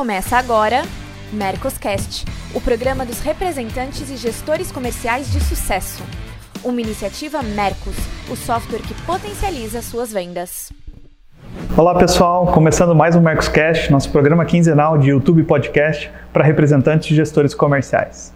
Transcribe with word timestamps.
Começa 0.00 0.38
agora 0.38 0.80
Mercoscast, 1.30 2.24
o 2.54 2.60
programa 2.62 3.04
dos 3.04 3.20
representantes 3.20 4.08
e 4.08 4.16
gestores 4.16 4.72
comerciais 4.72 5.30
de 5.30 5.38
sucesso. 5.40 6.02
Uma 6.64 6.80
iniciativa 6.80 7.42
Mercos, 7.42 7.94
o 8.30 8.34
software 8.34 8.78
que 8.78 8.94
potencializa 9.02 9.82
suas 9.82 10.10
vendas. 10.10 10.72
Olá 11.76 11.94
pessoal, 11.98 12.46
começando 12.46 12.94
mais 12.94 13.14
um 13.14 13.20
Mercoscast, 13.20 13.92
nosso 13.92 14.10
programa 14.10 14.46
quinzenal 14.46 14.96
de 14.96 15.10
YouTube 15.10 15.42
Podcast 15.42 16.10
para 16.32 16.42
representantes 16.42 17.10
e 17.10 17.14
gestores 17.14 17.54
comerciais. 17.54 18.32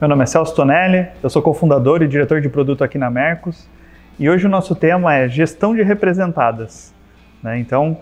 Meu 0.00 0.08
nome 0.08 0.24
é 0.24 0.26
Celso 0.26 0.52
Tonelli, 0.56 1.06
eu 1.22 1.30
sou 1.30 1.40
cofundador 1.40 2.02
e 2.02 2.08
diretor 2.08 2.40
de 2.40 2.48
produto 2.48 2.82
aqui 2.82 2.98
na 2.98 3.08
Mercos 3.08 3.68
e 4.18 4.28
hoje 4.28 4.46
o 4.46 4.50
nosso 4.50 4.74
tema 4.74 5.14
é 5.14 5.28
gestão 5.28 5.76
de 5.76 5.82
representadas. 5.84 6.92
Né? 7.40 7.60
Então, 7.60 7.98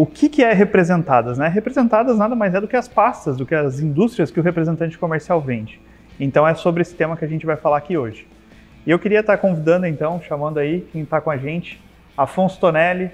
o 0.00 0.06
que, 0.06 0.30
que 0.30 0.42
é 0.42 0.54
representadas? 0.54 1.36
Né? 1.36 1.46
Representadas 1.46 2.16
nada 2.16 2.34
mais 2.34 2.54
é 2.54 2.60
do 2.62 2.66
que 2.66 2.74
as 2.74 2.88
pastas, 2.88 3.36
do 3.36 3.44
que 3.44 3.54
as 3.54 3.80
indústrias 3.80 4.30
que 4.30 4.40
o 4.40 4.42
representante 4.42 4.96
comercial 4.96 5.42
vende. 5.42 5.78
Então 6.18 6.48
é 6.48 6.54
sobre 6.54 6.80
esse 6.80 6.94
tema 6.94 7.18
que 7.18 7.24
a 7.26 7.28
gente 7.28 7.44
vai 7.44 7.54
falar 7.54 7.76
aqui 7.76 7.98
hoje. 7.98 8.26
E 8.86 8.90
eu 8.90 8.98
queria 8.98 9.20
estar 9.20 9.36
convidando 9.36 9.86
então, 9.86 10.18
chamando 10.22 10.56
aí 10.56 10.88
quem 10.90 11.02
está 11.02 11.20
com 11.20 11.30
a 11.30 11.36
gente, 11.36 11.78
Afonso 12.16 12.58
Tonelli, 12.58 13.10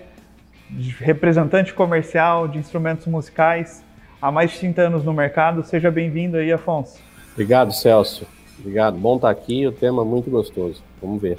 representante 1.00 1.74
comercial 1.74 2.46
de 2.46 2.59
instrumentos 2.59 3.09
musicais, 3.09 3.84
há 4.23 4.30
mais 4.30 4.52
de 4.52 4.60
30 4.60 4.82
anos 4.82 5.04
no 5.04 5.12
mercado. 5.12 5.64
Seja 5.64 5.90
bem-vindo 5.90 6.37
aí, 6.37 6.52
Afonso. 6.52 7.00
Obrigado, 7.32 7.73
Celso. 7.73 8.28
Obrigado. 8.60 8.96
Bom 8.96 9.16
estar 9.16 9.30
aqui, 9.30 9.66
o 9.66 9.73
tema 9.73 10.02
é 10.02 10.04
muito 10.04 10.30
gostoso. 10.30 10.84
Vamos 11.02 11.20
ver 11.20 11.37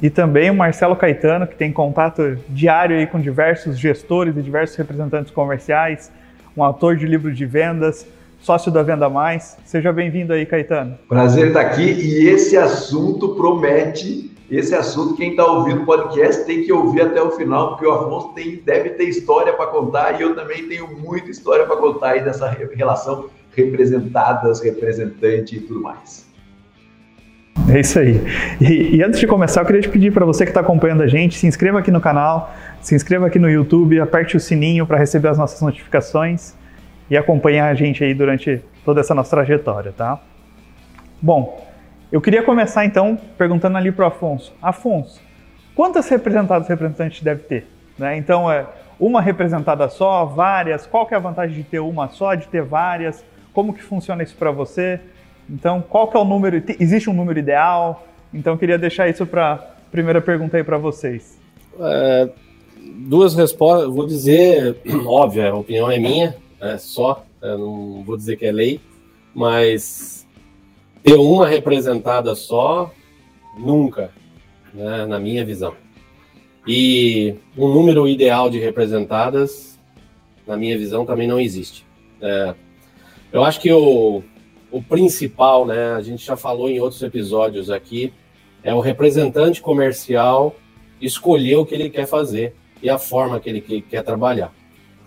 e 0.00 0.08
também 0.08 0.50
o 0.50 0.54
Marcelo 0.54 0.94
Caetano, 0.94 1.46
que 1.46 1.56
tem 1.56 1.72
contato 1.72 2.38
diário 2.48 2.96
aí 2.96 3.06
com 3.06 3.20
diversos 3.20 3.78
gestores 3.78 4.36
e 4.36 4.42
diversos 4.42 4.76
representantes 4.76 5.32
comerciais, 5.32 6.10
um 6.56 6.62
autor 6.62 6.96
de 6.96 7.06
livros 7.06 7.36
de 7.36 7.44
vendas, 7.44 8.06
sócio 8.40 8.70
da 8.70 8.82
Venda 8.82 9.08
Mais. 9.08 9.56
Seja 9.64 9.92
bem-vindo 9.92 10.32
aí, 10.32 10.46
Caetano. 10.46 10.96
Prazer 11.08 11.48
estar 11.48 11.60
aqui 11.62 11.82
e 11.82 12.28
esse 12.28 12.56
assunto 12.56 13.34
promete. 13.34 14.28
Esse 14.50 14.74
assunto, 14.74 15.14
quem 15.14 15.32
está 15.32 15.44
ouvindo 15.44 15.82
o 15.82 15.84
podcast 15.84 16.46
tem 16.46 16.62
que 16.62 16.72
ouvir 16.72 17.02
até 17.02 17.20
o 17.20 17.32
final, 17.32 17.70
porque 17.70 17.84
o 17.84 17.92
Afonso 17.92 18.28
tem, 18.28 18.56
deve 18.64 18.90
ter 18.90 19.04
história 19.04 19.52
para 19.52 19.66
contar 19.66 20.18
e 20.18 20.22
eu 20.22 20.34
também 20.34 20.66
tenho 20.66 20.88
muita 20.96 21.30
história 21.30 21.66
para 21.66 21.76
contar 21.76 22.12
aí 22.12 22.24
dessa 22.24 22.48
relação 22.74 23.28
representadas, 23.54 24.62
representante 24.62 25.56
e 25.56 25.60
tudo 25.60 25.82
mais. 25.82 26.27
É 27.74 27.80
isso 27.80 27.98
aí. 27.98 28.20
E, 28.60 28.96
e, 28.96 29.02
antes 29.02 29.20
de 29.20 29.26
começar, 29.26 29.60
eu 29.60 29.66
queria 29.66 29.82
te 29.82 29.88
pedir 29.88 30.12
para 30.12 30.24
você 30.24 30.44
que 30.44 30.50
está 30.50 30.60
acompanhando 30.60 31.02
a 31.02 31.06
gente, 31.06 31.38
se 31.38 31.46
inscreva 31.46 31.78
aqui 31.78 31.90
no 31.90 32.00
canal, 32.00 32.52
se 32.80 32.94
inscreva 32.94 33.26
aqui 33.26 33.38
no 33.38 33.48
YouTube, 33.48 34.00
aperte 34.00 34.36
o 34.36 34.40
sininho 34.40 34.86
para 34.86 34.96
receber 34.96 35.28
as 35.28 35.36
nossas 35.36 35.60
notificações 35.60 36.54
e 37.10 37.16
acompanhar 37.16 37.68
a 37.68 37.74
gente 37.74 38.02
aí 38.02 38.14
durante 38.14 38.62
toda 38.84 39.00
essa 39.00 39.14
nossa 39.14 39.30
trajetória, 39.30 39.92
tá? 39.92 40.18
Bom, 41.20 41.66
eu 42.10 42.20
queria 42.20 42.42
começar 42.42 42.84
então 42.86 43.18
perguntando 43.36 43.76
ali 43.76 43.92
para 43.92 44.04
o 44.04 44.08
Afonso. 44.08 44.54
Afonso, 44.62 45.20
quantas 45.74 46.08
representadas 46.08 46.68
representantes 46.68 47.22
deve 47.22 47.42
ter? 47.42 47.66
Né? 47.98 48.16
Então, 48.16 48.50
é 48.50 48.66
uma 48.98 49.20
representada 49.20 49.88
só, 49.88 50.24
várias? 50.24 50.86
Qual 50.86 51.06
que 51.06 51.12
é 51.12 51.16
a 51.16 51.20
vantagem 51.20 51.56
de 51.56 51.64
ter 51.64 51.80
uma 51.80 52.08
só, 52.08 52.34
de 52.34 52.48
ter 52.48 52.62
várias? 52.62 53.22
Como 53.52 53.74
que 53.74 53.82
funciona 53.82 54.22
isso 54.22 54.36
para 54.36 54.50
você? 54.50 55.00
Então, 55.48 55.82
qual 55.82 56.08
que 56.08 56.16
é 56.16 56.20
o 56.20 56.24
número? 56.24 56.62
Existe 56.78 57.08
um 57.08 57.14
número 57.14 57.38
ideal? 57.38 58.06
Então, 58.32 58.54
eu 58.54 58.58
queria 58.58 58.78
deixar 58.78 59.08
isso 59.08 59.26
para 59.26 59.56
primeira 59.90 60.20
pergunta 60.20 60.56
aí 60.56 60.64
para 60.64 60.76
vocês. 60.76 61.38
É, 61.80 62.28
duas 62.76 63.34
respostas. 63.34 63.92
Vou 63.92 64.06
dizer, 64.06 64.76
óbvio, 65.06 65.50
a 65.50 65.54
opinião 65.54 65.90
é 65.90 65.98
minha, 65.98 66.36
é 66.60 66.76
só. 66.76 67.24
não 67.40 68.02
vou 68.04 68.16
dizer 68.16 68.36
que 68.36 68.44
é 68.44 68.52
lei, 68.52 68.80
mas 69.34 70.26
ter 71.02 71.14
uma 71.14 71.46
representada 71.46 72.34
só, 72.34 72.92
nunca, 73.58 74.10
né, 74.74 75.06
na 75.06 75.18
minha 75.18 75.44
visão. 75.44 75.74
E 76.66 77.34
um 77.56 77.72
número 77.72 78.06
ideal 78.06 78.50
de 78.50 78.58
representadas, 78.58 79.78
na 80.46 80.56
minha 80.56 80.76
visão, 80.76 81.06
também 81.06 81.26
não 81.26 81.40
existe. 81.40 81.86
É, 82.20 82.54
eu 83.32 83.42
acho 83.44 83.60
que 83.60 83.72
o, 83.72 84.22
o 84.70 84.82
principal, 84.82 85.66
né? 85.66 85.92
A 85.92 86.02
gente 86.02 86.24
já 86.24 86.36
falou 86.36 86.68
em 86.68 86.80
outros 86.80 87.02
episódios 87.02 87.70
aqui, 87.70 88.12
é 88.62 88.74
o 88.74 88.80
representante 88.80 89.60
comercial 89.60 90.54
escolher 91.00 91.56
o 91.56 91.64
que 91.64 91.74
ele 91.74 91.90
quer 91.90 92.06
fazer 92.06 92.54
e 92.82 92.90
a 92.90 92.98
forma 92.98 93.38
que 93.40 93.48
ele 93.48 93.82
quer 93.82 94.02
trabalhar. 94.02 94.52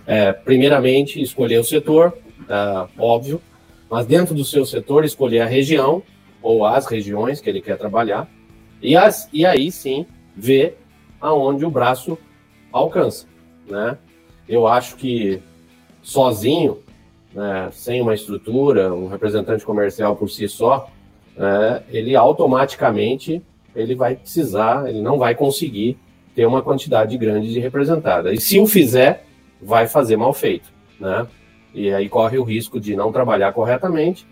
É, 0.05 0.31
primeiramente, 0.31 1.21
escolher 1.21 1.59
o 1.59 1.63
setor, 1.63 2.17
é, 2.49 2.87
óbvio, 2.97 3.41
mas 3.89 4.05
dentro 4.05 4.33
do 4.33 4.45
seu 4.45 4.65
setor, 4.65 5.03
escolher 5.03 5.41
a 5.41 5.45
região 5.45 6.01
ou 6.41 6.65
as 6.65 6.85
regiões 6.85 7.39
que 7.39 7.49
ele 7.49 7.61
quer 7.61 7.77
trabalhar 7.77 8.29
e, 8.81 8.95
as, 8.95 9.29
e 9.31 9.45
aí 9.45 9.71
sim 9.71 10.05
ver 10.35 10.77
aonde 11.19 11.65
o 11.65 11.69
braço 11.69 12.17
alcança, 12.71 13.27
né? 13.69 13.97
Eu 14.49 14.67
acho 14.67 14.95
que 14.95 15.41
sozinho 16.01 16.79
né, 17.33 17.69
sem 17.71 18.01
uma 18.01 18.13
estrutura, 18.13 18.93
um 18.93 19.07
representante 19.07 19.65
comercial 19.65 20.15
por 20.15 20.29
si 20.29 20.47
só, 20.47 20.89
né, 21.35 21.83
ele 21.89 22.15
automaticamente 22.15 23.41
ele 23.75 23.95
vai 23.95 24.15
precisar, 24.15 24.89
ele 24.89 25.01
não 25.01 25.17
vai 25.17 25.33
conseguir 25.35 25.97
ter 26.35 26.45
uma 26.45 26.61
quantidade 26.61 27.17
grande 27.17 27.51
de 27.51 27.59
representada. 27.59 28.33
E 28.33 28.39
se 28.39 28.59
o 28.59 28.67
fizer, 28.67 29.25
vai 29.61 29.87
fazer 29.87 30.17
mal 30.17 30.33
feito, 30.33 30.69
né? 30.99 31.27
E 31.73 31.91
aí 31.93 32.09
corre 32.09 32.37
o 32.37 32.43
risco 32.43 32.79
de 32.79 32.95
não 32.95 33.11
trabalhar 33.11 33.53
corretamente 33.53 34.25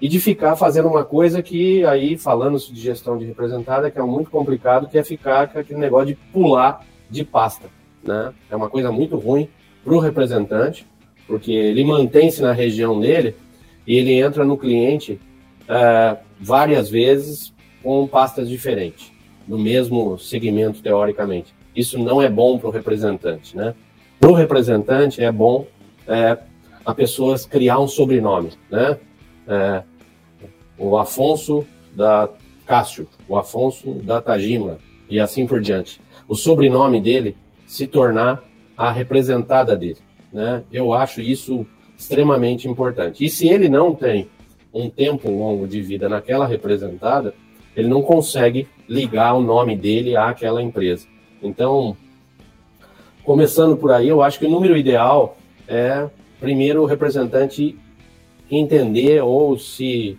e 0.00 0.08
de 0.08 0.20
ficar 0.20 0.56
fazendo 0.56 0.88
uma 0.88 1.04
coisa 1.04 1.42
que 1.42 1.84
aí 1.86 2.18
falando 2.18 2.58
de 2.58 2.78
gestão 2.78 3.16
de 3.16 3.24
representada 3.24 3.90
que 3.90 3.98
é 3.98 4.02
muito 4.02 4.30
complicado, 4.30 4.88
que 4.88 4.98
é 4.98 5.02
ficar 5.02 5.48
com 5.48 5.58
aquele 5.58 5.78
negócio 5.78 6.08
de 6.08 6.14
pular 6.32 6.84
de 7.08 7.24
pasta, 7.24 7.68
né? 8.02 8.32
É 8.50 8.56
uma 8.56 8.68
coisa 8.68 8.90
muito 8.90 9.16
ruim 9.16 9.48
para 9.82 9.94
o 9.94 9.98
representante, 9.98 10.86
porque 11.26 11.52
ele 11.52 11.84
mantém-se 11.84 12.42
na 12.42 12.52
região 12.52 13.00
dele 13.00 13.34
e 13.86 13.96
ele 13.96 14.12
entra 14.14 14.44
no 14.44 14.56
cliente 14.56 15.20
uh, 15.62 16.18
várias 16.40 16.88
vezes 16.88 17.52
com 17.82 18.06
pastas 18.06 18.48
diferentes, 18.48 19.12
no 19.46 19.58
mesmo 19.58 20.18
segmento, 20.18 20.82
teoricamente. 20.82 21.54
Isso 21.74 21.98
não 21.98 22.22
é 22.22 22.28
bom 22.28 22.58
para 22.58 22.68
o 22.68 22.72
representante, 22.72 23.56
né? 23.56 23.74
Para 24.18 24.30
o 24.30 24.34
representante 24.34 25.22
é 25.22 25.30
bom 25.30 25.66
é, 26.06 26.38
a 26.84 26.94
pessoa 26.94 27.36
criar 27.48 27.78
um 27.78 27.88
sobrenome, 27.88 28.52
né? 28.70 28.98
É, 29.46 29.82
o 30.78 30.96
Afonso 30.96 31.66
da 31.94 32.28
Cássio, 32.66 33.08
o 33.28 33.36
Afonso 33.36 33.92
da 33.94 34.20
Tajima 34.20 34.78
e 35.08 35.20
assim 35.20 35.46
por 35.46 35.60
diante. 35.60 36.00
O 36.26 36.34
sobrenome 36.34 37.00
dele 37.00 37.36
se 37.66 37.86
tornar 37.86 38.42
a 38.76 38.90
representada 38.90 39.76
dele. 39.76 39.98
Né? 40.34 40.64
Eu 40.72 40.92
acho 40.92 41.20
isso 41.20 41.64
extremamente 41.96 42.68
importante. 42.68 43.24
E 43.24 43.30
se 43.30 43.48
ele 43.48 43.68
não 43.68 43.94
tem 43.94 44.28
um 44.72 44.90
tempo 44.90 45.30
longo 45.30 45.66
de 45.68 45.80
vida 45.80 46.08
naquela 46.08 46.44
representada, 46.44 47.32
ele 47.76 47.86
não 47.86 48.02
consegue 48.02 48.66
ligar 48.88 49.34
o 49.34 49.40
nome 49.40 49.76
dele 49.76 50.16
àquela 50.16 50.60
empresa. 50.60 51.06
Então, 51.40 51.96
começando 53.22 53.76
por 53.76 53.92
aí, 53.92 54.08
eu 54.08 54.20
acho 54.20 54.40
que 54.40 54.46
o 54.46 54.50
número 54.50 54.76
ideal 54.76 55.36
é, 55.68 56.08
primeiro, 56.40 56.82
o 56.82 56.86
representante 56.86 57.78
entender 58.50 59.22
ou 59.22 59.56
se, 59.56 60.18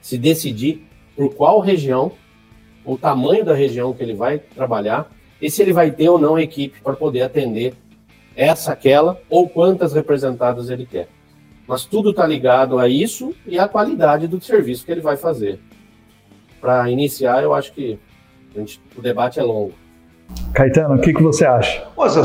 se 0.00 0.16
decidir 0.16 0.86
por 1.16 1.34
qual 1.34 1.60
região, 1.60 2.12
o 2.84 2.96
tamanho 2.96 3.44
da 3.44 3.54
região 3.54 3.92
que 3.92 4.02
ele 4.02 4.14
vai 4.14 4.38
trabalhar 4.38 5.10
e 5.42 5.50
se 5.50 5.60
ele 5.60 5.72
vai 5.72 5.90
ter 5.90 6.08
ou 6.08 6.18
não 6.18 6.38
equipe 6.38 6.80
para 6.80 6.94
poder 6.94 7.22
atender 7.22 7.74
essa, 8.36 8.72
aquela, 8.72 9.18
ou 9.30 9.48
quantas 9.48 9.94
representadas 9.94 10.68
ele 10.68 10.86
quer. 10.86 11.08
Mas 11.66 11.84
tudo 11.84 12.10
está 12.10 12.26
ligado 12.26 12.78
a 12.78 12.88
isso 12.88 13.34
e 13.46 13.58
à 13.58 13.66
qualidade 13.66 14.28
do 14.28 14.40
serviço 14.40 14.84
que 14.84 14.92
ele 14.92 15.00
vai 15.00 15.16
fazer. 15.16 15.58
Para 16.60 16.88
iniciar, 16.90 17.42
eu 17.42 17.54
acho 17.54 17.72
que 17.72 17.98
gente, 18.54 18.80
o 18.96 19.02
debate 19.02 19.40
é 19.40 19.42
longo. 19.42 19.72
Caetano, 20.52 20.96
o 20.96 21.00
que, 21.00 21.12
que 21.12 21.22
você 21.22 21.44
acha? 21.44 21.86
Nossa, 21.96 22.22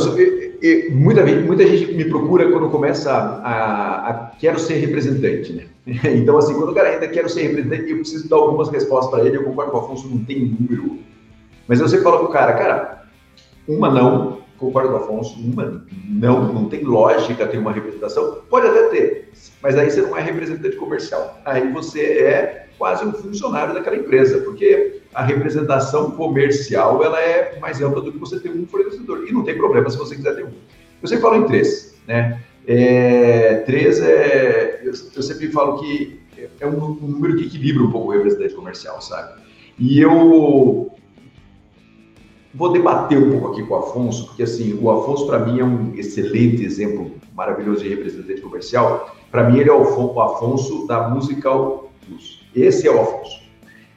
muita, 0.92 1.26
muita 1.26 1.68
gente 1.68 1.94
me 1.94 2.06
procura 2.06 2.52
quando 2.52 2.70
começa 2.70 3.12
a, 3.12 4.10
a, 4.10 4.32
quero 4.40 4.60
ser 4.60 4.76
representante, 4.76 5.54
né? 5.54 5.66
Então, 6.16 6.38
assim, 6.38 6.54
quando 6.54 6.70
o 6.70 6.76
cara 6.76 6.90
ainda 6.90 7.08
quer 7.08 7.28
ser 7.30 7.48
representante, 7.48 7.90
eu 7.90 7.98
preciso 7.98 8.30
dar 8.30 8.38
algumas 8.38 8.70
respostas 8.70 9.12
para 9.12 9.28
ele. 9.28 9.38
Eu 9.38 9.44
concordo 9.44 9.72
com 9.72 9.78
o 9.78 9.82
Afonso, 9.82 10.08
não 10.08 10.24
tem 10.24 10.46
número. 10.46 11.00
Mas 11.68 11.80
eu 11.80 11.88
sempre 11.88 12.04
falo 12.04 12.20
pro 12.20 12.30
cara, 12.30 12.54
cara, 12.54 13.04
uma 13.68 13.90
não, 13.90 14.41
concordo 14.62 14.90
com 14.90 14.96
o 14.96 14.98
Afonso, 14.98 15.40
uma, 15.40 15.84
não, 16.08 16.54
não 16.54 16.70
tem 16.70 16.84
lógica 16.84 17.48
ter 17.48 17.58
uma 17.58 17.72
representação, 17.72 18.38
pode 18.50 18.68
até 18.68 18.84
ter, 18.90 19.32
mas 19.62 19.76
aí 19.76 19.90
você 19.90 20.02
não 20.02 20.16
é 20.16 20.22
representante 20.22 20.78
comercial, 20.78 21.42
aí 21.44 21.68
você 21.74 22.02
é 22.02 22.68
quase 22.78 23.04
um 23.04 23.12
funcionário 23.12 23.74
daquela 23.74 23.96
empresa, 23.96 24.40
porque 24.40 25.02
a 25.14 25.24
representação 25.24 26.12
comercial 26.12 27.04
ela 27.04 27.20
é 27.20 27.58
mais 27.60 27.82
ampla 27.82 28.02
do 28.02 28.12
que 28.12 28.20
você 28.20 28.40
ter 28.40 28.50
um 28.50 28.66
fornecedor, 28.68 29.26
e 29.28 29.32
não 29.32 29.44
tem 29.44 29.58
problema 29.58 29.90
se 29.90 29.98
você 29.98 30.16
quiser 30.16 30.36
ter 30.36 30.46
um. 30.46 30.52
Eu 31.02 31.08
sempre 31.08 31.24
falo 31.24 31.36
em 31.38 31.48
três, 31.48 32.00
né? 32.08 32.42
É, 32.68 33.56
três 33.66 34.00
é. 34.00 34.82
Eu, 34.84 34.94
eu, 35.16 35.24
sempre 35.24 35.52
falo 35.52 35.80
que 35.80 36.20
é 36.60 36.68
um, 36.68 36.84
um, 36.84 37.08
número 37.08 37.36
que 37.36 37.46
equilibra 37.46 37.84
um 37.84 37.92
pouco 37.92 38.10
o 38.10 38.12
representante 38.12 38.54
comercial, 38.54 39.02
sabe? 39.02 39.42
E 39.80 40.00
eu 40.00 40.92
vou 42.54 42.72
debater 42.72 43.18
um 43.18 43.32
pouco 43.32 43.54
aqui 43.54 43.64
com 43.64 43.74
o 43.74 43.78
Afonso, 43.78 44.28
porque 44.28 44.44
assim, 44.44 44.78
o 44.82 44.90
Afonso 44.92 45.26
para 45.28 45.40
mim 45.40 45.60
é 45.60 45.64
um 45.64 45.94
excelente 45.96 46.64
exemplo 46.64 47.12
maravilhoso 47.36 47.84
de 47.84 47.90
representante 47.90 48.42
comercial. 48.42 49.16
Para 49.32 49.50
mim 49.50 49.60
ele 49.60 49.70
é 49.70 49.74
o 49.74 50.22
Afonso 50.22 50.86
da 50.88 51.10
Musical 51.10 51.92
Plus. 52.06 52.46
Esse 52.56 52.88
é 52.88 52.92
o 52.92 53.02
Afonso. 53.02 53.42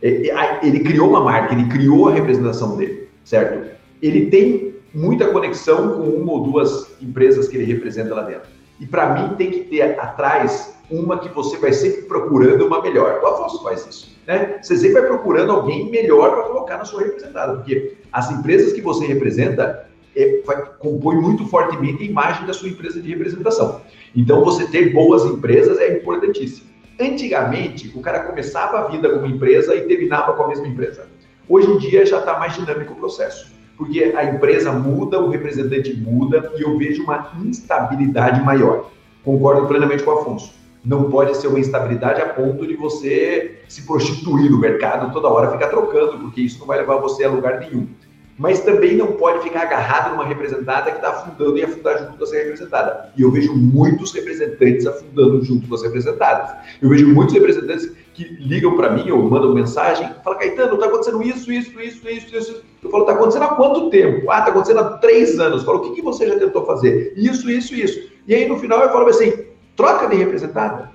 É, 0.03 0.29
é, 0.29 0.61
ele 0.62 0.81
criou 0.81 1.09
uma 1.09 1.21
marca, 1.21 1.55
ele 1.55 1.69
criou 1.69 2.09
a 2.09 2.12
representação 2.12 2.77
dele, 2.77 3.09
certo? 3.25 3.71
Ele 4.03 4.27
tem 4.27 4.75
muita 4.95 5.27
conexão 5.29 5.95
com 5.95 6.03
uma 6.03 6.33
ou 6.33 6.43
duas 6.43 6.95
empresas 7.03 7.49
que 7.49 7.56
ele 7.56 7.65
representa 7.65 8.15
lá 8.15 8.23
dentro. 8.23 8.49
E 8.79 8.87
para 8.87 9.15
mim 9.15 9.35
tem 9.37 9.51
que 9.51 9.61
ter 9.61 9.99
atrás 9.99 10.74
uma 10.91 11.19
que 11.19 11.29
você 11.29 11.57
vai 11.59 11.73
sempre 11.73 12.03
procurando 12.03 12.67
uma 12.67 12.83
melhor. 12.83 13.21
O 13.23 13.27
Afonso 13.27 13.63
faz 13.63 13.87
isso, 13.87 14.17
né? 14.27 14.59
Você 14.63 14.77
sempre 14.77 15.01
vai 15.01 15.09
procurando 15.09 15.53
alguém 15.53 15.91
melhor 15.91 16.33
para 16.33 16.43
colocar 16.45 16.79
na 16.79 16.85
sua 16.85 17.03
representada, 17.03 17.55
porque 17.57 17.97
as 18.13 18.31
empresas 18.31 18.73
que 18.73 18.81
você 18.81 19.07
representa 19.07 19.87
é, 20.17 20.43
vai, 20.47 20.63
compõe 20.79 21.17
muito 21.17 21.47
fortemente 21.47 22.03
a 22.03 22.07
imagem 22.07 22.47
da 22.47 22.53
sua 22.53 22.69
empresa 22.69 23.01
de 23.01 23.09
representação. 23.09 23.81
Então, 24.15 24.45
você 24.45 24.67
ter 24.67 24.93
boas 24.93 25.25
empresas 25.25 25.79
é 25.79 25.97
importantíssimo. 25.97 26.69
Antigamente, 27.01 27.93
o 27.97 28.01
cara 28.01 28.21
começava 28.21 28.79
a 28.79 28.89
vida 28.89 29.09
com 29.09 29.19
uma 29.19 29.29
empresa 29.29 29.75
e 29.75 29.83
terminava 29.83 30.33
com 30.35 30.45
a 30.45 30.49
mesma 30.49 30.69
empresa. 30.69 31.07
Hoje 31.49 31.69
em 31.71 31.79
dia 31.79 32.07
já 32.07 32.21
está 32.21 32.39
mais 32.39 32.55
dinâmico 32.55 32.93
o 32.93 32.97
processo 32.97 33.55
porque 33.77 34.13
a 34.17 34.25
empresa 34.25 34.73
muda, 34.73 35.21
o 35.21 35.29
representante 35.29 35.95
muda 35.95 36.53
e 36.57 36.63
eu 36.63 36.77
vejo 36.79 37.03
uma 37.03 37.33
instabilidade 37.45 38.43
maior. 38.43 38.91
Concordo 39.25 39.67
plenamente 39.67 40.03
com 40.03 40.11
o 40.11 40.19
Afonso. 40.19 40.53
Não 40.85 41.11
pode 41.11 41.37
ser 41.37 41.49
uma 41.49 41.59
instabilidade 41.59 42.21
a 42.21 42.29
ponto 42.29 42.67
de 42.67 42.77
você 42.77 43.63
se 43.69 43.83
prostituir 43.87 44.51
no 44.51 44.61
mercado 44.61 45.13
toda 45.13 45.29
hora 45.29 45.51
ficar 45.51 45.69
trocando, 45.69 46.19
porque 46.19 46.43
isso 46.43 46.59
não 46.59 46.67
vai 46.67 46.79
levar 46.79 46.97
você 46.97 47.25
a 47.25 47.31
lugar 47.31 47.61
nenhum 47.61 47.89
mas 48.37 48.61
também 48.61 48.97
não 48.97 49.13
pode 49.13 49.43
ficar 49.45 49.63
agarrado 49.63 50.11
numa 50.11 50.25
representada 50.25 50.91
que 50.91 50.97
está 50.97 51.11
afundando 51.11 51.57
e 51.57 51.63
afundar 51.63 51.99
junto 51.99 52.19
com 52.19 52.25
essa 52.25 52.37
representada. 52.37 53.13
E 53.17 53.23
eu 53.23 53.31
vejo 53.31 53.55
muitos 53.55 54.13
representantes 54.13 54.87
afundando 54.87 55.45
junto 55.45 55.69
com 55.69 55.75
as 55.75 55.83
representadas. 55.83 56.51
Eu 56.83 56.89
vejo 56.89 57.07
muitos 57.15 57.35
representantes 57.35 57.93
que 58.13 58.25
ligam 58.25 58.77
para 58.77 58.91
mim 58.91 59.11
ou 59.11 59.23
mandam 59.23 59.55
mensagem, 59.55 60.09
falam, 60.23 60.39
Caetano, 60.39 60.75
está 60.75 60.87
acontecendo 60.87 61.23
isso, 61.23 61.53
isso, 61.53 61.81
isso, 61.81 62.09
isso, 62.09 62.37
isso. 62.37 62.65
Eu 62.83 62.91
falo, 62.91 63.05
está 63.05 63.15
acontecendo 63.15 63.45
há 63.45 63.49
quanto 63.49 63.91
tempo? 63.91 64.31
Ah, 64.31 64.41
está 64.41 64.51
acontecendo 64.51 64.81
há 64.81 64.99
três 64.99 65.39
anos. 65.39 65.61
Eu 65.61 65.67
falo, 65.67 65.79
o 65.79 65.83
que, 65.83 65.95
que 65.97 66.03
você 66.03 66.27
já 66.27 66.39
tentou 66.39 66.65
fazer? 66.67 67.13
Isso, 67.17 67.49
isso, 67.51 67.75
isso. 67.75 68.11
E 68.27 68.35
aí 68.35 68.49
no 68.49 68.59
final 68.59 68.81
eu 68.81 68.91
falo 68.91 69.07
assim, 69.09 69.33
troca 69.76 70.06
de 70.09 70.17
representada. 70.17 70.91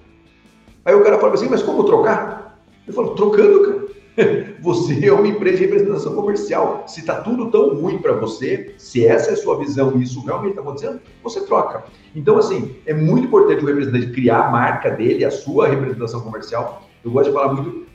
Aí 0.85 0.95
o 0.95 1.03
cara 1.03 1.19
fala 1.19 1.33
assim, 1.33 1.49
mas 1.49 1.61
como 1.61 1.83
trocar? 1.83 2.59
Eu 2.87 2.93
falo, 2.93 3.15
trocando, 3.15 3.61
cara. 3.63 3.89
Você 4.61 5.05
é 5.05 5.13
uma 5.13 5.27
empresa 5.27 5.57
de 5.57 5.65
representação 5.65 6.13
comercial. 6.13 6.83
Se 6.87 6.99
está 6.99 7.21
tudo 7.21 7.49
tão 7.49 7.75
ruim 7.75 7.99
para 7.99 8.13
você, 8.13 8.73
se 8.77 9.05
essa 9.05 9.29
é 9.29 9.33
a 9.33 9.37
sua 9.37 9.57
visão 9.57 9.93
e 9.95 10.03
isso 10.03 10.23
realmente 10.25 10.51
está 10.51 10.61
acontecendo, 10.61 10.99
você 11.23 11.41
troca. 11.45 11.85
Então, 12.15 12.37
assim, 12.37 12.75
é 12.85 12.93
muito 12.93 13.27
importante 13.27 13.63
o 13.63 13.67
representante 13.67 14.11
criar 14.11 14.47
a 14.47 14.51
marca 14.51 14.89
dele, 14.91 15.23
a 15.23 15.31
sua 15.31 15.67
representação 15.67 16.21
comercial. 16.21 16.83
Eu 17.03 17.11
gosto 17.11 17.29
de 17.29 17.33
falar 17.33 17.53
muito. 17.53 17.87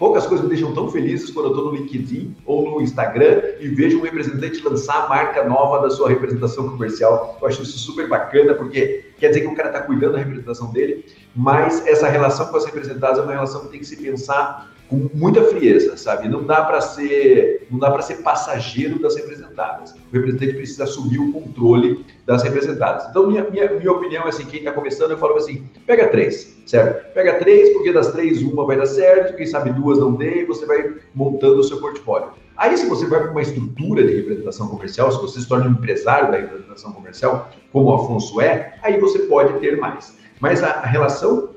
Poucas 0.00 0.26
coisas 0.26 0.46
me 0.46 0.54
deixam 0.54 0.72
tão 0.72 0.90
felizes 0.90 1.30
quando 1.30 1.50
eu 1.50 1.50
estou 1.50 1.66
no 1.66 1.76
LinkedIn 1.76 2.34
ou 2.46 2.70
no 2.70 2.80
Instagram 2.80 3.42
e 3.60 3.68
vejo 3.68 3.98
um 3.98 4.00
representante 4.00 4.58
lançar 4.66 5.04
a 5.04 5.08
marca 5.10 5.44
nova 5.44 5.78
da 5.82 5.90
sua 5.90 6.08
representação 6.08 6.70
comercial. 6.70 7.36
Eu 7.38 7.46
acho 7.46 7.60
isso 7.60 7.78
super 7.78 8.08
bacana, 8.08 8.54
porque 8.54 9.10
quer 9.18 9.28
dizer 9.28 9.42
que 9.42 9.48
o 9.48 9.54
cara 9.54 9.68
está 9.68 9.82
cuidando 9.82 10.12
da 10.12 10.20
representação 10.20 10.72
dele, 10.72 11.04
mas 11.36 11.86
essa 11.86 12.08
relação 12.08 12.46
com 12.46 12.56
as 12.56 12.64
representadas 12.64 13.18
é 13.18 13.20
uma 13.20 13.32
relação 13.32 13.60
que 13.60 13.72
tem 13.72 13.80
que 13.80 13.86
se 13.86 13.96
pensar 13.98 14.72
com 14.90 15.08
muita 15.14 15.44
frieza, 15.44 15.96
sabe? 15.96 16.28
Não 16.28 16.42
dá 16.42 16.64
para 16.64 16.80
ser, 16.80 17.64
não 17.70 17.78
dá 17.78 17.92
para 17.92 18.02
ser 18.02 18.16
passageiro 18.16 18.98
das 18.98 19.14
representadas. 19.14 19.92
O 19.92 20.12
representante 20.12 20.54
precisa 20.54 20.82
assumir 20.82 21.20
o 21.20 21.32
controle 21.32 22.04
das 22.26 22.42
representadas. 22.42 23.06
Então, 23.08 23.28
minha, 23.28 23.48
minha, 23.48 23.72
minha 23.72 23.92
opinião 23.92 24.24
é 24.24 24.30
assim, 24.30 24.44
quem 24.44 24.58
está 24.58 24.72
começando, 24.72 25.12
eu 25.12 25.18
falo 25.18 25.36
assim, 25.36 25.64
pega 25.86 26.08
três, 26.08 26.60
certo? 26.66 27.14
Pega 27.14 27.38
três, 27.38 27.72
porque 27.72 27.92
das 27.92 28.10
três, 28.10 28.42
uma 28.42 28.66
vai 28.66 28.76
dar 28.76 28.86
certo, 28.86 29.36
quem 29.36 29.46
sabe 29.46 29.70
duas 29.70 30.00
não 30.00 30.12
dê, 30.12 30.42
e 30.42 30.44
você 30.44 30.66
vai 30.66 30.94
montando 31.14 31.60
o 31.60 31.64
seu 31.64 31.80
portfólio. 31.80 32.32
Aí, 32.56 32.76
se 32.76 32.86
você 32.86 33.06
vai 33.06 33.20
para 33.20 33.30
uma 33.30 33.42
estrutura 33.42 34.04
de 34.04 34.12
representação 34.16 34.66
comercial, 34.66 35.12
se 35.12 35.20
você 35.20 35.40
se 35.40 35.48
torna 35.48 35.68
um 35.68 35.72
empresário 35.72 36.32
da 36.32 36.38
representação 36.38 36.92
comercial, 36.92 37.48
como 37.72 37.90
o 37.90 37.94
Afonso 37.94 38.40
é, 38.40 38.74
aí 38.82 38.98
você 38.98 39.20
pode 39.20 39.52
ter 39.60 39.78
mais. 39.78 40.18
Mas 40.40 40.64
a, 40.64 40.80
relação 40.80 41.50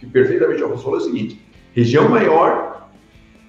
que 0.00 0.06
perfeitamente 0.06 0.62
o 0.62 0.66
Afonso 0.66 0.84
falou 0.84 0.98
é 0.98 1.02
o 1.02 1.04
seguinte, 1.04 1.46
região 1.72 2.08
maior, 2.08 2.77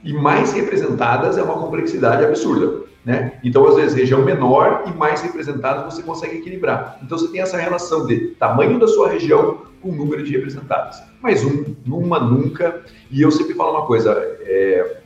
e 0.03 0.13
mais 0.13 0.53
representadas 0.53 1.37
é 1.37 1.43
uma 1.43 1.55
complexidade 1.55 2.23
absurda. 2.23 2.87
Né? 3.05 3.39
Então, 3.43 3.65
às 3.67 3.75
vezes, 3.75 3.93
região 3.95 4.23
menor 4.23 4.83
e 4.87 4.91
mais 4.91 5.21
representadas 5.21 5.93
você 5.93 6.03
consegue 6.03 6.37
equilibrar. 6.37 6.99
Então, 7.03 7.17
você 7.17 7.31
tem 7.31 7.41
essa 7.41 7.57
relação 7.57 8.05
de 8.05 8.35
tamanho 8.39 8.79
da 8.79 8.87
sua 8.87 9.09
região 9.09 9.61
com 9.81 9.89
o 9.89 9.95
número 9.95 10.23
de 10.23 10.31
representadas. 10.31 11.01
Mas 11.21 11.43
um, 11.43 11.75
numa, 11.85 12.19
nunca. 12.19 12.83
E 13.09 13.21
eu 13.21 13.31
sempre 13.31 13.53
falo 13.53 13.71
uma 13.71 13.85
coisa, 13.85 14.11
é... 14.41 15.01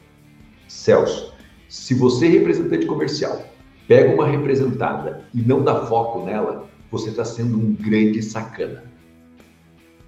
Celso, 0.67 1.33
se 1.69 1.93
você 1.93 2.25
é 2.25 2.29
representante 2.29 2.85
comercial, 2.87 3.43
pega 3.87 4.13
uma 4.13 4.25
representada 4.25 5.21
e 5.33 5.41
não 5.41 5.63
dá 5.63 5.85
foco 5.85 6.25
nela, 6.25 6.67
você 6.89 7.09
está 7.09 7.23
sendo 7.23 7.57
um 7.57 7.73
grande 7.73 8.23
sacana 8.23 8.92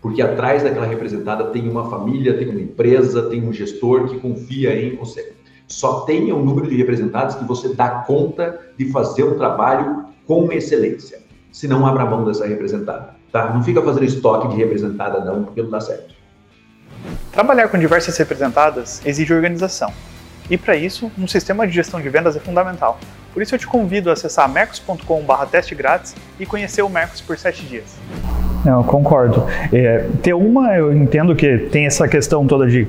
porque 0.05 0.21
atrás 0.21 0.61
daquela 0.61 0.85
representada 0.85 1.45
tem 1.45 1.67
uma 1.67 1.89
família, 1.89 2.37
tem 2.37 2.47
uma 2.47 2.61
empresa, 2.61 3.27
tem 3.27 3.41
um 3.41 3.51
gestor 3.51 4.07
que 4.07 4.19
confia 4.19 4.79
em 4.79 4.95
você. 4.95 5.33
Só 5.67 6.01
tenha 6.01 6.35
um 6.35 6.45
número 6.45 6.69
de 6.69 6.75
representados 6.75 7.33
que 7.33 7.43
você 7.43 7.73
dá 7.73 7.89
conta 8.05 8.59
de 8.77 8.91
fazer 8.91 9.23
um 9.23 9.35
trabalho 9.35 10.05
com 10.27 10.51
excelência. 10.51 11.23
Se 11.51 11.67
não, 11.67 11.87
abra 11.87 12.05
mão 12.05 12.23
dessa 12.23 12.45
representada. 12.45 13.15
Tá? 13.31 13.51
Não 13.51 13.63
fica 13.63 13.81
fazendo 13.81 14.05
estoque 14.05 14.49
de 14.49 14.57
representada, 14.57 15.25
não, 15.25 15.43
porque 15.43 15.63
não 15.63 15.71
dá 15.71 15.81
certo. 15.81 16.13
Trabalhar 17.31 17.69
com 17.69 17.79
diversas 17.79 18.15
representadas 18.15 19.01
exige 19.03 19.33
organização. 19.33 19.91
E 20.51 20.55
para 20.55 20.75
isso, 20.75 21.11
um 21.17 21.27
sistema 21.27 21.65
de 21.65 21.73
gestão 21.73 21.99
de 21.99 22.09
vendas 22.09 22.35
é 22.35 22.39
fundamental. 22.39 22.99
Por 23.33 23.41
isso 23.41 23.55
eu 23.55 23.59
te 23.59 23.65
convido 23.65 24.11
a 24.11 24.13
acessar 24.13 24.47
mercos.com/teste 24.47 25.73
grátis 25.73 26.15
e 26.39 26.45
conhecer 26.45 26.83
o 26.83 26.89
Mercos 26.89 27.21
por 27.21 27.39
7 27.39 27.65
dias. 27.65 27.97
Não, 28.65 28.83
concordo. 28.83 29.45
É, 29.71 30.09
ter 30.23 30.33
uma, 30.33 30.75
eu 30.75 30.91
entendo 30.91 31.35
que 31.35 31.57
tem 31.71 31.85
essa 31.85 32.07
questão 32.07 32.47
toda 32.47 32.67
de 32.67 32.87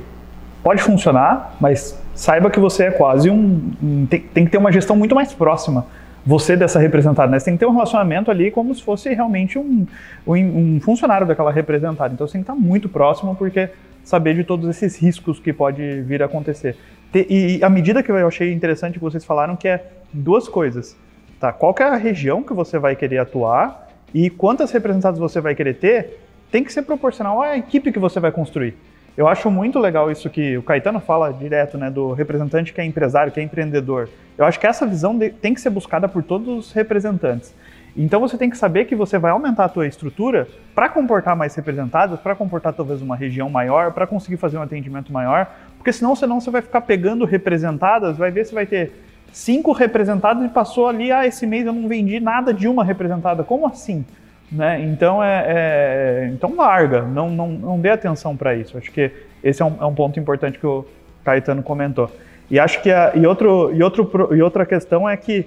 pode 0.63 0.81
funcionar, 0.81 1.55
mas 1.61 1.97
saiba 2.15 2.49
que 2.49 2.59
você 2.59 2.85
é 2.85 2.91
quase 2.91 3.29
um. 3.29 4.07
tem, 4.09 4.21
tem, 4.21 4.45
que 4.45 4.51
ter 4.51 4.57
uma 4.57 4.71
gestão 4.71 4.95
muito 4.95 5.13
mais 5.13 5.31
próxima. 5.31 5.85
Você 6.25 6.57
dessa 6.57 6.79
representada, 6.79 7.31
né? 7.31 7.39
Você 7.39 7.45
tem 7.45 7.53
que 7.53 7.59
ter 7.59 7.67
um 7.67 7.71
relacionamento 7.71 8.29
ali 8.31 8.49
como 8.51 8.73
se 8.73 8.83
fosse 8.83 9.13
realmente 9.13 9.57
um, 9.57 9.85
um, 10.27 10.79
funcionário 10.81 11.25
daquela 11.25 11.51
representada. 11.51 12.13
Então 12.13 12.27
você 12.27 12.33
tem 12.33 12.41
que 12.41 12.51
estar 12.51 12.59
muito 12.59 12.89
próximo, 12.89 13.35
porque 13.35 13.69
saber 14.03 14.33
de 14.33 14.43
todos 14.43 14.67
esses 14.67 14.97
riscos 14.97 15.39
que 15.39 15.53
pode 15.53 16.01
vir 16.01 16.21
a 16.21 16.25
acontecer. 16.25 16.75
E 17.13 17.59
a 17.63 17.69
medida 17.69 18.03
que 18.03 18.11
eu 18.11 18.27
achei 18.27 18.51
interessante 18.51 18.95
que 18.95 18.99
vocês 18.99 19.23
falaram 19.23 19.55
que 19.55 19.67
é 19.67 19.85
duas 20.11 20.49
coisas. 20.49 20.97
Tá? 21.39 21.53
Qual 21.53 21.73
é 21.79 21.83
a 21.83 21.95
região 21.95 22.43
que 22.43 22.53
você 22.53 22.77
vai 22.77 22.95
querer 22.95 23.19
atuar 23.19 23.86
e 24.13 24.29
quantas 24.29 24.71
representadas 24.71 25.19
você 25.19 25.41
vai 25.41 25.55
querer 25.55 25.75
ter, 25.75 26.19
tem 26.51 26.63
que 26.63 26.71
ser 26.71 26.83
proporcional 26.83 27.41
à 27.41 27.57
equipe 27.57 27.91
que 27.91 27.99
você 27.99 28.19
vai 28.19 28.31
construir. 28.31 28.75
Eu 29.17 29.27
acho 29.27 29.49
muito 29.49 29.79
legal 29.79 30.11
isso 30.11 30.29
que 30.29 30.57
o 30.57 30.61
Caetano 30.61 30.99
fala 30.99 31.33
direto, 31.33 31.77
né, 31.77 31.89
do 31.89 32.13
representante 32.13 32.71
que 32.71 32.79
é 32.79 32.85
empresário, 32.85 33.31
que 33.31 33.39
é 33.39 33.43
empreendedor. 33.43 34.07
Eu 34.37 34.45
acho 34.45 34.59
que 34.59 34.67
essa 34.67 34.85
visão 34.85 35.17
tem 35.41 35.55
que 35.55 35.59
ser 35.59 35.71
buscada 35.71 36.07
por 36.07 36.21
todos 36.21 36.47
os 36.47 36.71
representantes. 36.71 37.53
Então 37.95 38.19
você 38.19 38.37
tem 38.37 38.47
que 38.47 38.57
saber 38.57 38.85
que 38.85 38.95
você 38.95 39.17
vai 39.17 39.31
aumentar 39.31 39.65
a 39.65 39.69
tua 39.69 39.87
estrutura 39.87 40.47
para 40.75 40.87
comportar 40.87 41.35
mais 41.35 41.55
representados, 41.55 42.19
para 42.19 42.35
comportar 42.35 42.71
talvez 42.73 43.01
uma 43.01 43.15
região 43.15 43.49
maior, 43.49 43.91
para 43.91 44.05
conseguir 44.05 44.37
fazer 44.37 44.59
um 44.59 44.61
atendimento 44.61 45.11
maior, 45.11 45.47
porque 45.77 45.91
senão, 45.91 46.15
senão 46.15 46.39
você 46.39 46.51
vai 46.51 46.61
ficar 46.61 46.81
pegando 46.81 47.25
representadas, 47.25 48.15
vai 48.15 48.29
ver 48.29 48.45
se 48.45 48.53
vai 48.53 48.67
ter 48.67 48.91
cinco 49.37 49.71
representadas 49.71 50.43
e 50.43 50.49
passou 50.49 50.87
ali, 50.87 51.11
ah, 51.11 51.25
esse 51.27 51.45
mês 51.45 51.65
eu 51.65 51.71
não 51.71 51.87
vendi 51.87 52.19
nada 52.19 52.51
de 52.51 52.67
uma 52.67 52.83
representada. 52.83 53.43
Como 53.43 53.67
assim? 53.67 54.03
Né? 54.51 54.81
Então, 54.81 55.23
é, 55.23 55.45
é, 55.47 56.29
então 56.33 56.55
larga, 56.55 57.03
não, 57.03 57.29
não, 57.29 57.47
não 57.49 57.79
dê 57.79 57.89
atenção 57.89 58.35
para 58.35 58.55
isso. 58.55 58.77
Acho 58.77 58.91
que 58.91 59.11
esse 59.43 59.61
é 59.61 59.65
um, 59.65 59.75
é 59.79 59.85
um, 59.85 59.93
ponto 59.93 60.19
importante 60.19 60.57
que 60.57 60.65
o 60.65 60.83
Caetano 61.23 61.61
comentou. 61.61 62.09
E 62.49 62.59
acho 62.59 62.81
que 62.81 62.89
a, 62.89 63.11
e, 63.15 63.27
outro, 63.27 63.71
e, 63.75 63.83
outro, 63.83 64.35
e 64.35 64.41
outra 64.41 64.65
questão 64.65 65.07
é 65.07 65.15
que 65.15 65.45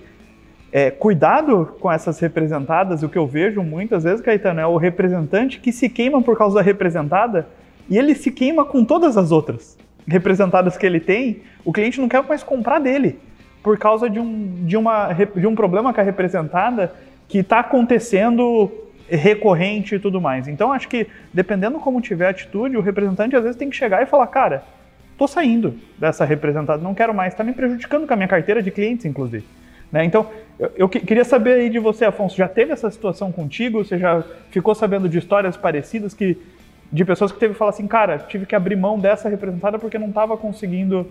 é, 0.70 0.90
cuidado 0.92 1.75
com 1.80 1.90
essas 1.90 2.20
representadas, 2.20 3.02
o 3.02 3.09
que 3.09 3.18
eu 3.18 3.26
vejo 3.26 3.61
muitas 3.61 4.04
vezes, 4.04 4.20
Caetano, 4.20 4.61
é 4.61 4.66
o 4.66 4.76
representante 4.76 5.59
que 5.59 5.73
se 5.73 5.88
queima 5.88 6.23
por 6.23 6.38
causa 6.38 6.54
da 6.56 6.62
representada 6.62 7.49
e 7.88 7.99
ele 7.99 8.14
se 8.14 8.30
queima 8.30 8.64
com 8.64 8.85
todas 8.85 9.16
as 9.16 9.32
outras 9.32 9.76
representadas 10.06 10.76
que 10.76 10.87
ele 10.87 11.00
tem, 11.00 11.42
o 11.64 11.73
cliente 11.73 12.00
não 12.00 12.09
quer 12.09 12.23
mais 12.23 12.44
comprar 12.44 12.78
dele 12.78 13.18
por 13.62 13.79
causa 13.79 14.09
de 14.09 14.19
um, 14.19 14.64
de 14.64 14.76
uma, 14.76 15.12
de 15.12 15.47
um 15.47 15.55
problema 15.55 15.93
com 15.93 16.00
a 16.00 16.05
representada 16.05 16.93
que 17.29 17.38
está 17.38 17.61
acontecendo 17.61 18.71
recorrente 19.09 19.95
e 19.97 19.99
tudo 19.99 20.21
mais. 20.21 20.49
Então 20.49 20.73
acho 20.73 20.88
que 20.88 21.07
dependendo 21.33 21.79
como 21.79 22.00
tiver 22.00 22.26
a 22.26 22.31
atitude, 22.31 22.76
o 22.76 22.81
representante 22.81 23.37
às 23.37 23.43
vezes 23.43 23.57
tem 23.57 23.69
que 23.69 23.76
chegar 23.76 24.02
e 24.02 24.07
falar, 24.07 24.26
cara, 24.29 24.62
tô 25.19 25.26
saindo 25.26 25.75
dessa 25.99 26.25
representada, 26.25 26.83
não 26.83 26.95
quero 26.95 27.12
mais, 27.12 27.33
está 27.33 27.45
me 27.45 27.52
prejudicando 27.52 28.07
com 28.07 28.12
a 28.12 28.17
minha 28.17 28.29
carteira 28.29 28.62
de 28.62 28.71
clientes, 28.71 29.05
inclusive. 29.05 29.45
Né? 29.93 30.05
Então, 30.05 30.29
eu, 30.59 30.73
eu, 30.76 30.88
queria 30.88 31.25
saber 31.25 31.55
aí 31.55 31.71
de 31.71 31.79
você, 31.79 32.05
Afonso, 32.05 32.37
já 32.37 32.49
teve 32.49 32.73
essa 32.73 32.90
situação 32.90 33.33
contigo? 33.33 33.85
Você 33.85 33.99
já 33.99 34.23
ficou 34.50 34.75
sabendo 34.75 35.09
de 35.09 35.19
histórias 35.19 35.57
parecidas 35.57 36.14
que 36.14 36.38
de 36.93 37.05
pessoas 37.05 37.31
que 37.31 37.38
teve 37.38 37.52
que 37.52 37.59
falar 37.59 37.71
assim, 37.71 37.87
cara, 37.87 38.19
tive 38.19 38.47
que 38.47 38.55
abrir 38.55 38.76
mão 38.76 38.99
dessa 38.99 39.29
representada 39.29 39.79
porque 39.79 39.99
não 39.99 40.09
estava 40.09 40.37
conseguindo, 40.37 41.07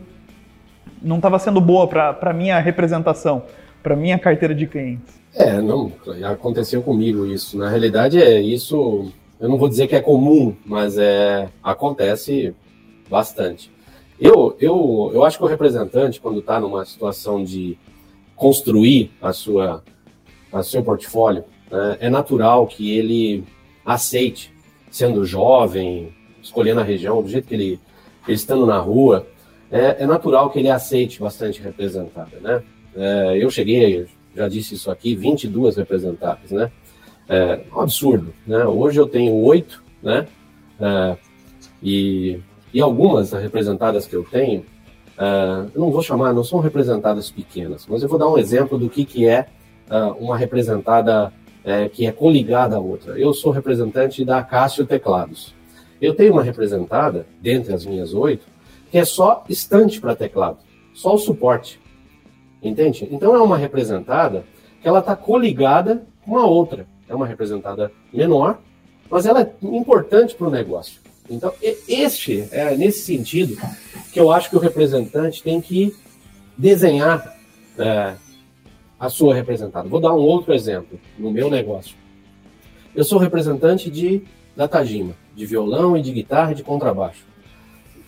não 1.01 1.17
estava 1.17 1.39
sendo 1.39 1.61
boa 1.61 1.87
para 1.87 2.33
minha 2.33 2.59
representação, 2.59 3.43
para 3.81 3.95
minha 3.95 4.17
carteira 4.17 4.53
de 4.53 4.67
clientes. 4.67 5.19
É, 5.33 5.61
não, 5.61 5.91
aconteceu 6.23 6.81
comigo 6.81 7.25
isso. 7.25 7.57
Na 7.57 7.69
realidade, 7.69 8.21
é 8.21 8.41
isso. 8.41 9.11
Eu 9.39 9.47
não 9.47 9.57
vou 9.57 9.69
dizer 9.69 9.87
que 9.87 9.95
é 9.95 10.01
comum, 10.01 10.55
mas 10.65 10.97
é 10.97 11.49
acontece 11.63 12.53
bastante. 13.09 13.71
Eu, 14.19 14.55
eu, 14.59 15.11
eu 15.13 15.23
acho 15.23 15.37
que 15.37 15.43
o 15.43 15.47
representante, 15.47 16.19
quando 16.19 16.39
está 16.39 16.59
numa 16.59 16.83
situação 16.83 17.43
de 17.43 17.77
construir 18.35 19.11
a 19.21 19.31
sua, 19.31 19.81
a 20.51 20.61
seu 20.61 20.83
portfólio, 20.83 21.45
né, 21.71 21.97
é 22.01 22.09
natural 22.09 22.67
que 22.67 22.97
ele 22.97 23.45
aceite, 23.85 24.53
sendo 24.91 25.23
jovem, 25.23 26.13
escolhendo 26.41 26.81
a 26.81 26.83
região, 26.83 27.21
do 27.21 27.29
jeito 27.29 27.47
que 27.47 27.53
ele, 27.53 27.79
ele 28.27 28.35
estando 28.35 28.65
na 28.65 28.77
rua, 28.77 29.25
é, 29.71 30.03
é 30.03 30.05
natural 30.05 30.49
que 30.49 30.59
ele 30.59 30.69
aceite 30.69 31.19
bastante 31.19 31.61
representada, 31.61 32.39
né? 32.41 32.63
É, 32.95 33.37
eu 33.43 33.49
cheguei, 33.49 34.07
já 34.35 34.47
disse 34.47 34.75
isso 34.75 34.89
aqui, 34.89 35.15
22 35.15 35.77
representadas, 35.77 36.51
né? 36.51 36.71
É 37.27 37.61
um 37.71 37.81
absurdo, 37.81 38.33
né? 38.45 38.65
Hoje 38.65 38.99
eu 38.99 39.07
tenho 39.07 39.33
oito, 39.33 39.83
né? 40.01 40.27
É, 40.79 41.17
e, 41.81 42.39
e 42.73 42.81
algumas 42.81 43.31
representadas 43.31 44.07
que 44.07 44.15
eu 44.15 44.23
tenho, 44.23 44.65
Uh, 45.19 45.69
eu 45.75 45.81
não 45.81 45.91
vou 45.91 46.01
chamar, 46.01 46.33
não 46.33 46.45
são 46.45 46.59
representadas 46.59 47.29
pequenas, 47.29 47.85
mas 47.89 48.01
eu 48.01 48.07
vou 48.07 48.17
dar 48.17 48.29
um 48.29 48.37
exemplo 48.37 48.77
do 48.79 48.89
que, 48.89 49.03
que 49.03 49.27
é 49.27 49.47
uh, 49.91 50.13
uma 50.13 50.37
representada 50.37 51.27
uh, 51.27 51.89
que 51.89 52.07
é 52.07 52.11
coligada 52.13 52.77
à 52.77 52.79
outra. 52.79 53.19
Eu 53.19 53.33
sou 53.33 53.51
representante 53.51 54.23
da 54.23 54.41
Cássio 54.41 54.85
Teclados. 54.85 55.53
Eu 56.01 56.15
tenho 56.15 56.31
uma 56.31 56.41
representada, 56.41 57.27
dentre 57.41 57.73
as 57.73 57.85
minhas 57.85 58.13
oito, 58.13 58.45
que 58.91 58.97
é 58.97 59.05
só 59.05 59.43
estante 59.47 59.99
para 59.99 60.15
teclado, 60.15 60.57
só 60.93 61.15
o 61.15 61.17
suporte. 61.17 61.79
Entende? 62.61 63.07
Então 63.11 63.35
é 63.35 63.41
uma 63.41 63.57
representada 63.57 64.43
que 64.81 64.87
ela 64.87 64.99
está 64.99 65.15
coligada 65.15 66.03
com 66.25 66.37
a 66.37 66.45
outra. 66.45 66.85
É 67.07 67.15
uma 67.15 67.25
representada 67.25 67.91
menor, 68.13 68.59
mas 69.09 69.25
ela 69.25 69.41
é 69.41 69.51
importante 69.63 70.35
para 70.35 70.47
o 70.47 70.51
negócio. 70.51 70.99
Então, 71.29 71.53
este 71.87 72.47
é 72.51 72.75
nesse 72.75 73.01
sentido 73.01 73.55
que 74.11 74.19
eu 74.19 74.31
acho 74.31 74.49
que 74.49 74.55
o 74.55 74.59
representante 74.59 75.43
tem 75.43 75.61
que 75.61 75.95
desenhar 76.57 77.35
é, 77.77 78.15
a 78.99 79.09
sua 79.09 79.35
representada. 79.35 79.87
Vou 79.87 79.99
dar 79.99 80.13
um 80.13 80.19
outro 80.19 80.53
exemplo 80.53 80.99
no 81.17 81.31
meu 81.31 81.49
negócio. 81.49 81.95
Eu 82.95 83.03
sou 83.03 83.19
representante 83.19 83.89
de 83.89 84.23
da 84.55 84.67
Tajima, 84.67 85.15
de 85.35 85.45
violão 85.45 85.95
e 85.95 86.01
de 86.01 86.11
guitarra 86.11 86.51
e 86.51 86.55
de 86.55 86.63
contrabaixo. 86.63 87.23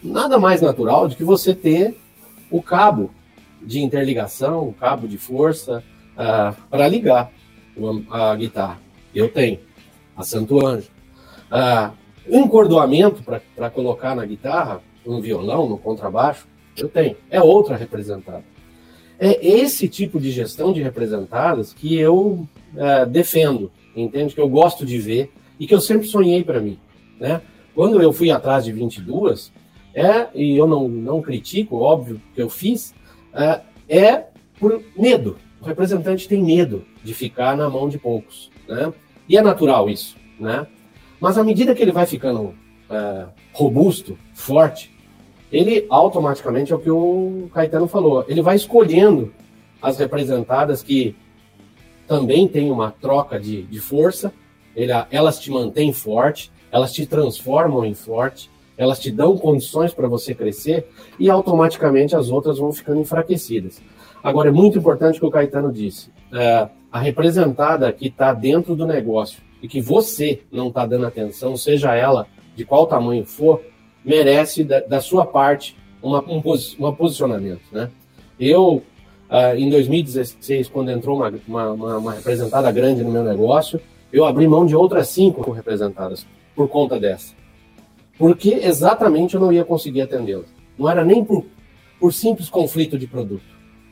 Nada 0.03 0.39
mais 0.39 0.61
natural 0.61 1.07
do 1.07 1.15
que 1.15 1.23
você 1.23 1.53
ter 1.53 1.97
o 2.49 2.61
cabo 2.61 3.11
de 3.61 3.81
interligação, 3.81 4.67
o 4.67 4.73
cabo 4.73 5.07
de 5.07 5.17
força 5.17 5.83
uh, 6.13 6.55
para 6.69 6.87
ligar 6.87 7.31
a 8.09 8.35
guitarra. 8.35 8.79
Eu 9.13 9.29
tenho 9.29 9.59
a 10.15 10.23
Santo 10.23 10.65
Anjo. 10.65 10.89
Uh, 11.51 11.91
encordoamento 12.29 13.23
para 13.23 13.69
colocar 13.69 14.15
na 14.15 14.25
guitarra, 14.25 14.81
no 15.05 15.21
violão, 15.21 15.67
no 15.67 15.77
contrabaixo, 15.77 16.47
eu 16.77 16.87
tenho. 16.87 17.15
É 17.29 17.41
outra 17.41 17.75
representada. 17.75 18.43
É 19.19 19.45
esse 19.45 19.87
tipo 19.87 20.19
de 20.19 20.31
gestão 20.31 20.73
de 20.73 20.81
representadas 20.81 21.73
que 21.73 21.95
eu 21.95 22.47
é, 22.75 23.05
defendo, 23.05 23.71
entende? 23.95 24.33
Que 24.33 24.41
eu 24.41 24.49
gosto 24.49 24.83
de 24.83 24.97
ver 24.97 25.31
e 25.59 25.67
que 25.67 25.75
eu 25.75 25.81
sempre 25.81 26.07
sonhei 26.07 26.43
para 26.43 26.59
mim. 26.59 26.79
Né? 27.19 27.39
Quando 27.75 28.01
eu 28.01 28.11
fui 28.11 28.31
atrás 28.31 28.65
de 28.65 28.71
22, 28.71 29.51
é, 29.93 30.27
e 30.33 30.57
eu 30.57 30.67
não, 30.67 30.87
não 30.87 31.21
critico, 31.21 31.77
óbvio, 31.77 32.21
que 32.33 32.41
eu 32.41 32.49
fiz, 32.49 32.93
é, 33.33 33.61
é 33.87 34.25
por 34.59 34.81
medo. 34.97 35.37
O 35.61 35.65
representante 35.65 36.27
tem 36.27 36.43
medo 36.43 36.85
de 37.03 37.13
ficar 37.13 37.55
na 37.55 37.69
mão 37.69 37.89
de 37.89 37.97
poucos. 37.97 38.49
Né? 38.67 38.93
E 39.27 39.37
é 39.37 39.41
natural 39.41 39.89
isso. 39.89 40.15
Né? 40.39 40.65
Mas 41.19 41.37
à 41.37 41.43
medida 41.43 41.75
que 41.75 41.81
ele 41.81 41.91
vai 41.91 42.05
ficando 42.05 42.55
é, 42.89 43.25
robusto, 43.53 44.17
forte, 44.33 44.91
ele 45.51 45.85
automaticamente, 45.89 46.71
é 46.71 46.75
o 46.75 46.79
que 46.79 46.89
o 46.89 47.49
Caetano 47.53 47.87
falou, 47.87 48.25
ele 48.27 48.41
vai 48.41 48.55
escolhendo 48.55 49.33
as 49.81 49.97
representadas 49.97 50.81
que 50.81 51.15
também 52.07 52.47
têm 52.47 52.71
uma 52.71 52.91
troca 52.91 53.39
de, 53.39 53.63
de 53.63 53.79
força, 53.79 54.33
ele, 54.75 54.91
elas 55.09 55.39
te 55.39 55.51
mantêm 55.51 55.91
forte, 55.91 56.51
elas 56.71 56.93
te 56.93 57.05
transformam 57.05 57.85
em 57.85 57.93
forte, 57.93 58.49
elas 58.81 58.99
te 58.99 59.11
dão 59.11 59.37
condições 59.37 59.93
para 59.93 60.07
você 60.07 60.33
crescer 60.33 60.87
e 61.19 61.29
automaticamente 61.29 62.15
as 62.15 62.31
outras 62.31 62.57
vão 62.57 62.73
ficando 62.73 62.99
enfraquecidas. 62.99 63.79
Agora, 64.23 64.49
é 64.49 64.51
muito 64.51 64.79
importante 64.79 65.17
o 65.17 65.19
que 65.19 65.25
o 65.27 65.31
Caetano 65.31 65.71
disse. 65.71 66.09
É, 66.33 66.67
a 66.91 66.99
representada 66.99 67.91
que 67.93 68.07
está 68.07 68.33
dentro 68.33 68.75
do 68.75 68.87
negócio 68.87 69.39
e 69.61 69.67
que 69.67 69.79
você 69.79 70.41
não 70.51 70.69
está 70.69 70.83
dando 70.83 71.05
atenção, 71.05 71.55
seja 71.55 71.93
ela 71.93 72.25
de 72.55 72.65
qual 72.65 72.87
tamanho 72.87 73.23
for, 73.23 73.61
merece 74.03 74.63
da, 74.63 74.79
da 74.79 74.99
sua 74.99 75.27
parte 75.27 75.77
uma, 76.01 76.19
um, 76.27 76.41
um 76.79 76.95
posicionamento. 76.95 77.61
Né? 77.71 77.87
Eu, 78.39 78.81
uh, 79.29 79.55
em 79.55 79.69
2016, 79.69 80.69
quando 80.69 80.89
entrou 80.89 81.17
uma, 81.17 81.31
uma, 81.47 81.97
uma, 81.97 82.13
representada 82.13 82.71
grande 82.71 83.03
no 83.03 83.11
meu 83.11 83.23
negócio, 83.23 83.79
eu 84.11 84.25
abri 84.25 84.47
mão 84.47 84.65
de 84.65 84.75
outras 84.75 85.09
cinco 85.09 85.51
representadas 85.51 86.25
por 86.55 86.67
conta 86.67 86.99
dessa. 86.99 87.39
Porque 88.21 88.53
exatamente 88.53 89.33
eu 89.33 89.41
não 89.41 89.51
ia 89.51 89.65
conseguir 89.65 90.01
atendê-la. 90.01 90.43
Não 90.77 90.87
era 90.87 91.03
nem 91.03 91.25
por, 91.25 91.43
por 91.99 92.13
simples 92.13 92.51
conflito 92.51 92.95
de 92.95 93.07
produto. 93.07 93.41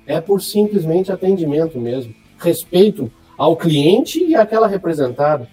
É 0.05 0.21
por 0.21 0.39
simplesmente 0.39 1.11
atendimento 1.11 1.79
mesmo. 1.79 2.13
Respeito 2.37 3.11
ao 3.35 3.57
cliente 3.57 4.23
e 4.23 4.35
àquela 4.35 4.67
representada. 4.67 5.49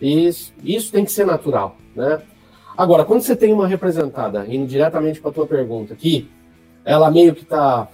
Isso, 0.00 0.52
isso 0.62 0.92
tem 0.92 1.04
que 1.04 1.10
ser 1.10 1.26
natural, 1.26 1.76
né? 1.96 2.22
Agora, 2.76 3.04
quando 3.04 3.22
você 3.22 3.34
tem 3.34 3.52
uma 3.52 3.66
representada, 3.66 4.46
indo 4.46 4.68
diretamente 4.68 5.20
para 5.20 5.30
a 5.32 5.34
tua 5.34 5.46
pergunta, 5.48 5.96
que 5.96 6.30
ela 6.84 7.10
meio 7.10 7.34
que 7.34 7.42
está, 7.42 7.88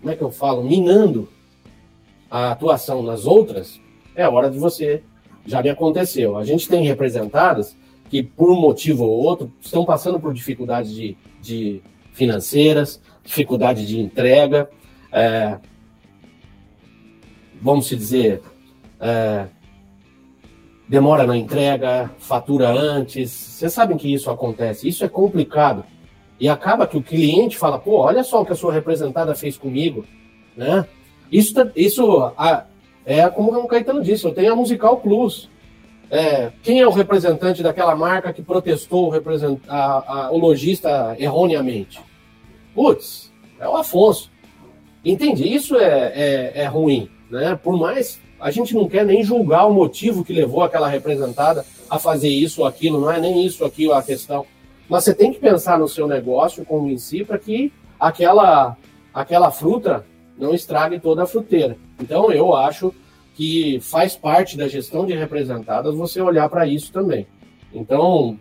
como 0.00 0.12
é 0.12 0.14
que 0.14 0.22
eu 0.22 0.30
falo, 0.30 0.62
minando 0.62 1.28
a 2.30 2.52
atuação 2.52 3.02
nas 3.02 3.26
outras, 3.26 3.80
é 4.14 4.28
hora 4.28 4.48
de 4.48 4.56
você. 4.56 5.02
Já 5.44 5.60
me 5.60 5.68
aconteceu. 5.68 6.38
A 6.38 6.44
gente 6.44 6.68
tem 6.68 6.86
representadas 6.86 7.76
que, 8.08 8.22
por 8.22 8.50
um 8.50 8.60
motivo 8.60 9.04
ou 9.04 9.24
outro, 9.24 9.52
estão 9.60 9.84
passando 9.84 10.20
por 10.20 10.32
dificuldades 10.32 10.92
de, 10.94 11.16
de 11.40 11.82
financeiras, 12.12 13.00
dificuldade 13.22 13.86
de 13.86 14.00
entrega, 14.00 14.68
é, 15.10 15.58
vamos 17.60 17.88
dizer, 17.88 18.42
é, 19.00 19.46
demora 20.88 21.26
na 21.26 21.36
entrega, 21.36 22.10
fatura 22.18 22.70
antes. 22.70 23.30
Vocês 23.30 23.72
sabem 23.72 23.96
que 23.96 24.12
isso 24.12 24.30
acontece. 24.30 24.88
Isso 24.88 25.04
é 25.04 25.08
complicado. 25.08 25.84
E 26.38 26.48
acaba 26.48 26.86
que 26.86 26.96
o 26.96 27.02
cliente 27.02 27.56
fala, 27.56 27.78
pô, 27.78 27.98
olha 27.98 28.22
só 28.24 28.42
o 28.42 28.46
que 28.46 28.52
a 28.52 28.56
sua 28.56 28.72
representada 28.72 29.34
fez 29.34 29.56
comigo, 29.56 30.04
né? 30.56 30.86
Isso, 31.30 31.54
tá, 31.54 31.70
isso 31.74 32.32
a, 32.36 32.64
é 33.06 33.28
como 33.28 33.50
o 33.56 33.66
Caetano 33.66 34.02
disse, 34.02 34.24
eu 34.24 34.34
tenho 34.34 34.52
a 34.52 34.56
Musical 34.56 34.98
Plus. 34.98 35.48
É, 36.10 36.52
quem 36.62 36.80
é 36.80 36.86
o 36.86 36.90
representante 36.90 37.62
daquela 37.62 37.96
marca 37.96 38.32
que 38.32 38.42
protestou 38.42 39.10
o, 39.10 39.60
a, 39.68 40.26
a, 40.26 40.30
o 40.30 40.38
lojista 40.38 41.16
erroneamente? 41.18 42.00
Putz, 42.74 43.32
é 43.58 43.68
o 43.68 43.76
Afonso. 43.76 44.30
Entende? 45.04 45.46
Isso 45.46 45.76
é, 45.76 46.12
é, 46.14 46.52
é 46.62 46.64
ruim, 46.66 47.10
né? 47.30 47.58
Por 47.62 47.76
mais 47.78 48.18
a 48.40 48.50
gente 48.50 48.74
não 48.74 48.88
quer 48.88 49.04
nem 49.04 49.22
julgar 49.22 49.66
o 49.66 49.72
motivo 49.72 50.24
que 50.24 50.32
levou 50.32 50.62
aquela 50.62 50.88
representada 50.88 51.64
a 51.88 51.98
fazer 51.98 52.28
isso 52.28 52.62
ou 52.62 52.66
aquilo, 52.66 53.00
não 53.00 53.10
é 53.10 53.18
nem 53.20 53.44
isso 53.44 53.64
aqui 53.64 53.90
a 53.90 54.02
questão. 54.02 54.44
Mas 54.88 55.04
você 55.04 55.14
tem 55.14 55.32
que 55.32 55.38
pensar 55.38 55.78
no 55.78 55.88
seu 55.88 56.06
negócio 56.06 56.64
como 56.64 56.90
em 56.90 56.98
si 56.98 57.24
para 57.24 57.38
que 57.38 57.72
aquela, 57.98 58.76
aquela 59.12 59.50
fruta 59.50 60.04
não 60.38 60.54
estrague 60.54 60.98
toda 60.98 61.22
a 61.22 61.26
fruteira. 61.26 61.76
Então 61.98 62.30
eu 62.32 62.54
acho 62.54 62.94
que 63.34 63.80
faz 63.80 64.16
parte 64.16 64.56
da 64.56 64.68
gestão 64.68 65.04
de 65.04 65.14
representadas 65.14 65.94
você 65.94 66.20
olhar 66.20 66.48
para 66.48 66.66
isso 66.66 66.92
também. 66.92 67.26
Então 67.72 68.38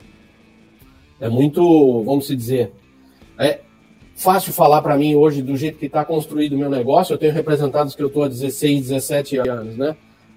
é 1.19 1.27
muito, 1.29 2.03
vamos 2.03 2.27
dizer, 2.27 2.71
é 3.37 3.61
fácil 4.15 4.53
falar 4.53 4.81
para 4.81 4.97
mim 4.97 5.15
hoje 5.15 5.41
do 5.41 5.57
jeito 5.57 5.79
que 5.79 5.87
está 5.87 6.05
construído 6.05 6.53
o 6.53 6.57
meu 6.57 6.69
negócio. 6.69 7.13
Eu 7.13 7.17
tenho 7.17 7.33
representados 7.33 7.95
que 7.95 8.03
eu 8.03 8.07
estou 8.07 8.23
há 8.23 8.27
16, 8.27 8.89
17 8.89 9.37
anos, 9.37 9.77
né? 9.77 9.95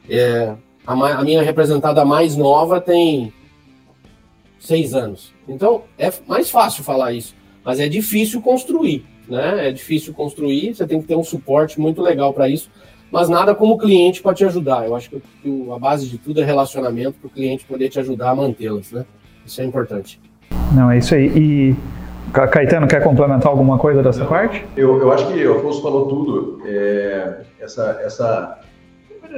É, 0.09 0.55
A, 0.87 0.93
a 0.93 1.23
minha 1.23 1.43
representada 1.43 2.05
mais 2.05 2.37
nova 2.37 2.81
tem 2.81 3.33
seis 4.59 4.95
anos. 4.95 5.33
Então, 5.49 5.83
é 5.99 6.11
mais 6.27 6.51
fácil 6.51 6.83
falar 6.83 7.13
isso, 7.13 7.35
mas 7.65 7.79
é 7.81 7.89
difícil 7.89 8.41
construir, 8.41 9.05
né? 9.29 9.69
É 9.69 9.73
difícil 9.73 10.15
construir, 10.15 10.75
você 10.75 10.87
tem 10.87 11.01
que 11.01 11.07
ter 11.07 11.17
um 11.17 11.25
suporte 11.25 11.79
muito 11.79 12.01
legal 12.01 12.33
para 12.33 12.49
isso, 12.49 12.71
mas 13.17 13.31
nada 13.31 13.55
como 13.55 13.73
o 13.73 13.79
cliente 13.79 14.21
para 14.21 14.35
te 14.35 14.45
ajudar. 14.45 14.85
Eu 14.85 14.95
acho 14.95 15.09
que 15.09 15.23
a 15.75 15.79
base 15.79 16.07
de 16.07 16.19
tudo 16.19 16.39
é 16.39 16.45
relacionamento 16.45 17.15
para 17.19 17.29
o 17.29 17.31
cliente 17.31 17.65
poder 17.65 17.89
te 17.89 17.99
ajudar 17.99 18.29
a 18.29 18.35
mantê-las, 18.35 18.93
né? 18.93 19.07
Isso 19.47 19.59
é 19.63 19.65
importante. 19.65 20.21
Não, 20.75 20.91
é 20.91 20.99
isso 20.99 21.15
aí. 21.15 21.33
E 21.35 21.77
Caetano, 22.31 22.87
quer 22.87 23.03
complementar 23.03 23.47
alguma 23.47 23.79
coisa 23.79 24.03
dessa 24.03 24.21
Não, 24.21 24.27
parte? 24.27 24.63
Eu, 24.77 25.01
eu 25.01 25.11
acho 25.11 25.33
que 25.33 25.47
o 25.47 25.57
Afonso 25.57 25.81
falou 25.81 26.09
tudo. 26.09 26.61
É, 26.67 27.41
essa, 27.59 27.99
essa 28.05 28.61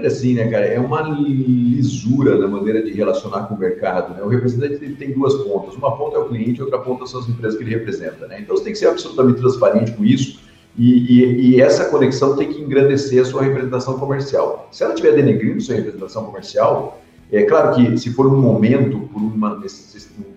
assim, 0.05 0.35
né, 0.35 0.49
cara? 0.51 0.67
É 0.67 0.81
uma 0.81 1.03
lisura 1.03 2.37
na 2.37 2.49
maneira 2.49 2.83
de 2.83 2.91
relacionar 2.91 3.45
com 3.45 3.55
o 3.55 3.59
mercado. 3.59 4.13
Né? 4.13 4.25
O 4.25 4.29
representante 4.29 4.77
tem 4.97 5.13
duas 5.13 5.35
pontas. 5.45 5.77
Uma 5.77 5.97
ponta 5.97 6.17
é 6.17 6.19
o 6.19 6.25
cliente, 6.25 6.61
outra 6.61 6.81
ponta 6.81 7.07
são 7.07 7.21
as 7.21 7.29
empresas 7.29 7.57
que 7.57 7.63
ele 7.63 7.77
representa. 7.77 8.27
Né? 8.27 8.41
Então 8.41 8.57
você 8.57 8.65
tem 8.65 8.73
que 8.73 8.79
ser 8.81 8.89
absolutamente 8.89 9.39
transparente 9.39 9.93
com 9.93 10.05
isso. 10.05 10.48
E, 10.79 11.23
e, 11.23 11.57
e, 11.57 11.61
essa 11.61 11.87
conexão 11.87 12.37
tem 12.37 12.53
que 12.53 12.61
engrandecer 12.61 13.21
a 13.21 13.25
sua 13.25 13.43
representação 13.43 13.99
comercial. 13.99 14.69
Se 14.71 14.85
ela 14.85 14.95
estiver 14.95 15.13
denegrindo 15.13 15.61
sua 15.61 15.75
representação 15.75 16.25
comercial, 16.25 17.01
é 17.33 17.43
claro 17.43 17.75
que 17.75 17.99
se 17.99 18.11
for 18.13 18.29
um 18.29 18.41
momento, 18.41 19.01
por 19.13 19.21
uma 19.21 19.61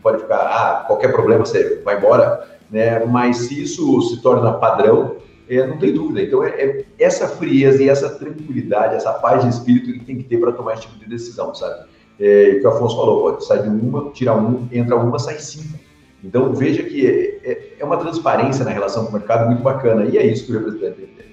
pode 0.02 0.22
ficar, 0.24 0.38
ah, 0.38 0.84
qualquer 0.88 1.12
problema 1.12 1.46
você 1.46 1.80
vai 1.86 1.98
embora, 1.98 2.58
né? 2.72 3.06
Mas 3.06 3.38
se 3.38 3.62
isso 3.62 4.02
se 4.02 4.22
torna 4.22 4.52
padrão, 4.54 5.18
é, 5.48 5.68
não 5.68 5.78
tem 5.78 5.94
dúvida. 5.94 6.24
Então, 6.24 6.44
é, 6.44 6.50
é, 6.50 6.86
essa 6.98 7.28
frieza 7.28 7.84
e 7.84 7.90
essa 7.90 8.10
tranquilidade, 8.10 8.96
essa 8.96 9.14
paz 9.14 9.44
de 9.44 9.50
espírito 9.50 9.94
que 9.94 10.06
tem 10.06 10.18
que 10.18 10.24
ter 10.24 10.38
para 10.38 10.52
tomar 10.54 10.74
esse 10.74 10.84
tipo 10.84 10.98
de 10.98 11.08
decisão, 11.08 11.54
sabe? 11.54 11.86
É, 12.20 12.56
o 12.56 12.60
que 12.60 12.66
o 12.66 12.70
Afonso 12.70 12.96
falou, 12.96 13.32
pode 13.32 13.46
sair 13.46 13.64
de 13.64 13.70
uma, 13.70 14.10
tira 14.12 14.36
um, 14.36 14.68
entra 14.72 14.96
uma, 14.96 15.20
sai 15.20 15.40
cinco. 15.40 15.78
Então, 16.24 16.54
veja 16.54 16.84
que 16.84 17.06
é, 17.06 17.51
é, 17.51 17.74
é 17.80 17.86
uma 17.86 17.98
transparência 17.98 18.63
na 18.63 18.72
relação 18.72 19.06
com 19.06 19.10
o 19.10 19.13
mercado 19.13 19.48
muito 19.48 19.63
bacana, 19.63 20.06
e 20.06 20.18
é 20.18 20.25
isso 20.25 20.46
que 20.46 20.51
o 20.51 20.56
representante 20.56 21.10
tem. 21.18 21.32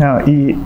Ah, 0.00 0.22
e, 0.26 0.56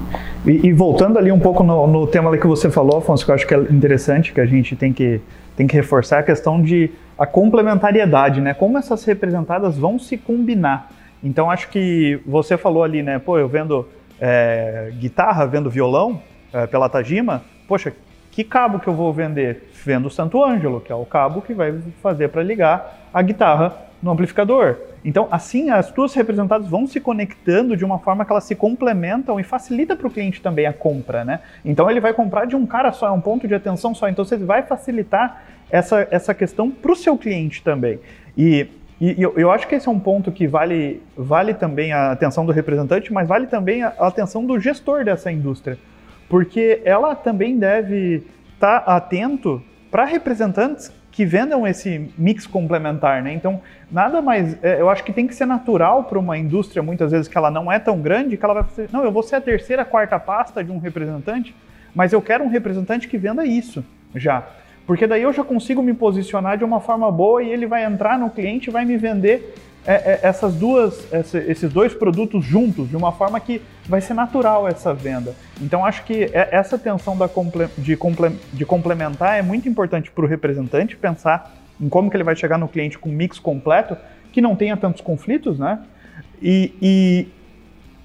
e, 0.46 0.68
e, 0.68 0.72
voltando 0.72 1.18
ali 1.18 1.32
um 1.32 1.40
pouco 1.40 1.62
no, 1.62 1.86
no 1.86 2.06
tema 2.06 2.36
que 2.36 2.46
você 2.46 2.70
falou, 2.70 2.98
Afonso, 2.98 3.24
que 3.24 3.30
eu 3.30 3.34
acho 3.34 3.46
que 3.46 3.54
é 3.54 3.58
interessante, 3.58 4.32
que 4.32 4.40
a 4.40 4.46
gente 4.46 4.76
tem 4.76 4.92
que, 4.92 5.20
tem 5.56 5.66
que 5.66 5.74
reforçar 5.74 6.18
a 6.18 6.22
questão 6.22 6.60
de 6.60 6.90
a 7.18 7.26
complementariedade, 7.26 8.40
né? 8.40 8.52
Como 8.52 8.76
essas 8.76 9.04
representadas 9.04 9.78
vão 9.78 9.98
se 9.98 10.16
combinar. 10.16 10.90
Então 11.22 11.50
acho 11.50 11.68
que 11.68 12.20
você 12.26 12.56
falou 12.56 12.82
ali, 12.82 13.02
né? 13.02 13.18
Pô, 13.18 13.38
eu 13.38 13.48
vendo 13.48 13.88
é, 14.20 14.92
guitarra, 14.98 15.46
vendo 15.46 15.70
violão 15.70 16.20
é, 16.52 16.66
pela 16.66 16.88
Tajima, 16.88 17.42
poxa, 17.68 17.92
que 18.30 18.42
cabo 18.42 18.80
que 18.80 18.88
eu 18.88 18.94
vou 18.94 19.12
vender? 19.12 19.68
Vendo 19.84 20.06
o 20.06 20.10
Santo 20.10 20.42
Ângelo, 20.42 20.80
que 20.80 20.92
é 20.92 20.94
o 20.94 21.04
cabo 21.04 21.42
que 21.42 21.52
vai 21.52 21.78
fazer 22.02 22.28
para 22.28 22.42
ligar 22.42 23.08
a 23.12 23.20
guitarra 23.22 23.74
no 24.02 24.10
amplificador. 24.10 24.76
Então, 25.04 25.28
assim, 25.30 25.70
as 25.70 25.90
duas 25.90 26.14
representadas 26.14 26.68
vão 26.68 26.86
se 26.86 27.00
conectando 27.00 27.76
de 27.76 27.84
uma 27.84 27.98
forma 27.98 28.24
que 28.24 28.32
elas 28.32 28.44
se 28.44 28.54
complementam 28.54 29.38
e 29.38 29.42
facilita 29.42 29.96
para 29.96 30.06
o 30.06 30.10
cliente 30.10 30.40
também 30.40 30.66
a 30.66 30.72
compra, 30.72 31.24
né? 31.24 31.40
Então, 31.64 31.90
ele 31.90 32.00
vai 32.00 32.12
comprar 32.12 32.44
de 32.44 32.54
um 32.54 32.66
cara 32.66 32.92
só, 32.92 33.08
é 33.08 33.10
um 33.10 33.20
ponto 33.20 33.46
de 33.46 33.54
atenção 33.54 33.94
só. 33.94 34.08
Então, 34.08 34.24
você 34.24 34.36
vai 34.36 34.62
facilitar 34.62 35.44
essa, 35.70 36.06
essa 36.10 36.34
questão 36.34 36.70
para 36.70 36.92
o 36.92 36.96
seu 36.96 37.16
cliente 37.16 37.62
também. 37.62 37.98
E 38.36 38.68
e, 39.02 39.20
eu, 39.20 39.34
eu, 39.36 39.50
acho 39.50 39.66
que 39.66 39.74
esse 39.74 39.88
é 39.88 39.90
um 39.90 39.98
ponto 39.98 40.30
que 40.30 40.46
vale, 40.46 41.02
vale 41.16 41.54
também 41.54 41.92
a 41.92 42.12
atenção 42.12 42.46
do 42.46 42.52
representante, 42.52 43.12
mas 43.12 43.26
vale 43.26 43.48
também 43.48 43.82
a, 43.82 43.92
a 43.98 44.06
atenção 44.06 44.46
do 44.46 44.60
gestor 44.60 45.04
dessa 45.04 45.32
indústria. 45.32 45.76
Porque 46.28 46.80
ela 46.84 47.16
também 47.16 47.58
deve 47.58 48.22
estar 48.54 48.78
tá 48.78 48.94
atento 48.94 49.60
para 49.92 50.06
representantes 50.06 50.90
que 51.10 51.26
vendam 51.26 51.66
esse 51.66 52.10
mix 52.16 52.46
complementar, 52.46 53.22
né? 53.22 53.34
Então, 53.34 53.60
nada 53.90 54.22
mais, 54.22 54.56
é, 54.64 54.80
eu 54.80 54.88
acho 54.88 55.04
que 55.04 55.12
tem 55.12 55.26
que 55.26 55.34
ser 55.34 55.44
natural 55.44 56.04
para 56.04 56.18
uma 56.18 56.38
indústria, 56.38 56.82
muitas 56.82 57.12
vezes 57.12 57.28
que 57.28 57.36
ela 57.36 57.50
não 57.50 57.70
é 57.70 57.78
tão 57.78 58.00
grande, 58.00 58.38
que 58.38 58.44
ela 58.44 58.54
vai 58.54 58.64
fazer, 58.64 58.88
não, 58.90 59.04
eu 59.04 59.12
vou 59.12 59.22
ser 59.22 59.36
a 59.36 59.40
terceira, 59.42 59.84
quarta 59.84 60.18
pasta 60.18 60.64
de 60.64 60.72
um 60.72 60.78
representante, 60.78 61.54
mas 61.94 62.14
eu 62.14 62.22
quero 62.22 62.42
um 62.42 62.48
representante 62.48 63.06
que 63.06 63.18
venda 63.18 63.44
isso 63.44 63.84
já. 64.14 64.42
Porque 64.86 65.06
daí 65.06 65.20
eu 65.20 65.32
já 65.32 65.44
consigo 65.44 65.82
me 65.82 65.92
posicionar 65.92 66.56
de 66.56 66.64
uma 66.64 66.80
forma 66.80 67.12
boa 67.12 67.42
e 67.42 67.50
ele 67.50 67.66
vai 67.66 67.84
entrar 67.84 68.18
no 68.18 68.30
cliente 68.30 68.70
e 68.70 68.72
vai 68.72 68.86
me 68.86 68.96
vender 68.96 69.54
é, 69.86 69.94
é, 69.94 70.20
essas 70.22 70.54
duas, 70.54 71.12
essa, 71.12 71.38
esses 71.38 71.72
dois 71.72 71.92
produtos 71.92 72.44
juntos, 72.44 72.88
de 72.88 72.96
uma 72.96 73.12
forma 73.12 73.38
que 73.40 73.60
vai 73.86 74.00
ser 74.00 74.14
natural 74.14 74.68
essa 74.68 74.94
venda. 74.94 75.34
Então 75.60 75.84
acho 75.84 76.04
que 76.04 76.24
é, 76.24 76.48
essa 76.52 76.78
tensão 76.78 77.16
da 77.16 77.28
comple, 77.28 77.66
de, 77.76 77.96
comple, 77.96 78.38
de 78.52 78.64
complementar 78.64 79.38
é 79.38 79.42
muito 79.42 79.68
importante 79.68 80.10
para 80.10 80.24
o 80.24 80.28
representante 80.28 80.96
pensar 80.96 81.52
em 81.80 81.88
como 81.88 82.10
que 82.10 82.16
ele 82.16 82.24
vai 82.24 82.36
chegar 82.36 82.58
no 82.58 82.68
cliente 82.68 82.98
com 82.98 83.08
um 83.08 83.12
mix 83.12 83.38
completo, 83.38 83.96
que 84.32 84.40
não 84.40 84.54
tenha 84.54 84.76
tantos 84.76 85.00
conflitos, 85.00 85.58
né? 85.58 85.80
E, 86.40 86.72
e, 86.80 87.28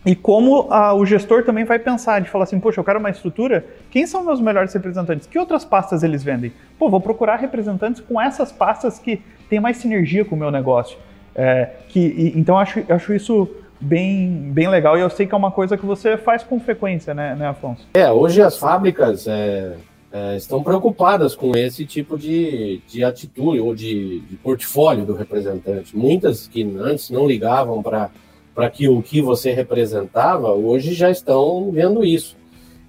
e 0.03 0.15
como 0.15 0.71
a, 0.71 0.93
o 0.95 1.05
gestor 1.05 1.43
também 1.43 1.63
vai 1.63 1.77
pensar, 1.77 2.21
de 2.21 2.29
falar 2.29 2.45
assim, 2.45 2.59
poxa, 2.59 2.79
eu 2.79 2.83
quero 2.83 2.97
uma 2.97 3.09
estrutura, 3.09 3.65
quem 3.91 4.07
são 4.07 4.23
meus 4.23 4.41
melhores 4.41 4.73
representantes? 4.73 5.27
Que 5.27 5.37
outras 5.37 5.63
pastas 5.63 6.01
eles 6.01 6.23
vendem? 6.23 6.51
Pô, 6.79 6.89
vou 6.89 6.99
procurar 6.99 7.35
representantes 7.35 8.01
com 8.01 8.19
essas 8.19 8.51
pastas 8.51 8.97
que 8.97 9.21
têm 9.47 9.59
mais 9.59 9.77
sinergia 9.77 10.25
com 10.25 10.35
o 10.35 10.39
meu 10.39 10.49
negócio. 10.49 10.97
É, 11.37 11.69
que, 11.87 12.33
então, 12.35 12.57
acho, 12.57 12.83
acho 12.89 13.13
isso 13.13 13.47
bem, 13.79 14.51
bem 14.51 14.67
legal 14.67 14.97
e 14.97 15.01
eu 15.01 15.09
sei 15.09 15.27
que 15.27 15.35
é 15.35 15.37
uma 15.37 15.51
coisa 15.51 15.77
que 15.77 15.85
você 15.85 16.17
faz 16.17 16.43
com 16.43 16.59
frequência, 16.59 17.13
né, 17.13 17.35
né 17.35 17.47
Afonso? 17.47 17.87
É, 17.93 18.11
hoje 18.11 18.41
as 18.41 18.57
fábricas 18.57 19.27
é, 19.27 19.75
é, 20.11 20.35
estão 20.35 20.63
preocupadas 20.63 21.35
com 21.35 21.55
esse 21.55 21.85
tipo 21.85 22.17
de, 22.17 22.81
de 22.87 23.03
atitude 23.03 23.59
ou 23.59 23.75
de, 23.75 24.21
de 24.21 24.35
portfólio 24.37 25.05
do 25.05 25.13
representante. 25.13 25.95
Muitas 25.95 26.47
que 26.47 26.63
antes 26.79 27.09
não 27.11 27.27
ligavam 27.27 27.83
para 27.83 28.69
que 28.71 28.89
o 28.89 29.01
que 29.01 29.21
você 29.21 29.53
representava, 29.53 30.51
hoje 30.51 30.93
já 30.93 31.11
estão 31.11 31.69
vendo 31.71 32.03
isso. 32.03 32.35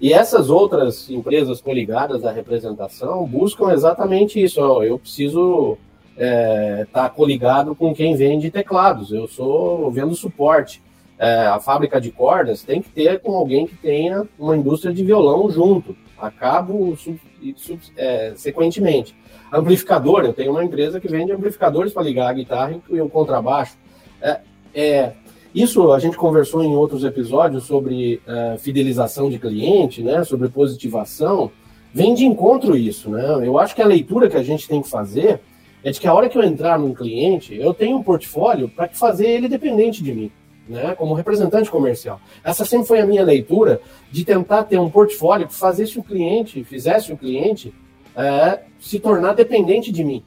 E 0.01 0.13
essas 0.13 0.49
outras 0.49 1.09
empresas 1.09 1.61
coligadas 1.61 2.25
à 2.25 2.31
representação 2.31 3.27
buscam 3.27 3.73
exatamente 3.73 4.41
isso. 4.41 4.61
Ó, 4.61 4.81
eu 4.81 4.97
preciso 4.97 5.77
estar 6.19 6.81
é, 6.81 6.85
tá 6.91 7.09
coligado 7.09 7.73
com 7.73 7.93
quem 7.93 8.15
vende 8.15 8.51
teclados. 8.51 9.11
Eu 9.11 9.27
sou 9.27 9.89
vendo 9.89 10.13
suporte. 10.15 10.83
É, 11.17 11.47
a 11.47 11.59
fábrica 11.59 11.99
de 11.99 12.11
cordas 12.11 12.63
tem 12.63 12.81
que 12.81 12.89
ter 12.89 13.19
com 13.19 13.33
alguém 13.33 13.65
que 13.65 13.75
tenha 13.75 14.27
uma 14.37 14.55
indústria 14.55 14.93
de 14.93 15.03
violão 15.03 15.49
junto. 15.49 15.95
Acabo 16.17 16.95
sub, 16.97 17.19
sub, 17.55 17.79
é, 17.95 18.33
sequentemente. 18.35 19.15
Amplificador, 19.51 20.25
eu 20.25 20.33
tenho 20.33 20.51
uma 20.51 20.63
empresa 20.63 20.99
que 20.99 21.07
vende 21.07 21.31
amplificadores 21.31 21.93
para 21.93 22.03
ligar 22.03 22.29
a 22.29 22.33
guitarra 22.33 22.79
e 22.89 23.01
o 23.01 23.09
contrabaixo. 23.09 23.77
É, 24.21 24.39
é, 24.73 25.13
isso 25.53 25.91
a 25.91 25.99
gente 25.99 26.17
conversou 26.17 26.63
em 26.63 26.75
outros 26.75 27.03
episódios 27.03 27.63
sobre 27.63 28.21
uh, 28.27 28.59
fidelização 28.59 29.29
de 29.29 29.39
cliente, 29.39 30.03
né, 30.03 30.23
sobre 30.23 30.47
positivação. 30.49 31.51
Vem 31.93 32.13
de 32.13 32.23
encontro 32.23 32.77
isso, 32.77 33.09
né? 33.09 33.41
Eu 33.43 33.57
acho 33.57 33.73
que 33.73 33.81
a 33.81 33.87
leitura 33.87 34.29
que 34.29 34.37
a 34.37 34.43
gente 34.43 34.67
tem 34.67 34.79
que 34.79 34.87
fazer 34.87 35.41
é 35.83 35.91
de 35.91 35.99
que 35.99 36.07
a 36.07 36.13
hora 36.13 36.27
que 36.27 36.37
eu 36.37 36.43
entrar 36.43 36.77
num 36.77 36.93
cliente, 36.93 37.55
eu 37.55 37.73
tenho 37.73 37.97
um 37.97 38.03
portfólio 38.03 38.69
para 38.69 38.89
fazer 38.89 39.27
ele 39.27 39.47
dependente 39.47 40.03
de 40.03 40.13
mim, 40.13 40.31
né? 40.67 40.93
Como 40.95 41.13
representante 41.13 41.69
comercial. 41.69 42.19
Essa 42.43 42.65
sempre 42.65 42.87
foi 42.87 42.99
a 42.99 43.05
minha 43.05 43.23
leitura 43.23 43.81
de 44.11 44.25
tentar 44.25 44.63
ter 44.63 44.79
um 44.79 44.89
portfólio 44.89 45.47
que 45.47 45.55
fazesse 45.55 45.97
o 45.97 46.03
cliente, 46.03 46.63
fizesse 46.63 47.11
o 47.13 47.17
cliente 47.17 47.73
é, 48.15 48.59
se 48.79 48.99
tornar 48.99 49.33
dependente 49.33 49.91
de 49.91 50.03
mim. 50.03 50.23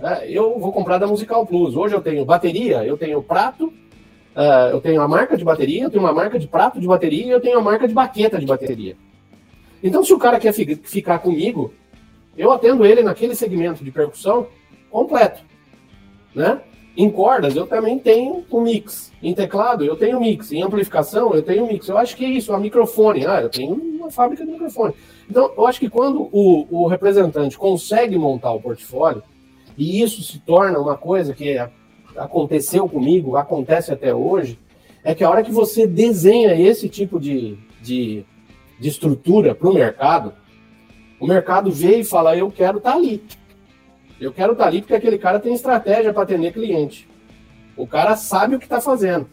É, 0.00 0.30
eu 0.30 0.58
vou 0.58 0.72
comprar 0.72 0.98
da 0.98 1.06
Musical 1.06 1.46
Plus. 1.46 1.76
Hoje 1.76 1.94
eu 1.94 2.00
tenho 2.00 2.24
bateria, 2.24 2.84
eu 2.84 2.96
tenho 2.96 3.22
prato, 3.22 3.72
Uh, 4.38 4.70
eu 4.70 4.80
tenho 4.80 5.02
a 5.02 5.08
marca 5.08 5.36
de 5.36 5.44
bateria, 5.44 5.82
eu 5.82 5.90
tenho 5.90 6.04
uma 6.04 6.12
marca 6.12 6.38
de 6.38 6.46
prato 6.46 6.80
de 6.80 6.86
bateria 6.86 7.26
e 7.26 7.30
eu 7.30 7.40
tenho 7.40 7.58
a 7.58 7.60
marca 7.60 7.88
de 7.88 7.92
baqueta 7.92 8.38
de 8.38 8.46
bateria. 8.46 8.96
Então, 9.82 10.04
se 10.04 10.14
o 10.14 10.18
cara 10.18 10.38
quer 10.38 10.52
fi 10.52 10.76
ficar 10.76 11.18
comigo, 11.18 11.74
eu 12.36 12.52
atendo 12.52 12.86
ele 12.86 13.02
naquele 13.02 13.34
segmento 13.34 13.82
de 13.82 13.90
percussão 13.90 14.46
completo. 14.90 15.42
Né? 16.34 16.60
Em 16.96 17.10
cordas, 17.10 17.54
eu 17.54 17.66
também 17.66 17.98
tenho 17.98 18.44
o 18.50 18.60
mix. 18.60 19.12
Em 19.22 19.32
teclado, 19.34 19.84
eu 19.84 19.96
tenho 19.96 20.20
mix. 20.20 20.50
Em 20.52 20.62
amplificação, 20.62 21.34
eu 21.34 21.42
tenho 21.42 21.66
mix. 21.66 21.88
Eu 21.88 21.96
acho 21.96 22.16
que 22.16 22.24
é 22.24 22.28
isso. 22.28 22.52
A 22.52 22.58
microfone, 22.58 23.26
ah, 23.26 23.40
eu 23.40 23.48
tenho 23.48 23.74
uma 23.74 24.10
fábrica 24.10 24.44
de 24.44 24.50
microfone. 24.50 24.94
Então, 25.30 25.52
eu 25.56 25.66
acho 25.66 25.78
que 25.78 25.88
quando 25.88 26.28
o, 26.32 26.66
o 26.70 26.86
representante 26.86 27.56
consegue 27.56 28.16
montar 28.18 28.52
o 28.52 28.60
portfólio, 28.60 29.22
e 29.76 30.02
isso 30.02 30.22
se 30.22 30.40
torna 30.40 30.78
uma 30.78 30.96
coisa 30.96 31.32
que 31.32 31.50
é 31.50 31.70
aconteceu 32.16 32.88
comigo, 32.88 33.36
acontece 33.36 33.92
até 33.92 34.12
hoje, 34.12 34.58
é 35.04 35.14
que 35.14 35.22
a 35.22 35.30
hora 35.30 35.44
que 35.44 35.52
você 35.52 35.86
desenha 35.86 36.54
esse 36.54 36.88
tipo 36.88 37.20
de, 37.20 37.56
de, 37.80 38.24
de 38.80 38.88
estrutura 38.88 39.54
para 39.54 39.68
o 39.68 39.74
mercado, 39.74 40.32
o 41.20 41.26
mercado 41.26 41.70
vê 41.70 42.00
e 42.00 42.04
fala: 42.04 42.36
Eu 42.36 42.50
quero 42.50 42.78
estar 42.78 42.92
tá 42.92 42.96
ali. 42.96 43.22
Eu 44.20 44.32
quero 44.32 44.52
estar 44.52 44.64
tá 44.64 44.70
ali 44.70 44.80
porque 44.80 44.94
aquele 44.94 45.18
cara 45.18 45.38
tem 45.38 45.54
estratégia 45.54 46.12
para 46.12 46.22
atender 46.22 46.52
cliente. 46.52 47.08
O 47.76 47.86
cara 47.86 48.16
sabe 48.16 48.56
o 48.56 48.58
que 48.58 48.64
está 48.64 48.80
fazendo. 48.80 49.28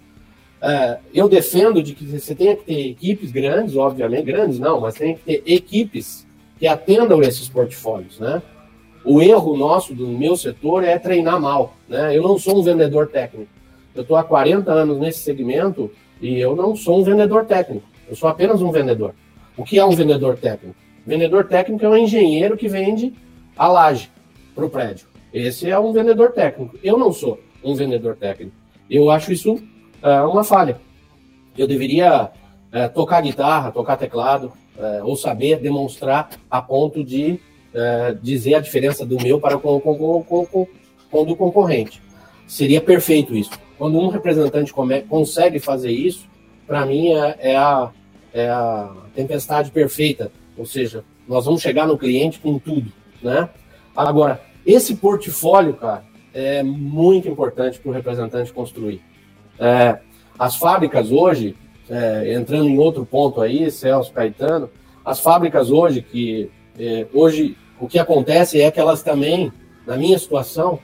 É, 0.61 0.99
eu 1.13 1.27
defendo 1.27 1.81
de 1.81 1.93
que 1.93 2.05
você 2.05 2.35
tenha 2.35 2.55
que 2.55 2.65
ter 2.65 2.89
equipes 2.89 3.31
grandes, 3.31 3.75
obviamente, 3.75 4.25
grandes 4.25 4.59
não, 4.59 4.79
mas 4.79 4.95
tem 4.95 5.15
que 5.15 5.21
ter 5.21 5.43
equipes 5.51 6.25
que 6.57 6.67
atendam 6.67 7.21
esses 7.21 7.49
portfólios, 7.49 8.19
né? 8.19 8.41
O 9.03 9.21
erro 9.21 9.57
nosso 9.57 9.93
do 9.93 10.07
meu 10.07 10.35
setor 10.35 10.83
é 10.83 10.97
treinar 10.97 11.39
mal, 11.39 11.75
né? 11.87 12.15
Eu 12.15 12.23
não 12.23 12.37
sou 12.37 12.59
um 12.59 12.63
vendedor 12.63 13.07
técnico. 13.07 13.51
Eu 13.93 14.03
estou 14.03 14.17
há 14.17 14.23
40 14.23 14.71
anos 14.71 14.99
nesse 14.99 15.19
segmento 15.19 15.91
e 16.21 16.39
eu 16.39 16.55
não 16.55 16.75
sou 16.75 16.99
um 16.99 17.03
vendedor 17.03 17.45
técnico. 17.45 17.85
Eu 18.07 18.15
sou 18.15 18.29
apenas 18.29 18.61
um 18.61 18.71
vendedor. 18.71 19.13
O 19.57 19.63
que 19.63 19.79
é 19.79 19.85
um 19.85 19.91
vendedor 19.91 20.37
técnico? 20.37 20.75
Vendedor 21.05 21.45
técnico 21.45 21.85
é 21.85 21.89
um 21.89 21.97
engenheiro 21.97 22.57
que 22.57 22.67
vende 22.67 23.13
a 23.55 23.67
laje 23.67 24.09
para 24.55 24.65
o 24.65 24.69
prédio. 24.69 25.07
Esse 25.33 25.69
é 25.69 25.77
um 25.77 25.91
vendedor 25.91 26.31
técnico. 26.31 26.79
Eu 26.81 26.97
não 26.97 27.11
sou 27.11 27.39
um 27.61 27.75
vendedor 27.75 28.15
técnico. 28.15 28.55
Eu 28.89 29.11
acho 29.11 29.33
isso 29.33 29.61
é, 30.01 30.21
uma 30.21 30.43
falha. 30.43 30.79
Eu 31.57 31.67
deveria 31.67 32.31
é, 32.71 32.87
tocar 32.87 33.21
guitarra, 33.21 33.71
tocar 33.71 33.97
teclado, 33.97 34.53
é, 34.77 35.03
ou 35.03 35.15
saber 35.15 35.59
demonstrar 35.59 36.29
a 36.49 36.61
ponto 36.61 37.03
de 37.03 37.39
dizer 38.21 38.55
a 38.55 38.61
diferença 38.61 39.05
do 39.05 39.21
meu 39.21 39.37
para 39.37 39.57
com, 39.57 39.81
com, 39.81 40.23
com, 40.23 40.67
com 41.11 41.25
do 41.25 41.35
concorrente. 41.35 42.01
Seria 42.47 42.79
perfeito 42.79 43.35
isso. 43.35 43.51
Quando 43.77 43.99
um 43.99 44.07
representante 44.07 44.73
come, 44.73 45.01
consegue 45.01 45.59
fazer 45.59 45.91
isso, 45.91 46.25
para 46.65 46.85
mim 46.85 47.09
é, 47.13 47.37
é, 47.39 47.57
a, 47.57 47.91
é 48.33 48.47
a 48.47 48.91
tempestade 49.13 49.71
perfeita. 49.71 50.31
Ou 50.57 50.65
seja, 50.65 51.03
nós 51.27 51.45
vamos 51.45 51.61
chegar 51.61 51.85
no 51.85 51.97
cliente 51.97 52.39
com 52.39 52.57
tudo, 52.57 52.91
né? 53.21 53.49
Agora, 53.95 54.41
esse 54.65 54.95
portfólio, 54.95 55.73
cara, 55.73 56.03
é 56.33 56.63
muito 56.63 57.27
importante 57.27 57.79
para 57.79 57.89
o 57.89 57.93
representante 57.93 58.51
construir. 58.51 59.01
É, 59.59 59.99
as 60.37 60.55
fábricas 60.55 61.11
hoje, 61.11 61.55
é, 61.89 62.33
entrando 62.33 62.67
em 62.67 62.77
outro 62.77 63.05
ponto 63.05 63.41
aí, 63.41 63.69
Celso 63.71 64.11
Caetano, 64.11 64.69
as 65.03 65.19
fábricas 65.19 65.69
hoje 65.69 66.01
que 66.01 66.49
é, 66.77 67.05
hoje 67.13 67.55
o 67.79 67.87
que 67.87 67.99
acontece 67.99 68.59
é 68.59 68.71
que 68.71 68.79
elas 68.79 69.03
também, 69.03 69.51
na 69.85 69.97
minha 69.97 70.17
situação, 70.17 70.79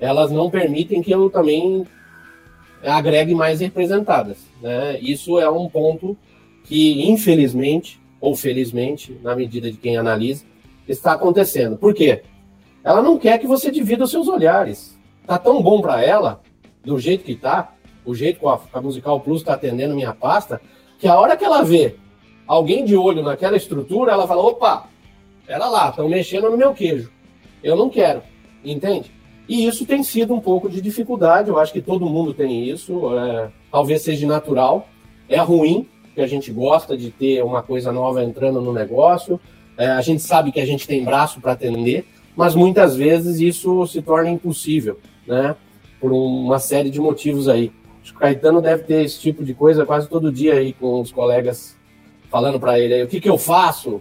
elas 0.00 0.30
não 0.30 0.50
permitem 0.50 1.02
que 1.02 1.10
eu 1.10 1.30
também 1.30 1.86
agregue 2.82 3.34
mais 3.34 3.60
representadas. 3.60 4.38
Né? 4.60 4.98
Isso 5.00 5.38
é 5.38 5.48
um 5.50 5.68
ponto 5.68 6.16
que, 6.64 7.08
infelizmente, 7.08 8.00
ou 8.20 8.34
felizmente, 8.34 9.16
na 9.22 9.34
medida 9.34 9.70
de 9.70 9.76
quem 9.76 9.96
analisa, 9.96 10.44
está 10.88 11.12
acontecendo. 11.12 11.76
Por 11.76 11.94
quê? 11.94 12.22
Ela 12.86 13.02
não 13.02 13.18
quer 13.18 13.36
que 13.40 13.48
você 13.48 13.68
divida 13.68 14.04
os 14.04 14.12
seus 14.12 14.28
olhares. 14.28 14.96
Tá 15.26 15.36
tão 15.36 15.60
bom 15.60 15.80
para 15.80 16.00
ela, 16.04 16.40
do 16.84 17.00
jeito 17.00 17.24
que 17.24 17.34
tá, 17.34 17.74
o 18.04 18.14
jeito 18.14 18.38
que 18.38 18.46
a, 18.46 18.60
a 18.74 18.80
Musical 18.80 19.18
Plus 19.18 19.40
está 19.40 19.54
atendendo 19.54 19.96
minha 19.96 20.14
pasta, 20.14 20.60
que 20.96 21.08
a 21.08 21.18
hora 21.18 21.36
que 21.36 21.44
ela 21.44 21.64
vê 21.64 21.96
alguém 22.46 22.84
de 22.84 22.96
olho 22.96 23.24
naquela 23.24 23.56
estrutura, 23.56 24.12
ela 24.12 24.24
fala: 24.28 24.40
opa, 24.40 24.88
pera 25.44 25.66
lá, 25.66 25.88
estão 25.88 26.08
mexendo 26.08 26.48
no 26.48 26.56
meu 26.56 26.72
queijo. 26.72 27.10
Eu 27.60 27.74
não 27.74 27.90
quero. 27.90 28.22
Entende? 28.64 29.10
E 29.48 29.66
isso 29.66 29.84
tem 29.84 30.04
sido 30.04 30.32
um 30.32 30.40
pouco 30.40 30.68
de 30.68 30.80
dificuldade, 30.80 31.48
eu 31.48 31.58
acho 31.58 31.72
que 31.72 31.82
todo 31.82 32.06
mundo 32.06 32.32
tem 32.32 32.68
isso, 32.68 33.18
é, 33.18 33.50
talvez 33.70 34.02
seja 34.02 34.28
natural, 34.28 34.88
é 35.28 35.38
ruim, 35.38 35.88
que 36.14 36.20
a 36.20 36.26
gente 36.28 36.52
gosta 36.52 36.96
de 36.96 37.10
ter 37.10 37.42
uma 37.42 37.64
coisa 37.64 37.90
nova 37.90 38.22
entrando 38.22 38.60
no 38.60 38.72
negócio, 38.72 39.40
é, 39.76 39.88
a 39.88 40.00
gente 40.00 40.22
sabe 40.22 40.52
que 40.52 40.60
a 40.60 40.66
gente 40.66 40.86
tem 40.86 41.04
braço 41.04 41.40
para 41.40 41.52
atender, 41.52 42.06
mas 42.36 42.54
muitas 42.54 42.94
vezes 42.94 43.40
isso 43.40 43.86
se 43.86 44.02
torna 44.02 44.30
impossível, 44.30 44.98
né? 45.26 45.56
Por 45.98 46.12
uma 46.12 46.58
série 46.58 46.90
de 46.90 47.00
motivos 47.00 47.48
aí. 47.48 47.72
Acho 48.02 48.12
que 48.12 48.18
o 48.18 48.20
Caetano 48.20 48.60
deve 48.60 48.84
ter 48.84 49.04
esse 49.04 49.18
tipo 49.18 49.42
de 49.42 49.54
coisa 49.54 49.86
quase 49.86 50.08
todo 50.08 50.30
dia 50.30 50.54
aí 50.54 50.72
com 50.74 51.00
os 51.00 51.10
colegas 51.10 51.76
falando 52.30 52.60
para 52.60 52.78
ele 52.78 52.94
aí, 52.94 53.02
o 53.02 53.08
que, 53.08 53.20
que 53.20 53.28
eu 53.28 53.38
faço? 53.38 54.00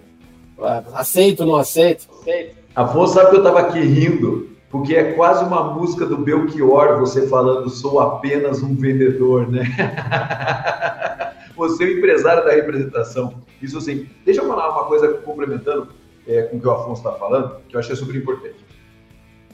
Aceito 0.93 1.41
ou 1.41 1.47
não 1.47 1.55
aceito? 1.55 2.07
aceito? 2.21 2.55
Afonso, 2.75 3.13
sabe 3.13 3.29
que 3.29 3.35
eu 3.37 3.39
estava 3.39 3.61
aqui 3.61 3.79
rindo, 3.79 4.49
porque 4.69 4.95
é 4.95 5.13
quase 5.13 5.43
uma 5.43 5.73
música 5.73 6.05
do 6.05 6.17
Belchior, 6.17 6.99
você 6.99 7.27
falando, 7.27 7.69
sou 7.69 7.99
apenas 7.99 8.61
um 8.61 8.75
vendedor, 8.75 9.49
né? 9.49 9.63
você 11.55 11.83
é 11.83 11.87
o 11.87 11.97
empresário 11.97 12.43
da 12.43 12.51
representação. 12.51 13.35
Isso 13.61 13.77
assim, 13.77 14.07
deixa 14.25 14.41
eu 14.41 14.47
falar 14.47 14.69
uma 14.71 14.85
coisa 14.85 15.07
complementando 15.07 15.87
é, 16.27 16.43
com 16.43 16.57
o 16.57 16.59
que 16.59 16.67
o 16.67 16.71
Afonso 16.71 17.01
está 17.01 17.13
falando, 17.13 17.57
que 17.67 17.75
eu 17.75 17.79
achei 17.79 17.95
super 17.95 18.15
importante. 18.15 18.55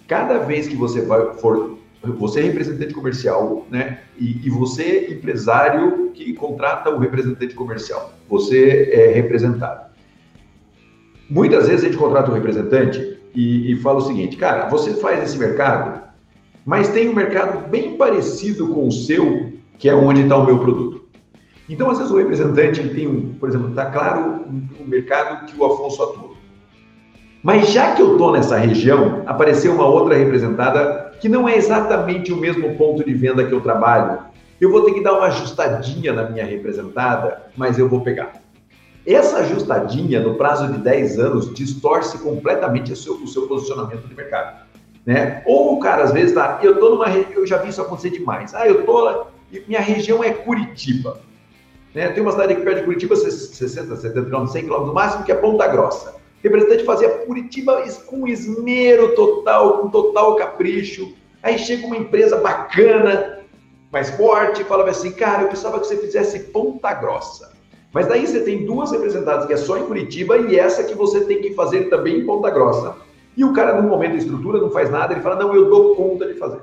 Cada 0.07 0.39
vez 0.39 0.67
que 0.67 0.75
você 0.75 1.01
vai, 1.01 1.33
for, 1.35 1.77
você 2.03 2.41
é 2.41 2.43
representante 2.43 2.93
comercial, 2.93 3.65
né? 3.69 4.01
E, 4.17 4.45
e 4.45 4.49
você 4.49 5.07
empresário 5.11 6.11
que 6.13 6.33
contrata 6.33 6.89
o 6.89 6.97
representante 6.97 7.53
comercial, 7.55 8.11
você 8.29 8.89
é 8.91 9.11
representado. 9.11 9.91
Muitas 11.29 11.67
vezes 11.67 11.85
a 11.85 11.87
gente 11.87 11.97
contrata 11.97 12.29
um 12.29 12.33
representante 12.33 13.17
e, 13.33 13.71
e 13.71 13.75
fala 13.77 13.99
o 13.99 14.01
seguinte, 14.01 14.35
cara, 14.35 14.67
você 14.67 14.93
faz 14.95 15.23
esse 15.23 15.37
mercado, 15.37 16.01
mas 16.65 16.89
tem 16.89 17.07
um 17.09 17.15
mercado 17.15 17.69
bem 17.69 17.95
parecido 17.95 18.67
com 18.67 18.87
o 18.87 18.91
seu, 18.91 19.53
que 19.77 19.87
é 19.87 19.95
onde 19.95 20.21
está 20.21 20.35
o 20.35 20.45
meu 20.45 20.59
produto. 20.59 21.01
Então, 21.69 21.89
às 21.89 21.97
vezes, 21.97 22.11
o 22.11 22.17
representante 22.17 22.85
tem, 22.89 23.07
um, 23.07 23.33
por 23.35 23.47
exemplo, 23.47 23.69
está 23.69 23.85
claro 23.85 24.43
o 24.77 24.85
mercado 24.85 25.45
que 25.45 25.57
o 25.57 25.65
Afonso 25.65 26.03
atua. 26.03 26.30
Mas 27.43 27.71
já 27.71 27.95
que 27.95 28.01
eu 28.01 28.13
estou 28.13 28.31
nessa 28.31 28.55
região, 28.55 29.23
apareceu 29.25 29.73
uma 29.73 29.85
outra 29.85 30.15
representada 30.15 31.11
que 31.19 31.27
não 31.27 31.49
é 31.49 31.57
exatamente 31.57 32.31
o 32.31 32.37
mesmo 32.37 32.75
ponto 32.75 33.03
de 33.03 33.13
venda 33.13 33.43
que 33.43 33.51
eu 33.51 33.61
trabalho. 33.61 34.19
Eu 34.59 34.71
vou 34.71 34.83
ter 34.83 34.93
que 34.93 35.03
dar 35.03 35.13
uma 35.13 35.25
ajustadinha 35.25 36.13
na 36.13 36.29
minha 36.29 36.45
representada, 36.45 37.41
mas 37.57 37.79
eu 37.79 37.89
vou 37.89 38.01
pegar. 38.01 38.33
Essa 39.07 39.37
ajustadinha, 39.39 40.19
no 40.19 40.35
prazo 40.35 40.71
de 40.71 40.77
10 40.77 41.17
anos, 41.17 41.51
distorce 41.53 42.19
completamente 42.19 42.93
o 42.93 42.95
seu, 42.95 43.15
o 43.15 43.27
seu 43.27 43.47
posicionamento 43.47 44.07
de 44.07 44.13
mercado. 44.13 44.63
Né? 45.03 45.41
Ou 45.47 45.73
o 45.73 45.79
cara, 45.79 46.03
às 46.03 46.11
vezes, 46.11 46.35
tá, 46.35 46.59
eu 46.61 46.79
tô 46.79 46.91
numa 46.91 47.09
eu 47.09 47.47
já 47.47 47.57
vi 47.57 47.69
isso 47.69 47.81
acontecer 47.81 48.11
demais. 48.11 48.53
Ah, 48.53 48.67
eu 48.67 48.85
tô, 48.85 49.25
minha 49.67 49.81
região 49.81 50.23
é 50.23 50.31
Curitiba. 50.31 51.19
Né? 51.95 52.09
Tem 52.09 52.21
uma 52.21 52.31
cidade 52.31 52.53
aqui 52.53 52.61
perto 52.61 52.77
de 52.77 52.83
Curitiba, 52.83 53.15
60, 53.15 53.95
70 53.95 54.29
km, 54.29 54.45
100 54.45 54.65
km 54.67 54.85
no 54.85 54.93
máximo, 54.93 55.23
que 55.23 55.31
é 55.31 55.35
Ponta 55.35 55.67
Grossa. 55.67 56.20
Representante 56.43 56.83
fazia 56.83 57.09
Curitiba 57.09 57.83
com 58.07 58.27
esmero 58.27 59.13
total, 59.15 59.79
com 59.79 59.89
total 59.89 60.35
capricho. 60.35 61.13
Aí 61.43 61.57
chega 61.57 61.85
uma 61.85 61.97
empresa 61.97 62.37
bacana, 62.37 63.39
mais 63.91 64.09
forte, 64.11 64.61
e 64.61 64.65
falava 64.65 64.89
assim, 64.89 65.11
cara, 65.11 65.43
eu 65.43 65.47
precisava 65.47 65.79
que 65.79 65.87
você 65.87 65.97
fizesse 65.97 66.39
Ponta 66.51 66.93
Grossa. 66.93 67.51
Mas 67.93 68.07
daí 68.07 68.25
você 68.25 68.39
tem 68.39 68.65
duas 68.65 68.91
representadas 68.91 69.45
que 69.45 69.53
é 69.53 69.57
só 69.57 69.77
em 69.77 69.85
Curitiba 69.85 70.37
e 70.37 70.57
essa 70.57 70.83
que 70.83 70.95
você 70.95 71.21
tem 71.21 71.41
que 71.41 71.53
fazer 71.53 71.89
também 71.89 72.19
em 72.19 72.25
Ponta 72.25 72.49
Grossa. 72.49 72.95
E 73.35 73.43
o 73.43 73.53
cara, 73.53 73.81
no 73.81 73.87
momento 73.87 74.11
da 74.11 74.17
estrutura, 74.17 74.59
não 74.59 74.71
faz 74.71 74.89
nada, 74.89 75.13
ele 75.13 75.21
fala, 75.21 75.35
não, 75.35 75.53
eu 75.53 75.69
dou 75.69 75.95
conta 75.95 76.25
de 76.25 76.35
fazer. 76.35 76.59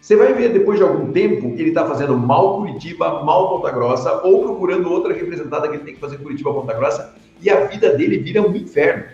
Você 0.00 0.16
vai 0.16 0.34
ver 0.34 0.52
depois 0.52 0.78
de 0.78 0.84
algum 0.84 1.10
tempo 1.12 1.46
ele 1.56 1.68
está 1.68 1.86
fazendo 1.86 2.16
mal 2.16 2.58
Curitiba, 2.58 3.22
mal 3.24 3.48
Ponta 3.48 3.70
Grossa, 3.70 4.20
ou 4.22 4.42
procurando 4.42 4.90
outra 4.90 5.14
representada 5.14 5.66
que 5.68 5.76
ele 5.76 5.84
tem 5.84 5.94
que 5.94 6.00
fazer 6.00 6.18
Curitiba, 6.18 6.52
Ponta 6.52 6.74
Grossa, 6.74 7.14
e 7.44 7.50
a 7.50 7.66
vida 7.66 7.90
dele 7.90 8.18
vira 8.18 8.40
um 8.40 8.56
inferno. 8.56 9.04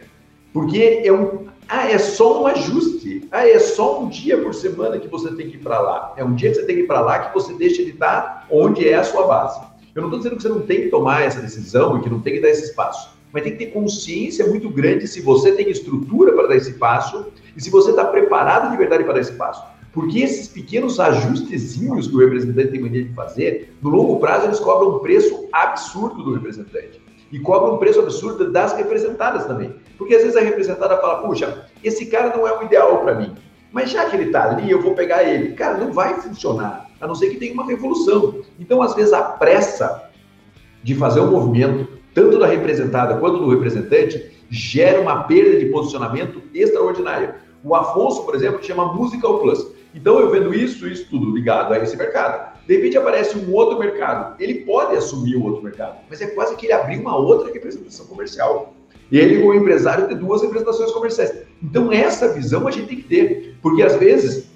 Porque 0.52 1.02
é 1.04 1.12
um. 1.12 1.46
Ah, 1.68 1.90
é 1.90 1.98
só 1.98 2.42
um 2.42 2.46
ajuste. 2.46 3.28
Ah, 3.30 3.46
é 3.46 3.58
só 3.58 4.00
um 4.00 4.08
dia 4.08 4.38
por 4.38 4.54
semana 4.54 4.98
que 4.98 5.08
você 5.08 5.34
tem 5.34 5.50
que 5.50 5.56
ir 5.56 5.60
para 5.60 5.80
lá. 5.80 6.14
É 6.16 6.24
um 6.24 6.34
dia 6.34 6.50
que 6.50 6.56
você 6.56 6.64
tem 6.64 6.76
que 6.76 6.82
ir 6.82 6.86
para 6.86 7.00
lá 7.00 7.18
que 7.18 7.34
você 7.34 7.52
deixa 7.54 7.84
de 7.84 7.90
estar 7.90 8.46
onde 8.50 8.88
é 8.88 8.94
a 8.94 9.04
sua 9.04 9.26
base. 9.26 9.60
Eu 9.94 10.02
não 10.02 10.08
estou 10.08 10.18
dizendo 10.18 10.36
que 10.36 10.42
você 10.42 10.48
não 10.48 10.60
tem 10.62 10.82
que 10.82 10.88
tomar 10.88 11.22
essa 11.22 11.40
decisão 11.40 11.98
e 11.98 12.02
que 12.02 12.08
não 12.08 12.20
tem 12.20 12.34
que 12.34 12.40
dar 12.40 12.50
esse 12.50 12.64
espaço. 12.64 13.10
Mas 13.32 13.42
tem 13.42 13.52
que 13.52 13.58
ter 13.58 13.72
consciência 13.72 14.46
muito 14.46 14.68
grande 14.70 15.06
se 15.06 15.20
você 15.20 15.52
tem 15.52 15.68
estrutura 15.70 16.32
para 16.32 16.48
dar 16.48 16.56
esse 16.56 16.74
passo 16.74 17.26
e 17.56 17.60
se 17.60 17.70
você 17.70 17.90
está 17.90 18.04
preparado 18.04 18.70
de 18.70 18.76
verdade 18.76 19.04
para 19.04 19.14
dar 19.14 19.20
esse 19.20 19.32
passo. 19.32 19.62
Porque 19.92 20.20
esses 20.20 20.46
pequenos 20.46 21.00
ajustezinhos 21.00 22.06
que 22.06 22.14
o 22.14 22.18
representante 22.18 22.68
tem 22.68 22.80
mania 22.80 23.04
de 23.04 23.12
fazer, 23.12 23.76
no 23.82 23.90
longo 23.90 24.20
prazo 24.20 24.46
eles 24.46 24.60
cobram 24.60 24.96
um 24.96 24.98
preço 25.00 25.48
absurdo 25.52 26.22
do 26.22 26.34
representante. 26.34 26.99
E 27.30 27.38
cobram 27.38 27.74
um 27.74 27.78
preço 27.78 28.00
absurdo 28.00 28.50
das 28.50 28.72
representadas 28.72 29.46
também. 29.46 29.74
Porque 29.96 30.14
às 30.14 30.22
vezes 30.22 30.36
a 30.36 30.40
representada 30.40 30.96
fala, 30.98 31.22
puxa, 31.22 31.66
esse 31.82 32.06
cara 32.06 32.36
não 32.36 32.46
é 32.46 32.58
o 32.58 32.64
ideal 32.64 32.98
para 32.98 33.14
mim. 33.14 33.34
Mas 33.72 33.90
já 33.90 34.06
que 34.06 34.16
ele 34.16 34.26
está 34.26 34.50
ali, 34.50 34.70
eu 34.70 34.82
vou 34.82 34.94
pegar 34.94 35.22
ele. 35.22 35.52
Cara, 35.52 35.78
não 35.78 35.92
vai 35.92 36.14
funcionar, 36.20 36.88
a 37.00 37.06
não 37.06 37.14
ser 37.14 37.30
que 37.30 37.36
tenha 37.36 37.54
uma 37.54 37.66
revolução. 37.66 38.42
Então, 38.58 38.82
às 38.82 38.94
vezes, 38.94 39.12
a 39.12 39.22
pressa 39.22 40.10
de 40.82 40.94
fazer 40.94 41.20
o 41.20 41.24
um 41.24 41.30
movimento, 41.30 41.86
tanto 42.12 42.38
da 42.38 42.46
representada 42.46 43.16
quanto 43.18 43.38
do 43.38 43.50
representante, 43.50 44.32
gera 44.50 45.00
uma 45.00 45.24
perda 45.24 45.58
de 45.58 45.66
posicionamento 45.66 46.42
extraordinária. 46.52 47.36
O 47.62 47.74
Afonso, 47.74 48.24
por 48.24 48.34
exemplo, 48.34 48.62
chama 48.62 48.92
Musical 48.92 49.38
Plus. 49.38 49.66
Então 49.94 50.18
eu 50.18 50.30
vendo 50.30 50.54
isso, 50.54 50.88
isso 50.88 51.08
tudo 51.08 51.34
ligado 51.34 51.72
a 51.72 51.78
esse 51.78 51.96
mercado. 51.96 52.58
De 52.70 52.76
repente 52.76 52.96
aparece 52.96 53.36
um 53.36 53.52
outro 53.52 53.80
mercado. 53.80 54.40
Ele 54.40 54.60
pode 54.60 54.96
assumir 54.96 55.34
o 55.34 55.42
outro 55.42 55.60
mercado, 55.60 55.98
mas 56.08 56.20
é 56.20 56.28
quase 56.28 56.54
que 56.54 56.66
ele 56.66 56.72
abrir 56.72 57.00
uma 57.00 57.16
outra 57.16 57.52
representação 57.52 58.06
comercial. 58.06 58.74
E 59.10 59.18
ele, 59.18 59.42
o 59.42 59.52
empresário, 59.52 60.06
tem 60.06 60.16
duas 60.16 60.40
representações 60.40 60.92
comerciais. 60.92 61.34
Então 61.60 61.92
essa 61.92 62.32
visão 62.32 62.68
a 62.68 62.70
gente 62.70 62.86
tem 62.86 62.98
que 62.98 63.08
ter, 63.08 63.56
porque 63.60 63.82
às 63.82 63.96
vezes 63.96 64.52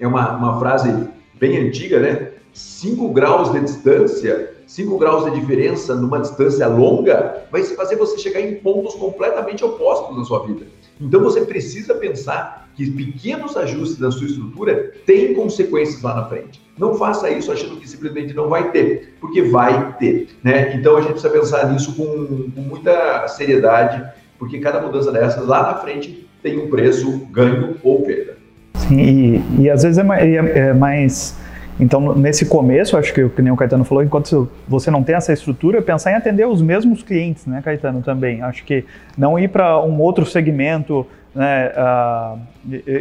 é 0.00 0.06
uma, 0.06 0.34
uma 0.34 0.58
frase 0.58 1.06
bem 1.34 1.58
antiga, 1.58 2.00
né? 2.00 2.30
Cinco 2.54 3.10
graus 3.10 3.52
de 3.52 3.60
distância 3.60 4.50
5 4.72 4.96
graus 4.96 5.24
de 5.26 5.38
diferença 5.38 5.94
numa 5.94 6.18
distância 6.18 6.66
longa 6.66 7.44
vai 7.52 7.62
fazer 7.62 7.96
você 7.96 8.16
chegar 8.16 8.40
em 8.40 8.54
pontos 8.54 8.94
completamente 8.94 9.62
opostos 9.62 10.16
na 10.16 10.24
sua 10.24 10.46
vida. 10.46 10.66
Então 10.98 11.22
você 11.22 11.42
precisa 11.42 11.94
pensar 11.94 12.61
que 12.74 12.90
pequenos 12.90 13.56
ajustes 13.56 13.98
na 13.98 14.10
sua 14.10 14.26
estrutura 14.26 14.92
têm 15.06 15.34
consequências 15.34 16.02
lá 16.02 16.14
na 16.14 16.24
frente. 16.26 16.60
Não 16.78 16.94
faça 16.94 17.30
isso 17.30 17.52
achando 17.52 17.76
que 17.76 17.88
simplesmente 17.88 18.34
não 18.34 18.48
vai 18.48 18.70
ter, 18.70 19.14
porque 19.20 19.42
vai 19.42 19.94
ter. 19.98 20.28
Né? 20.42 20.74
Então 20.74 20.96
a 20.96 21.00
gente 21.00 21.12
precisa 21.12 21.32
pensar 21.32 21.70
nisso 21.70 21.94
com, 21.94 22.50
com 22.50 22.60
muita 22.60 23.28
seriedade, 23.28 24.02
porque 24.38 24.58
cada 24.58 24.80
mudança 24.80 25.12
dessas 25.12 25.46
lá 25.46 25.62
na 25.62 25.74
frente 25.74 26.26
tem 26.42 26.58
um 26.58 26.68
preço, 26.70 27.26
ganho 27.30 27.76
ou 27.82 28.02
perda. 28.02 28.36
Sim, 28.76 29.42
e, 29.58 29.62
e 29.62 29.70
às 29.70 29.82
vezes 29.82 29.98
é 29.98 30.02
mais, 30.02 30.22
é, 30.22 30.58
é 30.58 30.72
mais 30.72 31.36
então, 31.80 32.14
nesse 32.14 32.46
começo, 32.46 32.96
acho 32.96 33.12
que, 33.12 33.28
que 33.28 33.42
nem 33.42 33.52
o 33.52 33.56
Caetano 33.56 33.84
falou, 33.84 34.04
enquanto 34.04 34.48
você 34.68 34.90
não 34.90 35.02
tem 35.02 35.14
essa 35.14 35.32
estrutura, 35.32 35.80
pensar 35.80 36.12
em 36.12 36.14
atender 36.14 36.46
os 36.46 36.60
mesmos 36.60 37.02
clientes, 37.02 37.46
né, 37.46 37.62
Caetano, 37.62 38.02
também. 38.02 38.42
Acho 38.42 38.64
que 38.64 38.84
não 39.16 39.38
ir 39.38 39.48
para 39.48 39.82
um 39.82 40.00
outro 40.00 40.26
segmento, 40.26 41.06
né, 41.34 41.72
uh, 41.76 42.38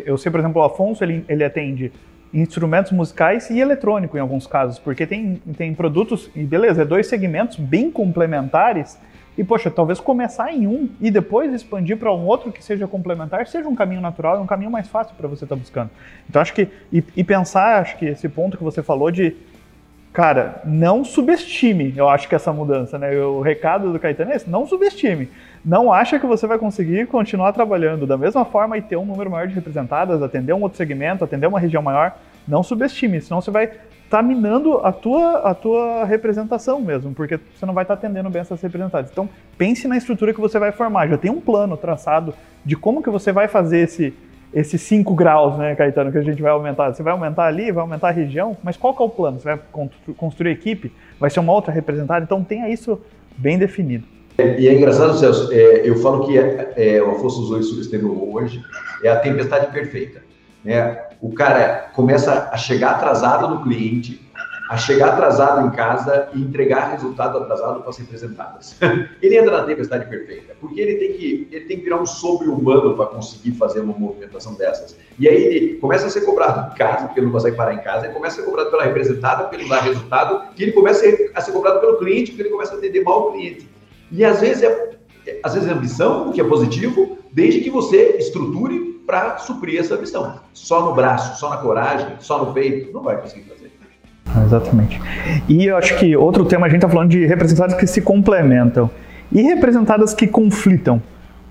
eu 0.06 0.18
sei, 0.18 0.32
por 0.32 0.40
exemplo, 0.40 0.62
o 0.62 0.66
Afonso, 0.66 1.04
ele, 1.04 1.26
ele 1.28 1.44
atende 1.44 1.92
instrumentos 2.34 2.92
musicais 2.92 3.50
e 3.50 3.60
eletrônico 3.60 4.18
em 4.18 4.20
alguns 4.20 4.48
casos, 4.48 4.80
porque 4.80 5.06
tem, 5.06 5.42
tem 5.58 5.74
produtos, 5.74 6.30
e 6.36 6.44
beleza, 6.44 6.84
é 6.84 6.86
dois 6.86 7.08
segmentos 7.08 7.58
bem 7.58 7.92
complementares, 7.92 8.98
e, 9.38 9.44
poxa, 9.44 9.72
talvez 9.72 10.00
começar 10.00 10.54
em 10.54 10.68
um 10.68 10.90
e 11.00 11.10
depois 11.10 11.54
expandir 11.54 11.98
para 11.98 12.14
um 12.14 12.26
outro 12.26 12.52
que 12.52 12.64
seja 12.64 12.86
complementar, 12.88 13.48
seja 13.48 13.68
um 13.68 13.76
caminho 13.76 14.02
natural 14.02 14.38
e 14.38 14.42
um 14.42 14.46
caminho 14.46 14.70
mais 14.70 14.88
fácil 14.88 15.16
para 15.16 15.28
você 15.28 15.46
estar 15.46 15.56
tá 15.56 15.60
buscando. 15.60 15.90
Então, 16.30 16.42
acho 16.42 16.54
que. 16.54 16.68
E, 16.92 17.04
e, 17.16 17.24
pensar, 17.24 17.82
acho 17.82 17.98
que 17.98 18.06
esse 18.06 18.28
ponto 18.28 18.58
que 18.58 18.64
você 18.64 18.84
falou 18.84 19.10
de. 19.10 19.36
Cara, 20.12 20.62
não 20.66 21.06
subestime, 21.06 21.94
eu 21.96 22.10
acho 22.10 22.28
que 22.28 22.36
essa 22.36 22.52
mudança, 22.52 23.00
né? 23.00 23.16
O 23.18 23.40
recado 23.40 23.94
do 23.94 24.00
Caetano 24.00 24.32
é 24.32 24.36
esse: 24.36 24.50
não 24.50 24.68
subestime. 24.68 25.30
Não 25.64 25.94
acha 25.94 26.20
que 26.20 26.26
você 26.26 26.48
vai 26.48 26.58
conseguir 26.58 27.06
continuar 27.08 27.54
trabalhando 27.54 28.08
da 28.08 28.18
mesma 28.18 28.44
forma 28.44 28.78
e 28.78 28.82
ter 28.82 28.96
um 28.96 29.06
número 29.06 29.30
maior 29.30 29.48
de 29.48 29.54
representadas, 29.54 30.24
atender 30.24 30.54
um 30.54 30.62
outro 30.62 30.78
segmento, 30.78 31.24
atender 31.24 31.46
uma 31.46 31.60
região 31.60 31.84
maior. 31.84 32.18
Não 32.48 32.64
subestime, 32.64 33.22
senão 33.22 33.42
você 33.42 33.52
vai 33.52 33.70
está 34.12 34.22
minando 34.22 34.80
a 34.86 34.92
tua, 34.92 35.38
a 35.38 35.56
tua 35.56 36.04
representação 36.04 36.82
mesmo, 36.82 37.14
porque 37.14 37.40
você 37.56 37.66
não 37.66 37.74
vai 37.74 37.86
estar 37.86 37.96
tá 37.96 38.00
atendendo 38.00 38.30
bem 38.30 38.42
essas 38.42 38.62
representadas. 38.62 39.10
Então, 39.10 39.30
pense 39.58 39.88
na 39.88 39.96
estrutura 39.96 40.34
que 40.34 40.42
você 40.42 40.60
vai 40.60 40.74
formar. 40.74 41.08
Já 41.08 41.18
tem 41.18 41.32
um 41.32 41.40
plano 41.40 41.78
traçado 41.78 42.34
de 42.66 42.76
como 42.76 43.02
que 43.02 43.10
você 43.10 43.32
vai 43.32 43.48
fazer 43.48 43.80
esse 43.80 44.14
esses 44.54 44.82
5 44.82 45.16
graus, 45.16 45.58
né, 45.58 45.74
Caetano, 45.76 46.12
que 46.12 46.18
a 46.18 46.22
gente 46.22 46.42
vai 46.42 46.52
aumentar. 46.52 46.94
Você 46.94 47.02
vai 47.02 47.14
aumentar 47.14 47.46
ali, 47.46 47.72
vai 47.72 47.84
aumentar 47.84 48.10
a 48.10 48.12
região, 48.12 48.58
mas 48.62 48.76
qual 48.76 48.94
que 48.94 49.02
é 49.02 49.06
o 49.06 49.08
plano? 49.08 49.40
Você 49.40 49.46
vai 49.46 49.60
construir 50.18 50.52
equipe? 50.52 50.92
Vai 51.18 51.30
ser 51.30 51.40
uma 51.40 51.54
outra 51.54 51.72
representada? 51.72 52.26
Então, 52.26 52.44
tenha 52.44 52.68
isso 52.68 53.00
bem 53.38 53.58
definido. 53.58 54.06
E 54.60 54.68
é 54.68 54.74
engraçado, 54.74 55.18
Celso, 55.18 55.52
é, 55.52 55.82
eu 55.84 55.96
falo 55.98 56.26
que 56.26 56.38
é, 56.38 56.74
é, 56.76 57.04
o 57.04 57.12
Afonso 57.12 57.42
usou 57.42 57.60
isso 57.60 57.90
termo 57.90 58.34
hoje, 58.34 58.64
é 59.04 59.10
a 59.10 59.20
tempestade 59.20 59.72
perfeita. 59.72 60.22
Né? 60.64 61.00
O 61.22 61.34
cara 61.34 61.92
começa 61.94 62.50
a 62.52 62.58
chegar 62.58 62.92
atrasado 62.92 63.48
no 63.48 63.64
cliente, 63.64 64.22
a 64.70 64.78
chegar 64.78 65.10
atrasado 65.10 65.68
em 65.68 65.72
casa 65.72 66.30
e 66.34 66.42
entregar 66.42 66.92
resultado 66.92 67.38
atrasado 67.38 67.82
para 67.82 67.90
as 67.90 67.98
representadas. 67.98 68.78
ele 69.22 69.38
entra 69.38 69.58
na 69.58 69.64
tempestade 69.66 70.06
perfeita, 70.06 70.56
porque 70.62 70.80
ele 70.80 70.96
tem 70.96 71.14
que, 71.14 71.48
ele 71.52 71.66
tem 71.66 71.78
que 71.78 71.84
virar 71.84 72.02
um 72.02 72.06
sobre-humano 72.06 72.96
para 72.96 73.08
conseguir 73.08 73.52
fazer 73.52 73.82
uma 73.82 73.94
movimentação 73.94 74.54
dessas. 74.54 74.96
E 75.20 75.28
aí 75.28 75.44
ele 75.44 75.74
começa 75.76 76.08
a 76.08 76.10
ser 76.10 76.22
cobrado 76.22 76.72
em 76.72 76.78
casa, 76.78 77.08
porque 77.08 77.20
ele 77.20 77.26
não 77.26 77.34
consegue 77.34 77.58
parar 77.58 77.74
em 77.74 77.82
casa, 77.82 78.06
ele 78.06 78.14
começa 78.14 78.40
a 78.40 78.44
ser 78.44 78.50
cobrado 78.50 78.72
pela 78.72 78.84
representada, 78.84 79.44
porque 79.44 79.58
ele 79.58 79.64
não 79.64 79.76
dá 79.76 79.82
resultado, 79.82 80.42
e 80.58 80.64
ele 80.64 80.72
começa 80.72 81.06
a 81.36 81.42
ser 81.42 81.52
cobrado 81.52 81.82
pelo 81.82 81.98
cliente, 81.98 82.32
porque 82.32 82.44
ele 82.44 82.52
começa 82.52 82.74
a 82.74 82.78
atender 82.78 83.04
mal 83.04 83.28
o 83.28 83.32
cliente. 83.34 83.70
E 84.12 84.26
às 84.26 84.42
vezes 84.42 84.64
é, 84.64 84.92
às 85.44 85.54
vezes 85.54 85.70
é 85.70 85.72
ambição, 85.72 86.30
o 86.30 86.34
que 86.34 86.42
é 86.42 86.44
positivo, 86.44 87.18
desde 87.32 87.62
que 87.62 87.70
você 87.70 88.18
estruture 88.18 89.02
para 89.06 89.38
suprir 89.38 89.80
essa 89.80 89.98
missão. 89.98 90.40
Só 90.54 90.86
no 90.86 90.94
braço, 90.94 91.40
só 91.40 91.50
na 91.50 91.58
coragem, 91.58 92.08
só 92.20 92.44
no 92.44 92.54
peito, 92.54 92.92
não 92.94 93.02
vai 93.02 93.18
conseguir 93.18 93.44
fazer. 93.44 93.72
Exatamente. 94.46 95.00
E 95.50 95.66
eu 95.66 95.76
acho 95.78 95.98
que 95.98 96.16
outro 96.16 96.46
tema, 96.46 96.66
a 96.66 96.70
gente 96.70 96.78
está 96.78 96.90
falando 96.90 97.10
de 97.10 97.26
representadas 97.26 97.76
que 97.76 97.88
se 97.88 98.02
complementam 98.02 98.90
e 99.32 99.42
representadas 99.42 100.14
que 100.14 100.28
conflitam. 100.28 101.02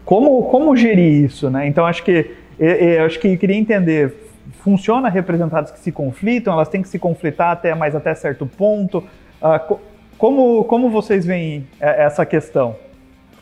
Como, 0.05 0.45
como 0.45 0.75
gerir 0.77 1.25
isso? 1.25 1.51
Né? 1.51 1.67
Então, 1.67 1.87
acho 1.87 2.03
que, 2.03 2.31
eu 2.59 3.05
acho 3.05 3.19
que 3.19 3.29
eu 3.29 3.39
queria 3.39 3.57
entender, 3.57 4.15
funciona 4.63 5.09
representadas 5.09 5.71
que 5.71 5.79
se 5.79 5.93
conflitam, 5.93 6.55
elas 6.55 6.69
têm 6.69 6.83
que 6.83 6.89
se 6.89 6.99
conflitar 6.99 7.51
até 7.51 7.75
mais 7.75 7.95
até 7.95 8.15
certo 8.15 8.47
ponto. 8.47 9.05
Uh, 9.43 9.79
como, 10.21 10.65
como 10.65 10.91
vocês 10.91 11.25
veem 11.25 11.67
é, 11.81 12.05
essa 12.05 12.27
questão? 12.27 12.77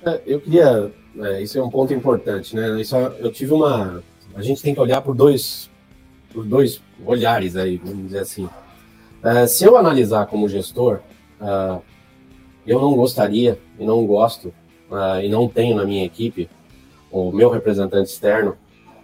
É, 0.07 0.23
eu 0.25 0.41
queria 0.41 0.93
é, 1.21 1.43
isso 1.43 1.59
é 1.59 1.63
um 1.63 1.69
ponto 1.69 1.93
importante, 1.93 2.55
né? 2.55 2.81
Isso, 2.81 2.97
eu 2.97 3.33
tive 3.33 3.53
uma. 3.53 4.03
A 4.37 4.43
gente 4.43 4.63
tem 4.63 4.73
que 4.73 4.81
olhar 4.81 5.03
por 5.03 5.15
dois, 5.15 5.69
por 6.33 6.45
dois 6.45 6.81
olhares 7.05 7.57
aí, 7.57 7.77
vamos 7.79 8.05
dizer 8.05 8.21
assim. 8.21 8.49
É, 9.25 9.47
se 9.49 9.65
eu 9.65 9.77
analisar 9.77 10.27
como 10.27 10.49
gestor, 10.49 11.01
uh, 11.41 11.83
eu 12.65 12.81
não 12.81 12.95
gostaria 12.95 13.59
e 13.77 13.85
não 13.85 14.07
gosto 14.07 14.55
e 15.23 15.29
não 15.29 15.49
tenho 15.49 15.77
na 15.77 15.85
minha 15.85 16.05
equipe 16.05 16.49
o 17.11 17.31
meu 17.31 17.51
representante 17.51 18.11
externo 18.11 18.57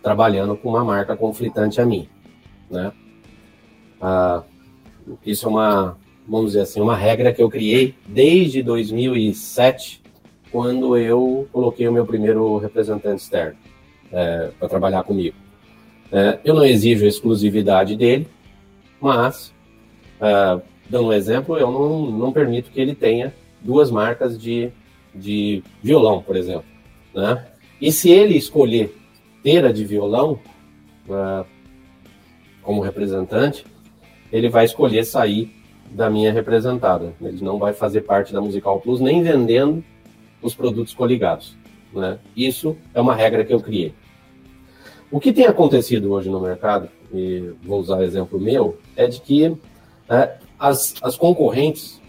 trabalhando 0.03 0.57
com 0.57 0.71
uma 0.71 0.83
marca 0.83 1.15
conflitante 1.15 1.79
a 1.81 1.85
mim, 1.85 2.09
né? 2.71 2.93
Isso 5.27 5.47
é 5.47 5.49
uma, 5.49 5.99
vamos 6.27 6.53
dizer 6.53 6.63
assim, 6.63 6.81
uma 6.81 6.97
regra 6.97 7.33
que 7.33 7.43
eu 7.43 7.51
criei 7.51 7.95
desde 8.07 8.63
2007 8.63 10.03
quando 10.51 10.97
eu 10.97 11.49
coloquei 11.53 11.87
o 11.89 11.93
meu 11.93 12.07
primeiro 12.07 12.59
representante 12.59 13.23
externo 13.23 13.59
é, 14.13 14.51
para 14.59 14.69
trabalhar 14.69 15.03
comigo. 15.03 15.37
É, 16.13 16.39
eu 16.45 16.55
não 16.55 16.65
exijo 16.65 17.05
a 17.05 17.09
exclusividade 17.09 17.97
dele, 17.97 18.29
mas, 19.01 19.53
é, 20.21 20.61
dando 20.89 21.09
um 21.09 21.13
exemplo, 21.13 21.59
eu 21.59 21.71
não, 21.71 22.11
não 22.11 22.33
permito 22.33 22.71
que 22.71 22.81
ele 22.81 22.95
tenha 22.95 23.35
duas 23.61 23.91
marcas 23.91 24.39
de, 24.39 24.71
de 25.15 25.63
violão, 25.83 26.23
por 26.23 26.37
exemplo. 26.37 26.65
Né? 27.15 27.45
E 27.81 27.91
se 27.91 28.11
ele 28.11 28.37
escolher 28.37 28.97
ter 29.43 29.65
a 29.65 29.73
de 29.73 29.85
violão 29.85 30.39
é, 31.09 31.45
como 32.63 32.81
representante, 32.81 33.67
ele 34.33 34.49
vai 34.49 34.65
escolher 34.65 35.05
sair 35.05 35.54
da 35.95 36.11
minha 36.11 36.33
representada. 36.33 37.15
Ele 37.23 37.43
não 37.43 37.59
vai 37.59 37.73
fazer 37.73 38.01
parte 38.03 38.33
da 38.33 38.41
Musical 38.41 38.81
Plus 38.81 39.01
nem 39.01 39.23
vendendo 39.23 39.83
os 40.43 40.55
produtos 40.55 40.93
coligados. 40.93 41.57
Né? 41.93 42.19
Isso 42.37 42.77
é 42.93 43.01
uma 43.01 43.15
regra 43.15 43.45
que 43.45 43.55
eu 43.55 43.61
criei. 43.61 43.95
O 45.11 45.21
que 45.21 45.33
tem 45.33 45.47
acontecido 45.47 46.13
hoje 46.13 46.29
no 46.29 46.41
mercado, 46.41 46.89
e 47.13 47.53
vou 47.63 47.79
usar 47.79 48.03
exemplo 48.03 48.41
meu, 48.41 48.77
é 48.97 49.07
de 49.07 49.21
que 49.21 49.49
né, 50.09 50.37
as, 50.59 50.97
as 51.01 51.17
concorrentes 51.17 52.01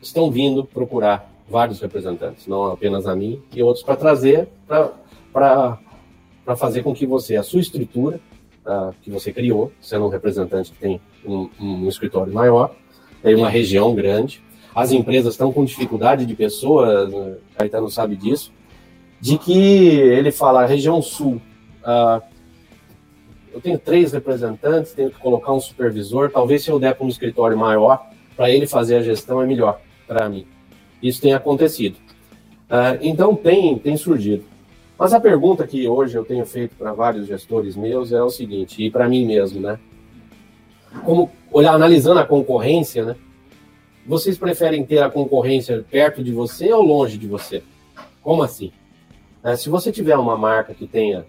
estão 0.00 0.30
vindo 0.30 0.64
procurar 0.64 1.28
vários 1.48 1.80
representantes, 1.80 2.46
não 2.46 2.66
apenas 2.66 3.06
a 3.06 3.16
mim, 3.16 3.42
e 3.52 3.62
outros 3.62 3.84
para 3.84 3.96
trazer, 3.96 4.48
para 5.32 5.78
fazer 6.56 6.82
com 6.82 6.94
que 6.94 7.04
você, 7.04 7.36
a 7.36 7.42
sua 7.42 7.60
estrutura 7.60 8.20
uh, 8.64 8.94
que 9.02 9.10
você 9.10 9.32
criou, 9.32 9.72
sendo 9.80 10.06
um 10.06 10.08
representante 10.08 10.70
que 10.70 10.78
tem 10.78 11.00
um, 11.26 11.50
um 11.60 11.88
escritório 11.88 12.32
maior, 12.32 12.74
tem 13.22 13.34
uma 13.34 13.48
região 13.48 13.94
grande, 13.94 14.42
as 14.74 14.90
empresas 14.90 15.34
estão 15.34 15.52
com 15.52 15.64
dificuldade 15.64 16.26
de 16.26 16.34
pessoas, 16.34 17.12
né? 17.12 17.36
Caetano 17.56 17.90
sabe 17.90 18.16
disso, 18.16 18.52
de 19.20 19.38
que 19.38 19.52
ele 19.52 20.32
fala, 20.32 20.66
região 20.66 21.00
sul, 21.00 21.40
uh, 21.84 22.22
eu 23.52 23.60
tenho 23.60 23.78
três 23.78 24.12
representantes, 24.12 24.92
tenho 24.92 25.10
que 25.10 25.18
colocar 25.18 25.52
um 25.52 25.60
supervisor, 25.60 26.30
talvez 26.30 26.64
se 26.64 26.70
eu 26.70 26.78
der 26.78 26.94
para 26.94 27.04
um 27.04 27.08
escritório 27.08 27.56
maior, 27.56 28.08
para 28.34 28.50
ele 28.50 28.66
fazer 28.66 28.96
a 28.96 29.02
gestão 29.02 29.42
é 29.42 29.46
melhor 29.46 29.80
para 30.06 30.28
mim. 30.28 30.46
Isso 31.02 31.20
tem 31.20 31.34
acontecido. 31.34 31.96
Uh, 32.70 32.98
então 33.02 33.34
tem, 33.34 33.78
tem 33.78 33.96
surgido. 33.96 34.44
Mas 34.98 35.12
a 35.12 35.20
pergunta 35.20 35.66
que 35.66 35.86
hoje 35.86 36.16
eu 36.16 36.24
tenho 36.24 36.46
feito 36.46 36.74
para 36.76 36.92
vários 36.92 37.26
gestores 37.26 37.76
meus 37.76 38.12
é 38.12 38.22
o 38.22 38.30
seguinte, 38.30 38.82
e 38.82 38.90
para 38.90 39.08
mim 39.08 39.26
mesmo, 39.26 39.60
né? 39.60 39.78
Como 41.04 41.30
olhar, 41.50 41.74
analisando 41.74 42.20
a 42.20 42.26
concorrência, 42.26 43.04
né? 43.04 43.16
vocês 44.06 44.36
preferem 44.36 44.84
ter 44.84 44.98
a 44.98 45.10
concorrência 45.10 45.84
perto 45.90 46.22
de 46.22 46.32
você 46.32 46.72
ou 46.72 46.82
longe 46.82 47.16
de 47.16 47.26
você? 47.26 47.62
Como 48.22 48.42
assim? 48.42 48.72
É, 49.42 49.56
se 49.56 49.68
você 49.68 49.90
tiver 49.90 50.16
uma 50.16 50.36
marca 50.36 50.74
que 50.74 50.86
tenha 50.86 51.24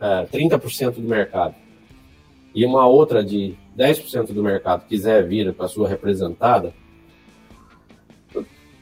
é, 0.00 0.26
30% 0.26 0.94
do 0.94 1.08
mercado 1.08 1.54
e 2.54 2.64
uma 2.64 2.86
outra 2.86 3.24
de 3.24 3.56
10% 3.76 4.32
do 4.32 4.42
mercado 4.42 4.86
quiser 4.86 5.26
vir 5.26 5.52
para 5.52 5.68
sua 5.68 5.88
representada, 5.88 6.72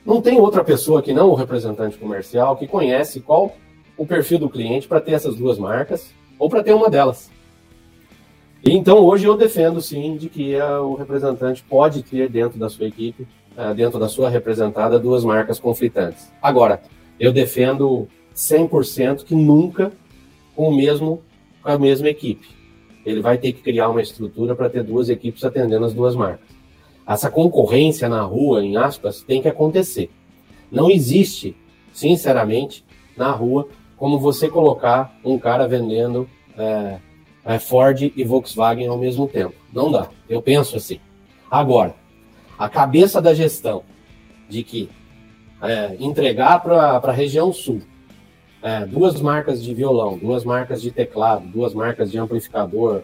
não 0.05 0.21
tem 0.21 0.41
outra 0.41 0.65
pessoa 0.65 1.03
que 1.03 1.13
não 1.13 1.29
o 1.29 1.35
representante 1.35 1.97
comercial 1.99 2.57
que 2.57 2.67
conhece 2.67 3.21
qual 3.21 3.55
o 3.97 4.07
perfil 4.07 4.39
do 4.39 4.49
cliente 4.49 4.89
para 4.89 5.01
ter 5.01 5.13
essas 5.13 5.37
duas 5.37 5.59
marcas 5.59 6.15
ou 6.39 6.49
para 6.49 6.63
ter 6.63 6.73
uma 6.73 6.89
delas. 6.89 7.31
Então, 8.65 8.99
hoje 8.99 9.27
eu 9.27 9.37
defendo 9.37 9.81
sim 9.81 10.17
de 10.17 10.29
que 10.29 10.55
a, 10.57 10.81
o 10.83 10.95
representante 10.95 11.63
pode 11.63 12.03
ter 12.03 12.29
dentro 12.29 12.59
da 12.59 12.69
sua 12.69 12.87
equipe 12.87 13.27
uh, 13.57 13.75
dentro 13.75 13.99
da 13.99 14.09
sua 14.09 14.29
representada 14.29 14.99
duas 14.99 15.25
marcas 15.25 15.59
conflitantes. 15.59 16.31
Agora, 16.43 16.83
eu 17.19 17.33
defendo 17.33 18.07
100% 18.35 19.25
que 19.25 19.35
nunca 19.35 19.93
com 20.55 20.69
o 20.69 20.75
mesmo 20.75 21.23
com 21.63 21.71
a 21.71 21.79
mesma 21.79 22.09
equipe. 22.09 22.49
Ele 23.05 23.21
vai 23.21 23.37
ter 23.39 23.53
que 23.53 23.63
criar 23.63 23.89
uma 23.89 24.01
estrutura 24.01 24.55
para 24.55 24.71
ter 24.71 24.83
duas 24.83 25.09
equipes 25.09 25.45
atendendo 25.45 25.85
as 25.85 25.93
duas 25.93 26.15
marcas. 26.15 26.49
Essa 27.07 27.31
concorrência 27.31 28.09
na 28.09 28.23
rua, 28.23 28.65
em 28.65 28.77
aspas, 28.77 29.23
tem 29.23 29.43
que 29.43 29.49
acontecer. 29.49 30.11
Não 30.71 30.91
existe, 30.91 31.57
sinceramente, 31.93 32.85
na 33.17 33.31
rua 33.31 33.69
como 33.97 34.19
você 34.19 34.49
colocar 34.49 35.15
um 35.25 35.39
cara 35.39 35.67
vendendo 35.67 36.29
é, 36.57 36.99
Ford 37.59 38.13
e 38.15 38.25
Volkswagen 38.25 38.89
ao 38.89 38.99
mesmo 38.99 39.27
tempo. 39.27 39.55
Não 39.73 39.91
dá. 39.91 40.09
Eu 40.29 40.43
penso 40.43 40.77
assim. 40.77 41.01
Agora, 41.51 41.95
a 42.59 42.69
cabeça 42.69 43.21
da 43.21 43.33
gestão 43.35 43.83
de 44.49 44.63
que 44.63 44.91
é, 45.63 45.97
entregar 45.99 46.63
para 46.63 46.97
a 46.97 47.13
região 47.13 47.53
sul 47.53 47.83
é, 48.63 48.85
duas 48.85 49.21
marcas 49.21 49.63
de 49.63 49.73
violão, 49.75 50.19
duas 50.19 50.45
marcas 50.45 50.83
de 50.83 50.91
teclado, 50.91 51.47
duas 51.47 51.73
marcas 51.73 52.11
de 52.11 52.19
amplificador, 52.19 53.03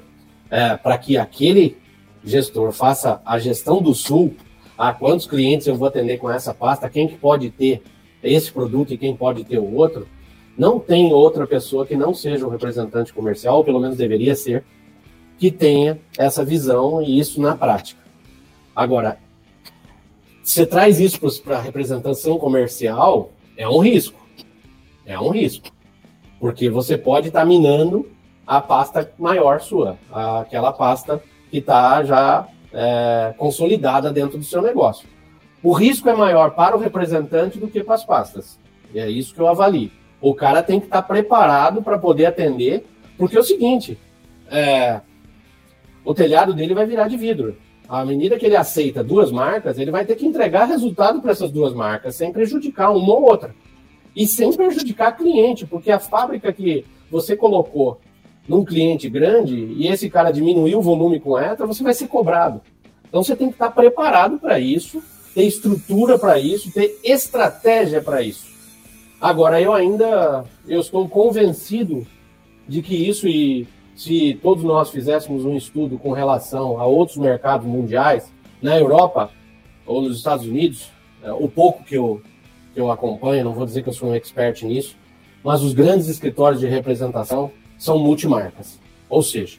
é, 0.51 0.77
para 0.77 0.99
que 0.99 1.17
aquele 1.17 1.77
gestor 2.23 2.73
faça 2.73 3.21
a 3.25 3.39
gestão 3.39 3.81
do 3.81 3.95
sul, 3.95 4.35
a 4.77 4.93
quantos 4.93 5.27
clientes 5.27 5.67
eu 5.67 5.75
vou 5.75 5.89
atender 5.89 6.19
com 6.19 6.31
essa 6.31 6.53
pasta, 6.53 6.91
quem 6.91 7.09
que 7.09 7.17
pode 7.17 7.51
ter 7.51 7.83
esse 8.23 8.53
produto 8.53 8.93
e 8.93 8.99
quem 8.99 9.17
pode 9.17 9.45
ter 9.45 9.59
o 9.59 9.75
outro, 9.75 10.07
não 10.57 10.79
tem 10.79 11.13
outra 11.13 11.47
pessoa 11.47 11.87
que 11.87 11.97
não 11.97 12.15
seja 12.15 12.47
o 12.47 12.51
representante 12.51 13.13
comercial, 13.13 13.59
ou 13.59 13.65
pelo 13.65 13.81
menos 13.81 13.97
deveria 13.97 14.35
ser, 14.35 14.65
que 15.39 15.51
tenha 15.51 15.99
essa 16.17 16.45
visão 16.45 17.03
e 17.03 17.19
isso 17.19 17.41
na 17.41 17.55
prática. 17.55 18.01
Agora, 18.75 19.19
você 20.43 20.65
traz 20.65 20.99
isso 20.99 21.21
para 21.43 21.59
a 21.59 21.61
representação 21.61 22.39
comercial, 22.39 23.31
é 23.57 23.69
um 23.69 23.79
risco. 23.79 24.27
É 25.05 25.19
um 25.19 25.31
risco. 25.31 25.69
Porque 26.41 26.71
você 26.71 26.97
pode 26.97 27.29
estar 27.29 27.41
tá 27.41 27.47
minando 27.47 28.09
a 28.47 28.61
pasta 28.61 29.13
maior 29.19 29.61
sua, 29.61 29.99
aquela 30.41 30.73
pasta 30.73 31.23
que 31.51 31.59
está 31.59 32.03
já 32.05 32.47
é, 32.73 33.35
consolidada 33.37 34.13
dentro 34.13 34.39
do 34.39 34.45
seu 34.45 34.63
negócio. 34.63 35.09
O 35.63 35.73
risco 35.73 36.09
é 36.09 36.15
maior 36.15 36.53
para 36.53 36.77
o 36.77 36.79
representante 36.79 37.59
do 37.59 37.69
que 37.69 37.83
para 37.83 37.95
as 37.95 38.05
pastas. 38.05 38.59
E 38.95 39.01
é 39.01 39.11
isso 39.11 39.35
que 39.35 39.41
eu 39.41 39.49
avalio. 39.49 39.91
O 40.21 40.35
cara 40.35 40.63
tem 40.63 40.81
que 40.81 40.87
estar 40.87 41.03
tá 41.03 41.09
preparado 41.09 41.83
para 41.83 41.99
poder 41.99 42.27
atender, 42.27 42.87
porque 43.19 43.37
é 43.37 43.41
o 43.41 43.45
seguinte: 43.45 43.99
é, 44.51 45.01
o 46.05 46.15
telhado 46.15 46.55
dele 46.55 46.75
vai 46.75 46.87
virar 46.87 47.09
de 47.09 47.17
vidro. 47.17 47.57
À 47.89 48.05
medida 48.05 48.37
que 48.37 48.47
ele 48.47 48.57
aceita 48.57 49.05
duas 49.05 49.31
marcas, 49.31 49.79
ele 49.79 49.91
vai 49.91 50.05
ter 50.05 50.17
que 50.17 50.27
entregar 50.27 50.65
resultado 50.65 51.21
para 51.21 51.31
essas 51.31 51.53
duas 51.53 51.73
marcas, 51.73 52.17
sem 52.17 52.33
prejudicar 52.33 52.91
uma 52.91 53.15
ou 53.15 53.23
outra. 53.23 53.55
E 54.15 54.27
sem 54.27 54.53
prejudicar 54.53 55.17
cliente, 55.17 55.67
porque 55.67 55.91
a 55.91 55.99
fábrica 55.99 56.53
que 56.53 56.85
você 57.11 57.37
colocou 57.37 58.01
num 58.49 58.65
cliente 58.65 59.09
grande 59.09 59.55
e 59.55 59.87
esse 59.89 60.09
cara 60.09 60.33
diminuiu 60.33 60.79
o 60.79 60.83
volume 60.83 61.21
com 61.21 61.39
ETA, 61.39 61.67
você 61.67 61.83
vai 61.83 61.95
ser 61.95 62.09
cobrado. 62.09 62.61
Então 63.09 63.23
você 63.23 63.37
tem 63.37 63.49
que 63.49 63.55
estar 63.55 63.71
preparado 63.71 64.39
para 64.39 64.59
isso, 64.59 65.03
ter 65.35 65.45
estrutura 65.45 66.19
para 66.19 66.39
isso, 66.39 66.73
ter 66.73 66.99
estratégia 67.05 68.01
para 68.01 68.23
isso. 68.23 68.56
Agora 69.21 69.61
eu 69.61 69.73
ainda 69.73 70.45
eu 70.67 70.81
estou 70.81 71.09
convencido 71.09 72.07
de 72.69 72.83
que 72.83 72.95
isso 72.95 73.27
e 73.27 73.67
se 73.95 74.39
todos 74.43 74.63
nós 74.63 74.91
fizéssemos 74.91 75.45
um 75.45 75.57
estudo 75.57 75.99
com 75.99 76.13
relação 76.13 76.79
a 76.79 76.85
outros 76.85 77.17
mercados 77.17 77.67
mundiais, 77.67 78.31
na 78.61 78.77
Europa 78.77 79.31
ou 79.87 80.03
nos 80.03 80.17
Estados 80.17 80.47
Unidos, 80.47 80.91
é, 81.23 81.33
o 81.33 81.49
pouco 81.49 81.85
que 81.85 81.97
eu, 81.97 82.21
que 82.75 82.81
eu 82.81 82.91
acompanho, 82.91 83.45
não 83.45 83.53
vou 83.53 83.65
dizer 83.65 83.83
que 83.83 83.89
eu 83.89 83.93
sou 83.93 84.11
um 84.11 84.15
expert 84.15 84.63
nisso, 84.65 84.97
mas 85.43 85.63
os 85.63 85.73
grandes 85.73 86.09
escritórios 86.09 86.61
de 86.61 86.67
representação 86.67 87.51
são 87.79 87.99
multimarcas. 87.99 88.79
Ou 89.09 89.23
seja, 89.23 89.59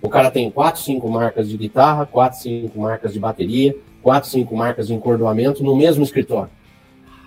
o 0.00 0.08
cara 0.08 0.30
tem 0.30 0.50
quatro, 0.50 0.80
cinco 0.80 1.08
marcas 1.08 1.48
de 1.48 1.56
guitarra, 1.56 2.06
quatro, 2.06 2.38
cinco 2.40 2.80
marcas 2.80 3.12
de 3.12 3.20
bateria, 3.20 3.76
quatro, 4.02 4.28
cinco 4.28 4.56
marcas 4.56 4.86
de 4.86 4.94
encordoamento 4.94 5.62
no 5.62 5.76
mesmo 5.76 6.02
escritório. 6.02 6.50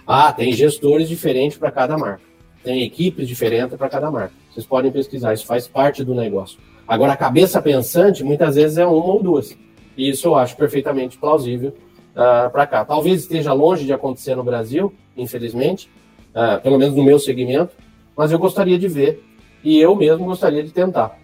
Ah, 0.05 0.31
tem 0.31 0.51
gestores 0.53 1.07
diferentes 1.07 1.57
para 1.57 1.71
cada 1.71 1.97
marca. 1.97 2.21
Tem 2.63 2.83
equipes 2.83 3.27
diferentes 3.27 3.75
para 3.77 3.89
cada 3.89 4.11
marca. 4.11 4.33
Vocês 4.51 4.65
podem 4.65 4.91
pesquisar, 4.91 5.33
isso 5.33 5.45
faz 5.45 5.67
parte 5.67 6.03
do 6.03 6.13
negócio. 6.13 6.59
Agora, 6.87 7.13
a 7.13 7.17
cabeça 7.17 7.61
pensante, 7.61 8.23
muitas 8.23 8.55
vezes, 8.55 8.77
é 8.77 8.85
uma 8.85 9.05
ou 9.05 9.23
duas. 9.23 9.57
E 9.95 10.09
isso 10.09 10.27
eu 10.27 10.35
acho 10.35 10.57
perfeitamente 10.57 11.17
plausível 11.17 11.69
uh, 11.69 12.21
ah, 12.45 12.49
para 12.51 12.67
cá. 12.67 12.85
Talvez 12.85 13.21
esteja 13.21 13.53
longe 13.53 13.85
de 13.85 13.93
acontecer 13.93 14.35
no 14.35 14.43
Brasil, 14.43 14.93
infelizmente, 15.15 15.89
uh, 16.35 16.61
pelo 16.61 16.77
menos 16.77 16.95
no 16.95 17.03
meu 17.03 17.19
segmento, 17.19 17.75
mas 18.15 18.31
eu 18.31 18.39
gostaria 18.39 18.77
de 18.77 18.87
ver 18.87 19.23
e 19.63 19.79
eu 19.79 19.95
mesmo 19.95 20.25
gostaria 20.25 20.63
de 20.63 20.71
tentar. 20.71 21.20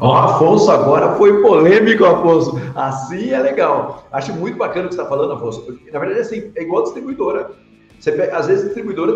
O 0.00 0.12
Afonso 0.14 0.70
agora 0.70 1.14
foi 1.16 1.42
polêmico, 1.42 2.06
Afonso. 2.06 2.58
Assim 2.74 3.30
é 3.30 3.38
legal. 3.38 4.08
Acho 4.10 4.32
muito 4.32 4.56
bacana 4.56 4.86
o 4.86 4.88
que 4.88 4.94
você 4.94 5.00
está 5.02 5.10
falando, 5.10 5.34
Afonso. 5.34 5.78
Na 5.92 5.98
verdade, 5.98 6.20
assim, 6.20 6.50
é 6.54 6.62
igual 6.62 6.84
distribuidora. 6.84 7.50
Você 7.98 8.12
pega, 8.12 8.34
às 8.34 8.46
vezes 8.46 8.62
a 8.62 8.66
distribuidora 8.68 9.14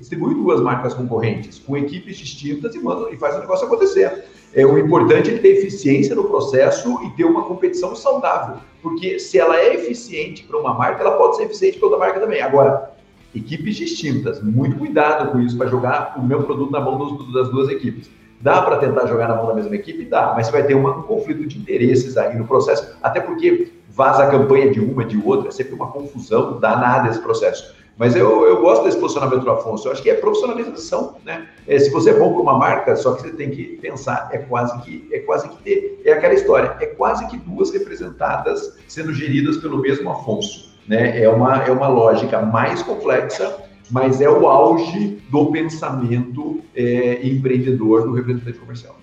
distribui 0.00 0.34
duas 0.34 0.60
marcas 0.60 0.94
concorrentes 0.94 1.60
com 1.60 1.76
equipes 1.76 2.16
distintas 2.16 2.74
e, 2.74 2.80
manda, 2.80 3.08
e 3.12 3.16
faz 3.16 3.36
o 3.36 3.38
negócio 3.38 3.66
acontecer. 3.66 4.24
É, 4.52 4.66
o 4.66 4.76
importante 4.76 5.30
é 5.30 5.38
ter 5.38 5.58
eficiência 5.58 6.12
no 6.16 6.24
processo 6.24 7.00
e 7.04 7.10
ter 7.10 7.24
uma 7.24 7.44
competição 7.44 7.94
saudável. 7.94 8.56
Porque 8.82 9.20
se 9.20 9.38
ela 9.38 9.56
é 9.56 9.74
eficiente 9.74 10.42
para 10.42 10.58
uma 10.58 10.74
marca, 10.74 11.02
ela 11.02 11.16
pode 11.16 11.36
ser 11.36 11.44
eficiente 11.44 11.78
para 11.78 11.86
outra 11.86 12.04
marca 12.04 12.18
também. 12.18 12.42
Agora, 12.42 12.90
equipes 13.32 13.76
distintas, 13.76 14.42
muito 14.42 14.76
cuidado 14.76 15.30
com 15.30 15.38
isso 15.38 15.56
para 15.56 15.68
jogar 15.68 16.14
o 16.18 16.22
meu 16.24 16.42
produto 16.42 16.72
na 16.72 16.80
mão 16.80 16.98
dos, 16.98 17.32
das 17.32 17.48
duas 17.48 17.68
equipes. 17.68 18.10
Dá 18.40 18.62
para 18.62 18.76
tentar 18.76 19.06
jogar 19.06 19.28
na 19.28 19.36
mão 19.36 19.46
da 19.46 19.54
mesma 19.54 19.74
equipe? 19.74 20.04
Dá, 20.04 20.32
mas 20.36 20.46
você 20.46 20.52
vai 20.52 20.62
ter 20.64 20.74
uma, 20.74 20.96
um 20.96 21.02
conflito 21.02 21.46
de 21.46 21.58
interesses 21.58 22.16
aí 22.16 22.36
no 22.36 22.46
processo, 22.46 22.96
até 23.02 23.20
porque 23.20 23.72
vaza 23.88 24.24
a 24.24 24.30
campanha 24.30 24.70
de 24.70 24.80
uma, 24.80 25.04
de 25.04 25.16
outra, 25.16 25.48
é 25.48 25.50
sempre 25.50 25.74
uma 25.74 25.90
confusão 25.90 26.60
danada 26.60 27.08
esse 27.08 27.20
processo. 27.20 27.74
Mas 27.98 28.14
eu, 28.14 28.46
eu 28.46 28.60
gosto 28.60 28.84
desse 28.84 28.98
posicionamento 28.98 29.42
do 29.42 29.50
Afonso. 29.50 29.88
Eu 29.88 29.92
acho 29.92 30.02
que 30.02 30.10
é 30.10 30.14
profissionalização, 30.14 31.16
né? 31.24 31.48
É, 31.66 31.78
se 31.78 31.90
você 31.90 32.10
é 32.10 32.18
bom 32.18 32.32
para 32.34 32.42
uma 32.42 32.58
marca, 32.58 32.94
só 32.94 33.14
que 33.14 33.22
você 33.22 33.30
tem 33.30 33.50
que 33.50 33.78
pensar, 33.78 34.28
é 34.32 34.38
quase 34.38 34.78
que 34.82 35.08
é 35.10 35.20
quase 35.20 35.48
que 35.48 35.62
ter, 35.62 36.02
é 36.04 36.12
aquela 36.12 36.34
história, 36.34 36.76
é 36.78 36.86
quase 36.86 37.26
que 37.28 37.38
duas 37.38 37.70
representadas 37.70 38.76
sendo 38.86 39.14
geridas 39.14 39.56
pelo 39.56 39.78
mesmo 39.78 40.10
Afonso, 40.10 40.76
né? 40.86 41.22
É 41.22 41.28
uma 41.28 41.62
é 41.64 41.70
uma 41.70 41.88
lógica 41.88 42.42
mais 42.42 42.82
complexa, 42.82 43.56
mas 43.90 44.20
é 44.20 44.28
o 44.28 44.46
auge 44.46 45.18
do 45.30 45.46
pensamento 45.46 46.60
é, 46.74 47.26
empreendedor 47.26 48.04
do 48.04 48.12
representante 48.12 48.58
comercial. 48.58 48.96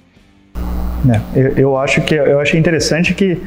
É, 0.56 1.40
eu, 1.40 1.58
eu 1.58 1.78
acho 1.78 2.02
que 2.02 2.16
eu 2.16 2.40
achei 2.40 2.60
interessante 2.60 3.14
que 3.14 3.42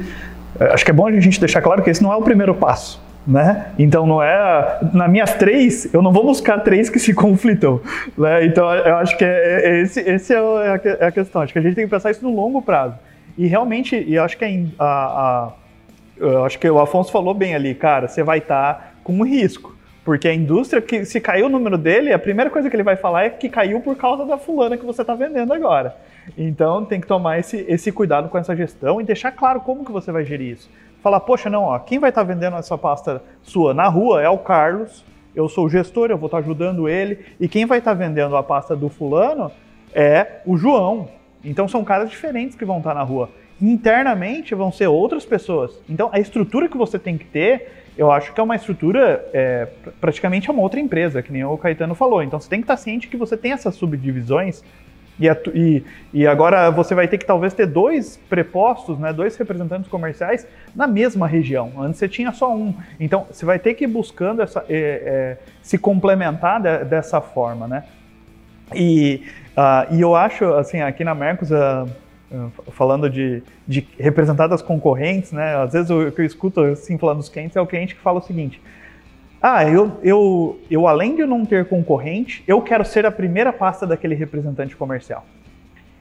acho 0.59 0.85
que 0.85 0.91
é 0.91 0.95
bom 0.95 1.07
a 1.07 1.21
gente 1.21 1.41
deixar 1.41 1.63
claro 1.63 1.83
que 1.83 1.91
esse 1.91 2.03
não 2.03 2.13
é 2.13 2.17
o 2.17 2.23
primeiro 2.23 2.55
passo 2.55 3.01
né? 3.27 3.73
Então 3.79 4.07
não 4.07 4.23
é 4.23 4.79
nas 4.93 5.11
minhas 5.11 5.35
três, 5.35 5.93
eu 5.93 6.01
não 6.01 6.13
vou 6.13 6.25
buscar 6.25 6.59
três 6.61 6.89
que 6.89 6.99
se 6.99 7.13
conflitam, 7.13 7.81
né? 8.17 8.47
Então 8.47 8.73
eu 8.73 8.97
acho 8.97 9.17
que 9.19 9.25
é, 9.25 9.29
é, 9.29 9.71
é 9.71 9.83
esse, 9.83 10.01
esse 10.01 10.33
é, 10.33 10.39
é, 10.39 10.99
é, 11.01 11.07
a, 11.07 11.11
questão. 11.11 11.43
Acho 11.43 11.53
que 11.53 11.59
a 11.59 11.63
gente 11.63 11.75
tem 11.75 11.85
que 11.85 11.91
pensar 11.91 12.11
isso 12.11 12.23
no 12.23 12.35
longo 12.35 12.63
prazo. 12.63 12.95
E 13.37 13.47
realmente, 13.47 13.97
e 13.97 14.17
acho 14.17 14.39
que 14.39 14.45
a, 14.79 15.53
a, 16.21 16.45
acho 16.47 16.59
que 16.59 16.71
o 16.71 16.79
Afonso 16.79 17.11
falou 17.11 17.35
bem 17.35 17.55
ali, 17.55 17.75
cara, 17.75 18.07
você 18.09 18.23
vai 18.23 18.39
estar 18.39 18.75
tá 18.75 18.91
com 19.03 19.13
um 19.15 19.25
risco. 19.25 19.76
Porque 20.07 20.27
a 20.27 20.35
indústria, 20.35 20.81
que 20.81 21.05
se 21.05 21.21
caiu 21.21 21.45
o 21.47 21.49
número 21.51 21.77
dele, 21.77 22.15
a 22.15 22.19
primeira 22.19 22.49
coisa 22.49 22.71
que 22.71 22.77
ele 22.77 22.83
vai 22.83 22.97
falar 22.97 23.25
é 23.25 23.29
que 23.29 23.51
caiu 23.51 23.81
por 23.81 23.95
causa 23.97 24.25
da 24.25 24.39
fulana 24.39 24.79
que 24.79 24.87
você 24.87 25.03
está 25.03 25.15
vendendo 25.15 25.53
agora. 25.53 25.95
Então 26.39 26.83
tem 26.85 26.99
que 26.99 27.07
tomar 27.07 27.39
esse, 27.39 27.67
esse 27.69 27.93
cuidado 27.93 28.31
com 28.31 28.39
essa 28.39 28.57
gestão 28.57 29.01
e 29.01 29.05
deixar 29.05 29.33
claro 29.33 29.61
como 29.61 29.85
que 29.85 29.93
você 29.93 30.11
vai 30.11 30.25
gerir 30.25 30.53
isso 30.53 30.71
falar, 31.07 31.21
poxa, 31.21 31.49
não, 31.49 31.63
ó, 31.63 31.79
quem 31.79 32.01
vai 32.01 32.11
estar 32.11 32.23
tá 32.23 32.27
vendendo 32.27 32.57
essa 32.57 32.77
pasta 32.77 33.23
sua 33.41 33.73
na 33.73 33.87
rua 33.87 34.21
é 34.21 34.29
o 34.29 34.39
Carlos, 34.39 35.05
eu 35.37 35.49
sou 35.49 35.67
o 35.67 35.69
gestor, 35.69 36.11
eu 36.11 36.19
vou 36.19 36.27
estar 36.27 36.39
tá 36.39 36.43
ajudando 36.43 36.89
ele, 36.89 37.25
e 37.39 37.47
quem 37.47 37.65
vai 37.65 37.79
estar 37.79 37.93
tá 37.93 37.97
vendendo 37.97 38.37
a 38.37 38.43
pasta 38.43 38.75
do 38.75 38.89
fulano 38.89 39.53
é 39.95 40.41
o 40.45 40.57
João. 40.57 41.09
Então 41.45 41.69
são 41.69 41.85
caras 41.85 42.11
diferentes 42.11 42.57
que 42.57 42.65
vão 42.65 42.79
estar 42.79 42.91
tá 42.91 42.97
na 42.97 43.03
rua. 43.05 43.31
Internamente 43.61 44.55
vão 44.55 44.71
ser 44.71 44.87
outras 44.87 45.25
pessoas. 45.25 45.81
Então 45.89 46.11
a 46.13 46.19
estrutura 46.19 46.69
que 46.69 46.77
você 46.77 46.99
tem 46.99 47.17
que 47.17 47.25
ter, 47.25 47.69
eu 47.97 48.11
acho 48.11 48.33
que 48.33 48.41
é 48.41 48.43
uma 48.43 48.57
estrutura 48.57 49.25
é, 49.33 49.67
praticamente 50.01 50.49
é 50.49 50.53
uma 50.53 50.63
outra 50.63 50.79
empresa, 50.79 51.23
que 51.23 51.33
nem 51.33 51.45
o 51.45 51.57
Caetano 51.57 51.95
falou. 51.95 52.23
Então 52.23 52.39
você 52.39 52.49
tem 52.49 52.61
que 52.61 52.65
estar 52.65 52.77
ciente 52.77 53.09
que 53.09 53.17
você 53.17 53.37
tem 53.37 53.53
essas 53.53 53.75
subdivisões 53.75 54.63
e, 55.19 55.27
e, 55.55 55.85
e, 56.13 56.27
agora 56.27 56.71
você 56.71 56.95
vai 56.95 57.09
ter 57.09 57.17
que 57.17 57.25
talvez 57.25 57.55
ter 57.55 57.67
dois 57.67 58.19
prepostos, 58.29 58.99
né, 58.99 59.15
dois 59.15 59.35
representantes 59.37 59.89
comerciais 59.89 60.47
na 60.75 60.87
mesma 60.87 61.27
região. 61.27 61.73
Antes 61.79 61.99
você 61.99 62.09
tinha 62.09 62.33
só 62.33 62.55
um. 62.55 62.75
Então 63.01 63.27
você 63.31 63.47
vai 63.47 63.59
ter 63.59 63.75
que 63.75 63.85
ir 63.85 63.87
buscando 63.89 64.43
essa, 64.43 64.65
é, 64.69 64.77
é, 64.77 65.39
se 65.63 65.79
complementar 65.79 66.61
de, 66.61 66.85
dessa 66.85 67.21
forma. 67.23 67.67
Né? 67.67 67.85
E, 68.75 69.23
uh, 69.57 69.95
e 69.95 70.01
eu 70.03 70.15
acho, 70.15 70.45
assim, 70.55 70.83
aqui 70.83 71.03
na 71.03 71.15
Mercos, 71.15 71.51
uh, 71.51 71.89
falando 72.73 73.09
de, 73.09 73.43
de 73.67 73.87
representar 73.99 74.47
das 74.49 74.63
concorrentes, 74.63 75.33
né? 75.33 75.57
Às 75.57 75.73
vezes 75.73 75.91
o 75.91 76.11
que 76.11 76.21
eu 76.21 76.25
escuto 76.25 76.61
assim 76.61 76.99
falando 76.99 77.19
dos 77.19 77.29
clientes 77.29 77.57
é 77.57 77.61
o 77.61 77.67
cliente 77.67 77.95
que 77.95 78.01
fala 78.01 78.19
o 78.19 78.23
seguinte: 78.23 78.61
ah, 79.41 79.65
eu, 79.65 79.99
eu, 80.03 80.61
eu 80.71 80.89
além 80.89 81.15
de 81.15 81.25
não 81.25 81.45
ter 81.45 81.67
concorrente, 81.67 82.43
eu 82.47 82.61
quero 82.61 82.85
ser 82.85 83.07
a 83.07 83.13
primeira 83.13 83.53
pasta 83.53 83.87
daquele 83.87 84.15
representante 84.15 84.77
comercial. 84.77 85.25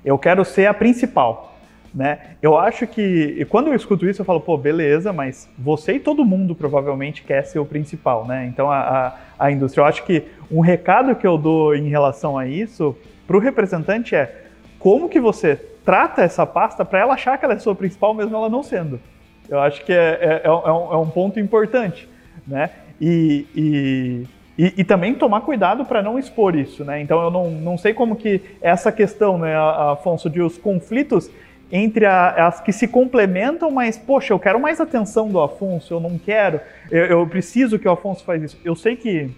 Eu 0.04 0.18
quero 0.18 0.44
ser 0.44 0.68
a 0.68 0.74
principal. 0.74 1.54
Né? 1.94 2.20
Eu 2.42 2.58
acho 2.58 2.86
que, 2.86 3.46
quando 3.50 3.68
eu 3.68 3.74
escuto 3.74 4.06
isso, 4.06 4.22
eu 4.22 4.26
falo, 4.26 4.42
pô, 4.42 4.58
beleza, 4.58 5.14
mas 5.14 5.50
você 5.58 5.94
e 5.94 6.00
todo 6.00 6.26
mundo 6.26 6.54
provavelmente 6.54 7.24
quer 7.24 7.46
ser 7.46 7.58
o 7.60 7.66
principal, 7.66 8.28
né? 8.28 8.48
Então, 8.48 8.70
a, 8.70 8.80
a, 8.80 9.46
a 9.46 9.52
indústria, 9.52 9.82
eu 9.82 9.86
acho 9.86 10.04
que 10.04 10.24
um 10.52 10.60
recado 10.60 11.16
que 11.16 11.26
eu 11.26 11.38
dou 11.38 11.74
em 11.74 11.88
relação 11.88 12.38
a 12.38 12.46
isso 12.46 12.98
para 13.26 13.38
o 13.38 13.40
representante 13.40 14.14
é 14.14 14.44
como 14.78 15.08
que 15.08 15.22
você 15.22 15.58
trata 15.86 16.24
essa 16.24 16.46
pasta 16.46 16.84
para 16.84 17.00
ela 17.00 17.14
achar 17.14 17.38
que 17.38 17.46
ela 17.46 17.54
é 17.54 17.60
sua 17.60 17.76
principal, 17.76 18.14
mesmo 18.14 18.36
ela 18.36 18.50
não 18.50 18.64
sendo. 18.64 19.00
Eu 19.48 19.60
acho 19.60 19.86
que 19.86 19.94
é, 19.94 20.18
é, 20.20 20.42
é, 20.44 20.52
um, 20.52 20.94
é 20.94 20.98
um, 20.98 21.10
ponto 21.10 21.40
importante, 21.40 22.10
né? 22.48 22.72
E, 23.00 23.46
e, 23.56 24.28
e, 24.58 24.74
e 24.78 24.84
também 24.84 25.14
tomar 25.14 25.42
cuidado 25.42 25.86
para 25.86 26.02
não 26.02 26.18
expor 26.18 26.56
isso, 26.56 26.84
né? 26.84 27.00
Então 27.00 27.22
eu 27.22 27.30
não, 27.30 27.52
não 27.52 27.78
sei 27.78 27.94
como 27.94 28.16
que 28.16 28.42
essa 28.62 28.92
questão, 28.92 29.38
né, 29.38 29.56
Afonso, 29.56 30.30
de 30.30 30.42
os 30.42 30.58
conflitos 30.58 31.30
entre 31.72 32.06
a, 32.06 32.48
as 32.48 32.60
que 32.60 32.72
se 32.72 32.88
complementam, 32.88 33.70
mas, 33.70 33.98
poxa, 33.98 34.34
eu 34.34 34.40
quero 34.40 34.60
mais 34.60 34.80
atenção 34.80 35.30
do 35.30 35.40
Afonso, 35.42 35.94
eu 35.94 36.00
não 36.00 36.18
quero, 36.18 36.60
eu, 36.90 37.06
eu 37.06 37.28
preciso 37.28 37.78
que 37.78 37.88
o 37.88 37.92
Afonso 37.92 38.24
faz 38.24 38.42
isso. 38.42 38.58
Eu 38.64 38.76
sei 38.76 38.96
que, 38.96 39.30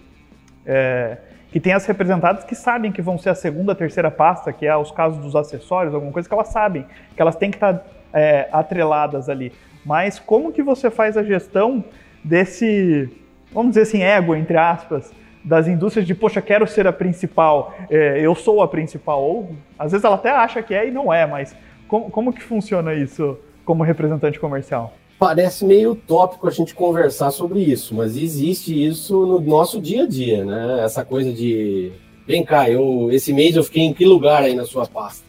é, 0.64 1.18
que 1.50 1.58
tem 1.58 1.72
as 1.72 1.86
representadas 1.86 2.44
que 2.44 2.54
sabem 2.54 2.92
que 2.92 3.00
vão 3.00 3.18
ser 3.18 3.30
a 3.30 3.34
segunda, 3.34 3.74
terceira 3.74 4.10
pasta, 4.10 4.52
que 4.52 4.66
é 4.66 4.76
os 4.76 4.90
casos 4.90 5.18
dos 5.18 5.34
acessórios, 5.34 5.94
alguma 5.94 6.12
coisa 6.12 6.28
que 6.28 6.34
elas 6.34 6.48
sabem, 6.48 6.84
que 7.14 7.22
elas 7.22 7.36
têm 7.36 7.50
que 7.50 7.56
estar 7.56 7.84
é, 8.12 8.48
atreladas 8.52 9.28
ali. 9.28 9.52
Mas 9.84 10.18
como 10.18 10.52
que 10.52 10.62
você 10.62 10.90
faz 10.90 11.16
a 11.16 11.22
gestão 11.22 11.84
desse, 12.22 13.08
vamos 13.52 13.70
dizer 13.70 13.82
assim, 13.82 14.02
ego, 14.02 14.34
entre 14.34 14.56
aspas, 14.56 15.12
das 15.42 15.66
indústrias 15.66 16.06
de, 16.06 16.14
poxa, 16.14 16.42
quero 16.42 16.66
ser 16.66 16.86
a 16.86 16.92
principal, 16.92 17.74
é, 17.88 18.20
eu 18.20 18.34
sou 18.34 18.60
a 18.60 18.68
principal, 18.68 19.22
ou 19.22 19.56
às 19.78 19.92
vezes 19.92 20.04
ela 20.04 20.16
até 20.16 20.30
acha 20.30 20.62
que 20.62 20.74
é 20.74 20.88
e 20.88 20.90
não 20.90 21.12
é, 21.12 21.26
mas 21.26 21.56
como, 21.86 22.10
como 22.10 22.32
que 22.32 22.42
funciona 22.42 22.92
isso 22.92 23.38
como 23.64 23.82
representante 23.82 24.38
comercial? 24.38 24.92
Parece 25.18 25.64
meio 25.64 25.92
utópico 25.92 26.46
a 26.46 26.50
gente 26.50 26.74
conversar 26.74 27.32
sobre 27.32 27.60
isso, 27.60 27.92
mas 27.92 28.16
existe 28.16 28.86
isso 28.86 29.26
no 29.26 29.40
nosso 29.40 29.80
dia 29.80 30.04
a 30.04 30.06
dia, 30.06 30.44
né? 30.44 30.84
Essa 30.84 31.04
coisa 31.04 31.32
de 31.32 31.90
vem 32.24 32.44
cá, 32.44 32.70
eu 32.70 33.10
esse 33.10 33.32
mês 33.32 33.56
eu 33.56 33.64
fiquei 33.64 33.82
em 33.82 33.92
que 33.92 34.04
lugar 34.04 34.44
aí 34.44 34.54
na 34.54 34.64
sua 34.64 34.86
pasta, 34.86 35.24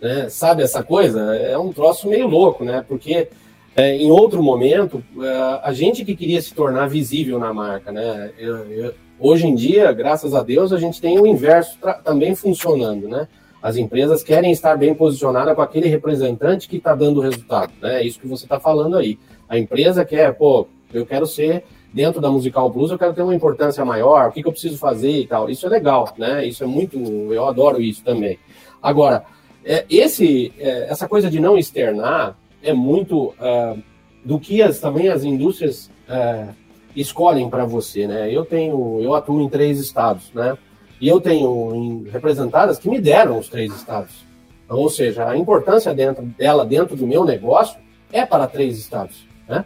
né? 0.00 0.28
Sabe 0.28 0.64
essa 0.64 0.82
coisa? 0.82 1.36
É 1.36 1.56
um 1.56 1.72
troço 1.72 2.08
meio 2.08 2.26
louco, 2.26 2.64
né? 2.64 2.84
Porque 2.88 3.28
é, 3.76 3.94
em 3.94 4.10
outro 4.10 4.42
momento 4.42 5.04
é, 5.20 5.60
a 5.62 5.72
gente 5.72 6.04
que 6.04 6.16
queria 6.16 6.42
se 6.42 6.52
tornar 6.52 6.88
visível 6.88 7.38
na 7.38 7.54
marca, 7.54 7.92
né? 7.92 8.32
Eu, 8.36 8.56
eu, 8.72 8.94
hoje 9.20 9.46
em 9.46 9.54
dia, 9.54 9.92
graças 9.92 10.34
a 10.34 10.42
Deus, 10.42 10.72
a 10.72 10.78
gente 10.78 11.00
tem 11.00 11.16
o 11.16 11.24
inverso 11.24 11.78
também 12.02 12.34
funcionando, 12.34 13.06
né? 13.06 13.28
As 13.62 13.76
empresas 13.76 14.22
querem 14.22 14.52
estar 14.52 14.76
bem 14.76 14.94
posicionadas 14.94 15.54
com 15.54 15.62
aquele 15.62 15.88
representante 15.88 16.68
que 16.68 16.76
está 16.76 16.94
dando 16.94 17.18
o 17.18 17.22
resultado, 17.22 17.72
né? 17.82 18.02
É 18.02 18.06
isso 18.06 18.20
que 18.20 18.28
você 18.28 18.44
está 18.44 18.60
falando 18.60 18.96
aí. 18.96 19.18
A 19.48 19.58
empresa 19.58 20.04
quer, 20.04 20.32
pô, 20.34 20.68
eu 20.92 21.04
quero 21.04 21.26
ser 21.26 21.64
dentro 21.92 22.20
da 22.20 22.30
Musical 22.30 22.70
Plus, 22.70 22.90
eu 22.90 22.98
quero 22.98 23.14
ter 23.14 23.22
uma 23.22 23.34
importância 23.34 23.84
maior, 23.84 24.28
o 24.28 24.32
que, 24.32 24.42
que 24.42 24.48
eu 24.48 24.52
preciso 24.52 24.78
fazer 24.78 25.10
e 25.10 25.26
tal. 25.26 25.50
Isso 25.50 25.66
é 25.66 25.68
legal, 25.68 26.12
né? 26.16 26.46
Isso 26.46 26.62
é 26.62 26.66
muito, 26.66 26.98
eu 27.32 27.46
adoro 27.46 27.80
isso 27.80 28.04
também. 28.04 28.38
Agora, 28.82 29.24
é, 29.64 29.84
esse, 29.90 30.52
é, 30.58 30.90
essa 30.90 31.08
coisa 31.08 31.28
de 31.30 31.40
não 31.40 31.58
externar 31.58 32.36
é 32.62 32.72
muito 32.72 33.28
uh, 33.28 33.82
do 34.24 34.38
que 34.38 34.62
as, 34.62 34.78
também 34.78 35.08
as 35.08 35.24
indústrias 35.24 35.90
uh, 36.08 36.54
escolhem 36.94 37.48
para 37.48 37.64
você, 37.64 38.06
né? 38.06 38.32
Eu 38.32 38.44
tenho, 38.44 39.00
eu 39.00 39.14
atuo 39.14 39.40
em 39.40 39.48
três 39.48 39.78
estados, 39.80 40.32
né? 40.32 40.56
E 41.00 41.08
eu 41.08 41.20
tenho 41.20 42.04
representadas 42.10 42.78
que 42.78 42.88
me 42.88 43.00
deram 43.00 43.38
os 43.38 43.48
três 43.48 43.72
estados. 43.74 44.26
Então, 44.64 44.78
ou 44.78 44.90
seja, 44.90 45.28
a 45.28 45.36
importância 45.36 45.94
dentro, 45.94 46.24
dela 46.24 46.64
dentro 46.64 46.96
do 46.96 47.06
meu 47.06 47.24
negócio 47.24 47.78
é 48.12 48.26
para 48.26 48.46
três 48.46 48.78
estados. 48.78 49.26
Né? 49.48 49.64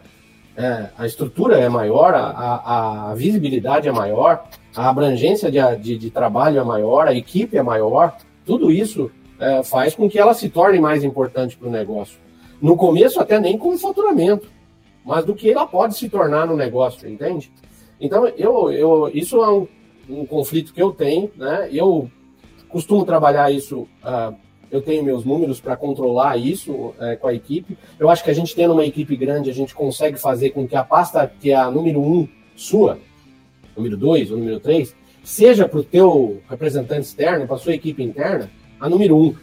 É, 0.55 0.89
a 0.97 1.05
estrutura 1.05 1.57
é 1.57 1.67
maior, 1.67 2.13
a, 2.13 2.27
a, 2.27 3.11
a, 3.11 3.15
visibilidade 3.15 3.89
é 3.89 3.91
maior, 3.91 4.45
a 4.75 4.89
abrangência 4.89 5.51
de, 5.51 5.59
de, 5.77 5.97
de, 5.97 6.09
trabalho 6.11 6.59
é 6.59 6.63
maior, 6.63 7.07
a 7.07 7.13
equipe 7.13 7.57
é 7.57 7.63
maior. 7.63 8.15
Tudo 8.45 8.71
isso 8.71 9.09
é, 9.39 9.63
faz 9.63 9.95
com 9.95 10.07
que 10.07 10.19
ela 10.19 10.33
se 10.33 10.49
torne 10.49 10.79
mais 10.79 11.03
importante 11.03 11.57
para 11.57 11.67
o 11.67 11.71
negócio. 11.71 12.17
No 12.61 12.77
começo, 12.77 13.19
até 13.19 13.39
nem 13.39 13.57
com 13.57 13.69
o 13.69 13.77
faturamento, 13.77 14.47
mas 15.03 15.25
do 15.25 15.33
que 15.33 15.51
ela 15.51 15.65
pode 15.65 15.97
se 15.97 16.07
tornar 16.07 16.45
no 16.45 16.55
negócio, 16.55 17.09
entende? 17.09 17.51
Então, 17.99 18.27
eu, 18.27 18.71
eu, 18.71 19.11
isso 19.13 19.43
é 19.43 19.49
um 19.49 19.67
um 20.09 20.25
conflito 20.25 20.73
que 20.73 20.81
eu 20.81 20.91
tenho, 20.91 21.31
né? 21.35 21.69
Eu 21.71 22.09
costumo 22.69 23.05
trabalhar 23.05 23.51
isso, 23.51 23.81
uh, 24.03 24.35
eu 24.71 24.81
tenho 24.81 25.03
meus 25.03 25.23
números 25.23 25.61
para 25.61 25.77
controlar 25.77 26.37
isso 26.37 26.71
uh, 26.71 27.17
com 27.19 27.27
a 27.27 27.33
equipe. 27.33 27.77
Eu 27.99 28.09
acho 28.09 28.23
que 28.23 28.31
a 28.31 28.33
gente 28.33 28.55
tendo 28.55 28.73
uma 28.73 28.85
equipe 28.85 29.15
grande, 29.15 29.49
a 29.49 29.53
gente 29.53 29.75
consegue 29.75 30.17
fazer 30.17 30.49
com 30.49 30.67
que 30.67 30.75
a 30.75 30.83
pasta 30.83 31.31
que 31.39 31.51
é 31.51 31.55
a 31.55 31.69
número 31.69 32.01
um 32.01 32.27
sua, 32.55 32.99
número 33.75 33.95
dois 33.95 34.31
ou 34.31 34.37
número 34.37 34.59
três, 34.59 34.95
seja 35.23 35.67
para 35.67 35.79
o 35.79 35.83
teu 35.83 36.41
representante 36.49 37.01
externo, 37.01 37.47
para 37.47 37.57
sua 37.57 37.73
equipe 37.73 38.03
interna, 38.03 38.49
a 38.79 38.89
número 38.89 39.17
um. 39.17 39.35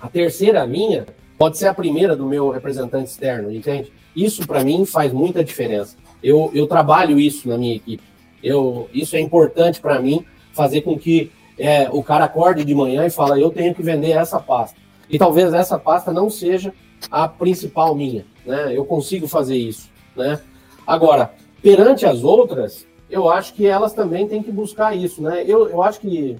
A 0.00 0.08
terceira, 0.08 0.62
a 0.62 0.66
minha, 0.66 1.06
pode 1.36 1.58
ser 1.58 1.66
a 1.66 1.74
primeira 1.74 2.14
do 2.14 2.26
meu 2.26 2.50
representante 2.50 3.10
externo, 3.10 3.50
entende? 3.52 3.92
Isso 4.14 4.46
para 4.46 4.62
mim 4.62 4.84
faz 4.84 5.12
muita 5.12 5.42
diferença. 5.42 5.96
Eu, 6.22 6.50
eu 6.54 6.66
trabalho 6.66 7.18
isso 7.18 7.48
na 7.48 7.56
minha 7.56 7.76
equipe. 7.76 8.02
Eu, 8.42 8.88
isso 8.92 9.16
é 9.16 9.20
importante 9.20 9.80
para 9.80 10.00
mim, 10.00 10.24
fazer 10.52 10.82
com 10.82 10.98
que 10.98 11.30
é, 11.58 11.88
o 11.90 12.02
cara 12.02 12.24
acorde 12.24 12.64
de 12.64 12.74
manhã 12.74 13.04
e 13.06 13.10
fala, 13.10 13.38
eu 13.38 13.50
tenho 13.50 13.74
que 13.74 13.82
vender 13.82 14.12
essa 14.12 14.38
pasta. 14.38 14.78
E 15.10 15.18
talvez 15.18 15.52
essa 15.52 15.78
pasta 15.78 16.12
não 16.12 16.30
seja 16.30 16.72
a 17.10 17.26
principal 17.26 17.94
minha, 17.94 18.24
né? 18.44 18.76
Eu 18.76 18.84
consigo 18.84 19.26
fazer 19.26 19.56
isso, 19.56 19.88
né? 20.16 20.40
Agora, 20.86 21.32
perante 21.62 22.06
as 22.06 22.22
outras, 22.22 22.86
eu 23.10 23.28
acho 23.28 23.54
que 23.54 23.66
elas 23.66 23.92
também 23.92 24.28
têm 24.28 24.42
que 24.42 24.52
buscar 24.52 24.96
isso, 24.96 25.22
né? 25.22 25.44
Eu, 25.46 25.68
eu 25.68 25.82
acho 25.82 26.00
que 26.00 26.36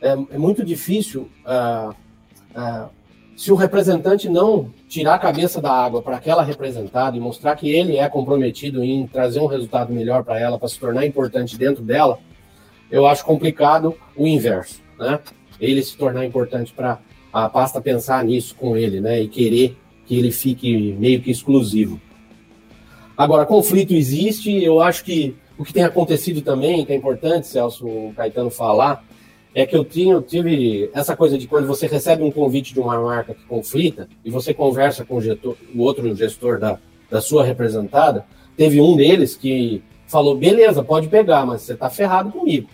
é, 0.00 0.10
é 0.10 0.38
muito 0.38 0.64
difícil 0.64 1.28
uh, 1.44 1.90
uh, 1.90 2.90
se 3.42 3.50
o 3.50 3.56
representante 3.56 4.28
não 4.28 4.70
tirar 4.86 5.14
a 5.14 5.18
cabeça 5.18 5.60
da 5.60 5.72
água 5.72 6.00
para 6.00 6.16
aquela 6.16 6.44
representada 6.44 7.16
e 7.16 7.20
mostrar 7.20 7.56
que 7.56 7.68
ele 7.68 7.96
é 7.96 8.08
comprometido 8.08 8.84
em 8.84 9.04
trazer 9.04 9.40
um 9.40 9.46
resultado 9.46 9.92
melhor 9.92 10.22
para 10.22 10.38
ela, 10.38 10.60
para 10.60 10.68
se 10.68 10.78
tornar 10.78 11.04
importante 11.04 11.58
dentro 11.58 11.82
dela, 11.82 12.20
eu 12.88 13.04
acho 13.04 13.24
complicado 13.24 13.96
o 14.16 14.28
inverso, 14.28 14.80
né? 14.96 15.18
Ele 15.58 15.82
se 15.82 15.96
tornar 15.96 16.24
importante 16.24 16.72
para 16.72 17.00
a 17.32 17.48
pasta 17.48 17.80
pensar 17.80 18.24
nisso 18.24 18.54
com 18.54 18.76
ele, 18.76 19.00
né? 19.00 19.20
E 19.20 19.26
querer 19.26 19.76
que 20.06 20.16
ele 20.16 20.30
fique 20.30 20.92
meio 20.96 21.20
que 21.20 21.32
exclusivo. 21.32 22.00
Agora, 23.18 23.44
conflito 23.44 23.92
existe, 23.92 24.62
eu 24.62 24.80
acho 24.80 25.02
que 25.02 25.34
o 25.58 25.64
que 25.64 25.72
tem 25.72 25.82
acontecido 25.82 26.42
também, 26.42 26.86
que 26.86 26.92
é 26.92 26.94
importante, 26.94 27.48
Celso 27.48 27.88
Caetano 28.14 28.50
falar, 28.50 29.04
é 29.54 29.66
que 29.66 29.76
eu 29.76 29.84
tinha, 29.84 30.20
tive 30.20 30.90
essa 30.94 31.14
coisa 31.14 31.36
de 31.36 31.46
quando 31.46 31.66
você 31.66 31.86
recebe 31.86 32.22
um 32.22 32.30
convite 32.30 32.72
de 32.72 32.80
uma 32.80 32.98
marca 32.98 33.34
que 33.34 33.44
conflita 33.44 34.08
e 34.24 34.30
você 34.30 34.54
conversa 34.54 35.04
com 35.04 35.16
o, 35.16 35.20
gestor, 35.20 35.56
o 35.74 35.82
outro 35.82 36.14
gestor 36.16 36.58
da, 36.58 36.78
da 37.10 37.20
sua 37.20 37.44
representada, 37.44 38.24
teve 38.56 38.80
um 38.80 38.96
deles 38.96 39.36
que 39.36 39.82
falou, 40.06 40.36
beleza, 40.36 40.82
pode 40.82 41.08
pegar, 41.08 41.44
mas 41.44 41.62
você 41.62 41.76
tá 41.76 41.90
ferrado 41.90 42.30
comigo. 42.30 42.68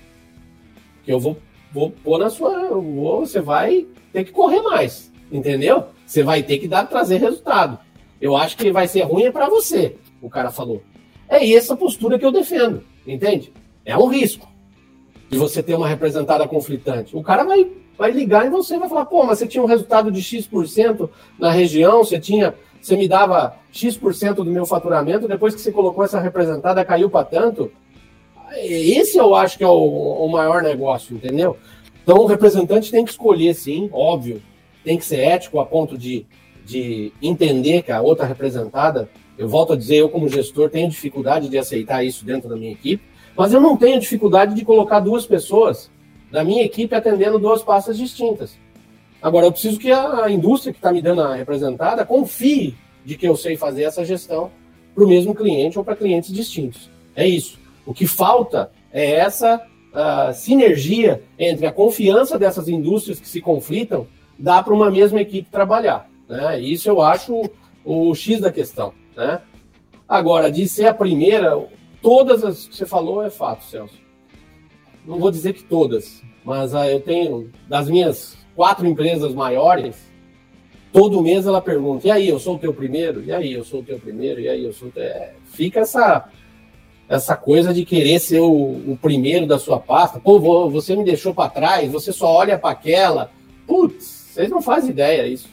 Que 1.04 1.12
eu 1.12 1.18
vou, 1.18 1.36
vou 1.72 1.90
pôr 1.90 2.18
na 2.18 2.30
sua. 2.30 2.68
Vou, 2.68 3.20
você 3.20 3.40
vai 3.40 3.86
ter 4.12 4.24
que 4.24 4.32
correr 4.32 4.60
mais. 4.62 5.10
Entendeu? 5.30 5.84
Você 6.06 6.22
vai 6.22 6.42
ter 6.42 6.58
que 6.58 6.68
dar, 6.68 6.84
trazer 6.86 7.18
resultado. 7.18 7.78
Eu 8.20 8.36
acho 8.36 8.56
que 8.56 8.70
vai 8.70 8.86
ser 8.86 9.02
ruim 9.02 9.30
para 9.30 9.48
você, 9.48 9.96
o 10.20 10.30
cara 10.30 10.50
falou. 10.50 10.82
É 11.28 11.52
essa 11.52 11.76
postura 11.76 12.18
que 12.18 12.24
eu 12.24 12.32
defendo, 12.32 12.82
entende? 13.06 13.52
É 13.84 13.96
um 13.96 14.06
risco 14.06 14.48
de 15.28 15.36
você 15.36 15.62
ter 15.62 15.74
uma 15.74 15.88
representada 15.88 16.46
conflitante. 16.48 17.16
O 17.16 17.22
cara 17.22 17.44
vai, 17.44 17.70
vai 17.96 18.10
ligar 18.10 18.46
em 18.46 18.50
você 18.50 18.76
e 18.76 18.78
vai 18.78 18.88
falar, 18.88 19.04
pô, 19.04 19.24
mas 19.24 19.38
você 19.38 19.46
tinha 19.46 19.62
um 19.62 19.66
resultado 19.66 20.10
de 20.10 20.22
X% 20.22 21.08
na 21.38 21.50
região, 21.50 22.02
você 22.04 22.18
tinha. 22.18 22.54
Você 22.80 22.96
me 22.96 23.08
dava 23.08 23.56
X% 23.72 24.34
do 24.36 24.44
meu 24.44 24.64
faturamento, 24.64 25.26
depois 25.26 25.54
que 25.54 25.60
você 25.60 25.72
colocou 25.72 26.04
essa 26.04 26.20
representada, 26.20 26.84
caiu 26.84 27.10
para 27.10 27.24
tanto. 27.24 27.72
Esse 28.54 29.18
eu 29.18 29.34
acho 29.34 29.58
que 29.58 29.64
é 29.64 29.68
o, 29.68 29.72
o 29.72 30.28
maior 30.30 30.62
negócio, 30.62 31.14
entendeu? 31.14 31.56
Então 32.02 32.18
o 32.18 32.26
representante 32.26 32.90
tem 32.90 33.04
que 33.04 33.10
escolher, 33.10 33.52
sim, 33.54 33.90
óbvio, 33.92 34.40
tem 34.84 34.96
que 34.96 35.04
ser 35.04 35.18
ético 35.18 35.60
a 35.60 35.66
ponto 35.66 35.98
de, 35.98 36.24
de 36.64 37.12
entender 37.20 37.82
que 37.82 37.92
a 37.92 38.00
outra 38.00 38.24
representada, 38.24 39.10
eu 39.36 39.48
volto 39.48 39.74
a 39.74 39.76
dizer, 39.76 39.96
eu 39.96 40.08
como 40.08 40.28
gestor 40.28 40.70
tenho 40.70 40.88
dificuldade 40.88 41.48
de 41.48 41.58
aceitar 41.58 42.02
isso 42.04 42.24
dentro 42.24 42.48
da 42.48 42.56
minha 42.56 42.72
equipe, 42.72 43.04
mas 43.38 43.52
eu 43.52 43.60
não 43.60 43.76
tenho 43.76 44.00
dificuldade 44.00 44.52
de 44.52 44.64
colocar 44.64 44.98
duas 44.98 45.24
pessoas 45.24 45.88
da 46.28 46.42
minha 46.42 46.64
equipe 46.64 46.92
atendendo 46.92 47.38
duas 47.38 47.62
pastas 47.62 47.96
distintas. 47.96 48.58
Agora, 49.22 49.46
eu 49.46 49.52
preciso 49.52 49.78
que 49.78 49.92
a 49.92 50.28
indústria 50.28 50.72
que 50.72 50.78
está 50.80 50.92
me 50.92 51.00
dando 51.00 51.22
a 51.22 51.36
representada 51.36 52.04
confie 52.04 52.74
de 53.04 53.16
que 53.16 53.28
eu 53.28 53.36
sei 53.36 53.56
fazer 53.56 53.84
essa 53.84 54.04
gestão 54.04 54.50
para 54.92 55.04
o 55.04 55.08
mesmo 55.08 55.36
cliente 55.36 55.78
ou 55.78 55.84
para 55.84 55.94
clientes 55.94 56.32
distintos. 56.32 56.90
É 57.14 57.28
isso. 57.28 57.60
O 57.86 57.94
que 57.94 58.08
falta 58.08 58.72
é 58.92 59.12
essa 59.12 59.64
uh, 59.92 60.34
sinergia 60.34 61.22
entre 61.38 61.64
a 61.64 61.72
confiança 61.72 62.36
dessas 62.40 62.66
indústrias 62.68 63.20
que 63.20 63.28
se 63.28 63.40
conflitam, 63.40 64.08
dá 64.36 64.60
para 64.64 64.74
uma 64.74 64.90
mesma 64.90 65.20
equipe 65.20 65.48
trabalhar. 65.48 66.10
Né? 66.28 66.60
Isso 66.60 66.88
eu 66.88 67.00
acho 67.00 67.48
o, 67.84 68.10
o 68.10 68.14
X 68.16 68.40
da 68.40 68.50
questão. 68.50 68.92
Né? 69.16 69.40
Agora, 70.08 70.50
de 70.50 70.68
ser 70.68 70.86
a 70.86 70.94
primeira, 70.94 71.56
todas 72.02 72.44
as 72.44 72.66
que 72.66 72.76
você 72.76 72.86
falou 72.86 73.24
é 73.24 73.30
fato, 73.30 73.64
Celso. 73.64 73.98
Não 75.06 75.18
vou 75.18 75.30
dizer 75.30 75.54
que 75.54 75.64
todas, 75.64 76.22
mas 76.44 76.74
uh, 76.74 76.84
eu 76.84 77.00
tenho, 77.00 77.50
das 77.66 77.88
minhas 77.88 78.36
quatro 78.54 78.86
empresas 78.86 79.34
maiores, 79.34 79.96
todo 80.92 81.22
mês 81.22 81.46
ela 81.46 81.62
pergunta: 81.62 82.06
e 82.06 82.10
aí, 82.10 82.28
eu 82.28 82.38
sou 82.38 82.56
o 82.56 82.58
teu 82.58 82.74
primeiro? 82.74 83.22
E 83.24 83.32
aí, 83.32 83.52
eu 83.52 83.64
sou 83.64 83.80
o 83.80 83.84
teu 83.84 83.98
primeiro? 83.98 84.40
E 84.40 84.48
aí, 84.48 84.64
eu 84.64 84.72
sou. 84.72 84.90
É, 84.96 85.32
fica 85.46 85.80
essa 85.80 86.28
essa 87.08 87.34
coisa 87.34 87.72
de 87.72 87.84
querer 87.86 88.18
ser 88.18 88.40
o, 88.40 88.52
o 88.52 88.98
primeiro 89.00 89.46
da 89.46 89.58
sua 89.58 89.80
pasta. 89.80 90.20
Pô, 90.20 90.38
você 90.68 90.94
me 90.94 91.04
deixou 91.04 91.32
para 91.34 91.48
trás, 91.48 91.90
você 91.90 92.12
só 92.12 92.30
olha 92.30 92.58
para 92.58 92.70
aquela. 92.70 93.30
Putz, 93.66 94.04
vocês 94.04 94.50
não 94.50 94.60
fazem 94.60 94.90
ideia 94.90 95.26
isso. 95.26 95.48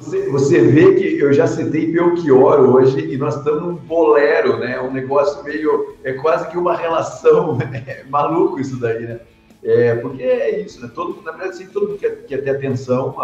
Você, 0.00 0.62
vê 0.62 0.94
que 0.94 1.18
eu 1.18 1.30
já 1.30 1.46
citei 1.46 1.92
Belchior 1.92 2.60
hoje 2.60 3.12
e 3.12 3.18
nós 3.18 3.36
estamos 3.36 3.62
num 3.62 3.74
bolero, 3.74 4.58
né? 4.58 4.80
Um 4.80 4.90
negócio 4.90 5.44
meio. 5.44 5.94
É 6.02 6.14
quase 6.14 6.48
que 6.48 6.56
uma 6.56 6.74
relação. 6.74 7.58
É 7.86 8.04
maluco 8.08 8.58
isso 8.58 8.80
daí, 8.80 9.00
né? 9.00 9.20
É, 9.62 9.94
porque 9.96 10.22
é 10.22 10.60
isso, 10.60 10.80
né? 10.80 10.90
Todo, 10.94 11.22
na 11.22 11.32
verdade, 11.32 11.50
assim, 11.50 11.66
todo 11.66 11.88
mundo 11.88 11.98
quer, 11.98 12.24
quer 12.24 12.38
ter 12.38 12.50
atenção 12.50 13.14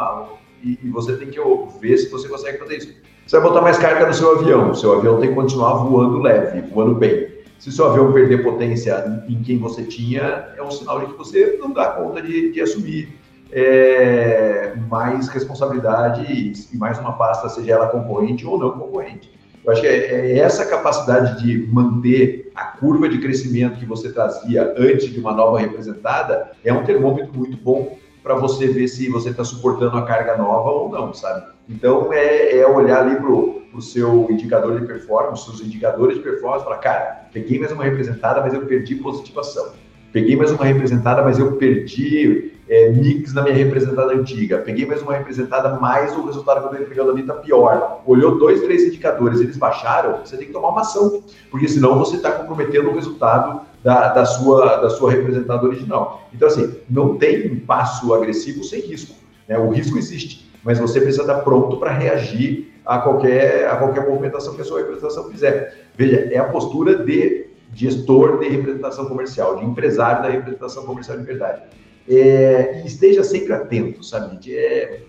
e, 0.62 0.78
e, 0.82 0.90
você 0.90 1.16
tem 1.16 1.28
que 1.30 1.38
ver 1.80 1.96
se 1.96 2.10
você 2.10 2.28
consegue 2.28 2.58
fazer 2.58 2.76
isso. 2.76 2.94
Você 3.26 3.38
vai 3.38 3.48
botar 3.48 3.62
mais 3.62 3.78
carga 3.78 4.06
no 4.06 4.12
seu 4.12 4.38
avião, 4.38 4.70
o 4.70 4.74
seu 4.74 4.98
avião 4.98 5.18
tem 5.18 5.30
que 5.30 5.34
continuar 5.34 5.74
voando 5.74 6.18
leve, 6.20 6.60
voando 6.72 6.94
bem. 6.94 7.28
Se 7.58 7.72
seu 7.72 7.86
avião 7.86 8.12
perder 8.12 8.42
potência 8.42 9.24
em 9.28 9.42
quem 9.42 9.58
você 9.58 9.82
tinha, 9.82 10.48
é 10.56 10.62
um 10.62 10.70
sinal 10.70 11.00
de 11.00 11.06
que 11.06 11.16
você 11.16 11.56
não 11.58 11.72
dá 11.72 11.86
conta 11.92 12.20
de, 12.20 12.52
de 12.52 12.60
assumir 12.60 13.15
é, 13.52 14.74
mais 14.88 15.28
responsabilidade 15.28 16.24
e, 16.30 16.76
mais 16.76 16.98
uma 16.98 17.12
pasta, 17.12 17.48
seja 17.48 17.72
ela 17.72 17.88
concorrente 17.88 18.46
ou 18.46 18.58
não 18.58 18.72
concorrente. 18.72 19.30
Eu 19.64 19.72
acho 19.72 19.80
que 19.80 19.86
é, 19.86 20.32
é, 20.32 20.38
essa 20.38 20.64
capacidade 20.64 21.42
de 21.42 21.66
manter 21.66 22.52
a 22.54 22.64
curva 22.64 23.08
de 23.08 23.18
crescimento 23.18 23.78
que 23.78 23.84
você 23.84 24.12
trazia 24.12 24.74
antes 24.78 25.12
de 25.12 25.18
uma 25.18 25.32
nova 25.32 25.58
representada 25.58 26.52
é 26.64 26.72
um 26.72 26.84
termômetro 26.84 27.32
muito 27.36 27.56
bom 27.56 27.98
para 28.22 28.34
você 28.34 28.68
ver 28.68 28.88
se 28.88 29.08
você 29.08 29.30
está 29.30 29.44
suportando 29.44 29.96
a 29.96 30.04
carga 30.04 30.36
nova 30.36 30.70
ou 30.70 30.88
não, 30.88 31.12
sabe? 31.12 31.46
Então, 31.68 32.12
é, 32.12 32.58
é 32.58 32.66
olhar 32.66 33.02
ali 33.02 33.16
para 33.16 33.30
o 33.30 33.80
seu 33.80 34.28
indicador 34.30 34.80
de 34.80 34.86
performance, 34.86 35.44
seus 35.44 35.60
indicadores 35.60 36.16
de 36.16 36.22
performance, 36.22 36.64
falar, 36.64 36.78
cara, 36.78 37.28
peguei 37.32 37.58
mais 37.58 37.72
uma 37.72 37.84
representada, 37.84 38.40
mas 38.40 38.54
eu 38.54 38.66
perdi 38.66 38.96
positivação. 38.96 39.72
Peguei 40.12 40.34
mais 40.36 40.50
uma 40.50 40.64
representada, 40.64 41.22
mas 41.22 41.38
eu 41.38 41.52
perdi 41.52 42.55
é, 42.68 42.90
mix 42.90 43.32
na 43.32 43.42
minha 43.42 43.54
representada 43.54 44.12
antiga. 44.12 44.58
Peguei 44.58 44.86
mais 44.86 45.02
uma 45.02 45.14
representada, 45.14 45.78
mas 45.80 46.16
o 46.16 46.26
resultado 46.26 46.60
que 46.60 46.66
eu 46.66 46.72
estou 46.72 46.88
pegando 46.88 47.10
ali 47.10 47.20
está 47.22 47.34
pior. 47.34 48.02
Olhou 48.06 48.38
dois, 48.38 48.60
três 48.62 48.84
indicadores, 48.84 49.40
eles 49.40 49.56
baixaram, 49.56 50.18
você 50.24 50.36
tem 50.36 50.46
que 50.46 50.52
tomar 50.52 50.68
uma 50.68 50.80
ação, 50.80 51.22
porque 51.50 51.68
senão 51.68 51.98
você 51.98 52.16
está 52.16 52.32
comprometendo 52.32 52.88
o 52.88 52.94
resultado 52.94 53.60
da, 53.82 54.08
da, 54.08 54.24
sua, 54.24 54.76
da 54.76 54.90
sua 54.90 55.10
representada 55.10 55.64
original. 55.64 56.28
Então, 56.34 56.48
assim, 56.48 56.74
não 56.90 57.16
tem 57.16 57.52
um 57.52 57.60
passo 57.60 58.12
agressivo 58.12 58.64
sem 58.64 58.80
risco. 58.80 59.14
Né? 59.48 59.58
O 59.58 59.70
risco 59.70 59.96
existe 59.96 60.46
mas 60.66 60.80
você 60.80 61.00
precisa 61.00 61.22
estar 61.22 61.42
pronto 61.42 61.76
para 61.76 61.92
reagir 61.92 62.72
a 62.84 62.98
qualquer, 62.98 63.68
a 63.68 63.76
qualquer 63.76 64.04
movimentação 64.04 64.52
que 64.52 64.62
a 64.62 64.64
sua 64.64 64.80
representação 64.80 65.30
fizer. 65.30 65.86
Veja, 65.96 66.28
é 66.32 66.38
a 66.38 66.44
postura 66.44 67.04
de 67.04 67.46
gestor 67.72 68.40
de 68.40 68.48
representação 68.48 69.06
comercial, 69.06 69.58
de 69.58 69.64
empresário 69.64 70.24
da 70.24 70.28
representação 70.28 70.84
comercial 70.84 71.18
de 71.18 71.22
verdade. 71.22 71.62
É, 72.08 72.82
esteja 72.84 73.24
sempre 73.24 73.52
atento, 73.52 74.04
sabe? 74.04 74.38
De, 74.38 74.56
é, 74.56 75.02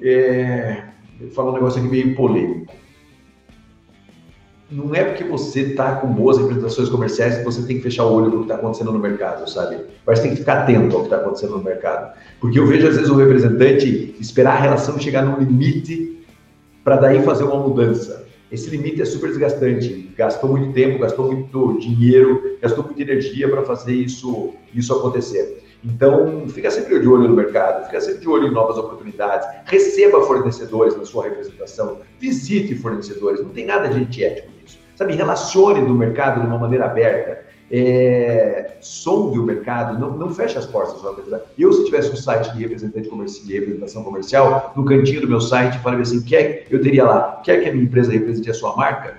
é, 0.00 0.84
vou 1.20 1.30
falar 1.30 1.50
um 1.50 1.54
negócio 1.54 1.80
aqui 1.80 1.88
meio 1.88 2.14
polêmico 2.14 2.72
não 4.72 4.94
é 4.94 5.04
porque 5.04 5.22
você 5.22 5.60
está 5.60 5.96
com 5.96 6.08
boas 6.08 6.38
representações 6.38 6.88
comerciais 6.88 7.36
que 7.36 7.44
você 7.44 7.62
tem 7.62 7.76
que 7.76 7.82
fechar 7.82 8.06
o 8.06 8.14
olho 8.14 8.30
para 8.30 8.36
o 8.36 8.38
que 8.38 8.44
está 8.44 8.54
acontecendo 8.54 8.92
no 8.92 8.98
mercado, 8.98 9.48
sabe? 9.48 9.78
Mas 10.06 10.20
tem 10.20 10.30
que 10.30 10.38
ficar 10.38 10.62
atento 10.62 10.96
ao 10.96 11.02
que 11.02 11.08
está 11.08 11.18
acontecendo 11.18 11.56
no 11.58 11.62
mercado. 11.62 12.16
Porque 12.40 12.58
eu 12.58 12.66
vejo, 12.66 12.88
às 12.88 12.96
vezes, 12.96 13.10
o 13.10 13.16
representante 13.16 14.16
esperar 14.18 14.56
a 14.56 14.60
relação 14.60 14.98
chegar 14.98 15.22
num 15.22 15.38
limite 15.38 16.24
para 16.82 16.96
daí 16.96 17.22
fazer 17.22 17.44
uma 17.44 17.56
mudança. 17.56 18.26
Esse 18.50 18.70
limite 18.70 19.00
é 19.02 19.04
super 19.04 19.28
desgastante. 19.28 20.10
Gastou 20.16 20.50
muito 20.50 20.72
tempo, 20.72 20.98
gastou 20.98 21.30
muito 21.30 21.78
dinheiro, 21.78 22.56
gastou 22.60 22.84
muita 22.84 23.02
energia 23.02 23.48
para 23.48 23.62
fazer 23.62 23.94
isso, 23.94 24.54
isso 24.74 24.92
acontecer. 24.94 25.61
Então, 25.84 26.48
fica 26.48 26.70
sempre 26.70 27.00
de 27.00 27.08
olho 27.08 27.28
no 27.28 27.34
mercado, 27.34 27.86
fica 27.86 28.00
sempre 28.00 28.20
de 28.20 28.28
olho 28.28 28.46
em 28.48 28.52
novas 28.52 28.78
oportunidades, 28.78 29.48
receba 29.64 30.22
fornecedores 30.22 30.96
na 30.96 31.04
sua 31.04 31.24
representação, 31.24 31.98
visite 32.20 32.74
fornecedores, 32.76 33.42
não 33.42 33.50
tem 33.50 33.66
nada 33.66 33.88
de 33.88 33.98
antiético 33.98 34.52
sabe, 35.02 35.14
relacione 35.14 35.80
no 35.80 35.94
mercado 35.94 36.40
de 36.40 36.46
uma 36.46 36.58
maneira 36.58 36.86
aberta, 36.86 37.42
é, 37.70 38.76
sonde 38.80 39.38
o 39.38 39.44
mercado, 39.44 39.98
não, 39.98 40.16
não 40.16 40.34
feche 40.34 40.58
as 40.58 40.66
portas. 40.66 41.02
Eu, 41.58 41.72
se 41.72 41.84
tivesse 41.84 42.10
um 42.10 42.16
site 42.16 42.52
de 42.54 42.62
representante 42.62 43.08
comercial, 43.08 43.46
de 43.46 43.54
representação 43.54 44.04
comercial, 44.04 44.72
no 44.76 44.84
cantinho 44.84 45.22
do 45.22 45.28
meu 45.28 45.40
site, 45.40 45.78
falaria 45.78 46.02
assim, 46.02 46.22
quer, 46.22 46.66
eu 46.70 46.80
teria 46.80 47.04
lá, 47.04 47.40
quer 47.42 47.62
que 47.62 47.68
a 47.68 47.72
minha 47.72 47.84
empresa 47.84 48.12
represente 48.12 48.50
a 48.50 48.54
sua 48.54 48.76
marca? 48.76 49.16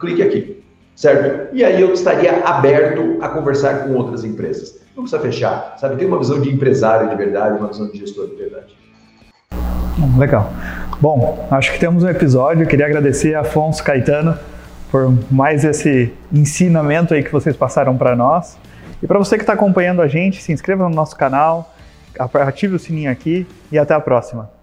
Clique 0.00 0.22
aqui, 0.22 0.64
certo? 0.94 1.54
E 1.54 1.64
aí 1.64 1.80
eu 1.80 1.92
estaria 1.92 2.42
aberto 2.44 3.18
a 3.20 3.28
conversar 3.28 3.84
com 3.84 3.94
outras 3.94 4.24
empresas. 4.24 4.84
Não 4.96 5.02
precisa 5.02 5.20
fechar, 5.20 5.76
sabe? 5.78 5.96
Tem 5.96 6.08
uma 6.08 6.18
visão 6.18 6.40
de 6.40 6.50
empresário 6.50 7.10
de 7.10 7.16
verdade, 7.16 7.58
uma 7.58 7.68
visão 7.68 7.86
de 7.86 7.98
gestor 7.98 8.28
de 8.28 8.36
verdade. 8.36 8.74
Legal. 10.18 10.50
Bom, 11.00 11.46
acho 11.50 11.72
que 11.72 11.78
temos 11.78 12.02
um 12.02 12.08
episódio. 12.08 12.66
Queria 12.66 12.86
agradecer 12.86 13.34
a 13.34 13.40
Afonso 13.40 13.84
Caetano 13.84 14.38
por 14.90 15.12
mais 15.30 15.64
esse 15.64 16.12
ensinamento 16.32 17.12
aí 17.12 17.22
que 17.22 17.30
vocês 17.30 17.54
passaram 17.54 17.96
para 17.96 18.16
nós. 18.16 18.56
E 19.02 19.06
para 19.06 19.18
você 19.18 19.36
que 19.36 19.42
está 19.42 19.52
acompanhando 19.52 20.00
a 20.00 20.08
gente, 20.08 20.42
se 20.42 20.52
inscreva 20.52 20.88
no 20.88 20.94
nosso 20.94 21.14
canal, 21.14 21.74
ative 22.18 22.76
o 22.76 22.78
sininho 22.78 23.10
aqui 23.10 23.46
e 23.70 23.78
até 23.78 23.92
a 23.92 24.00
próxima. 24.00 24.55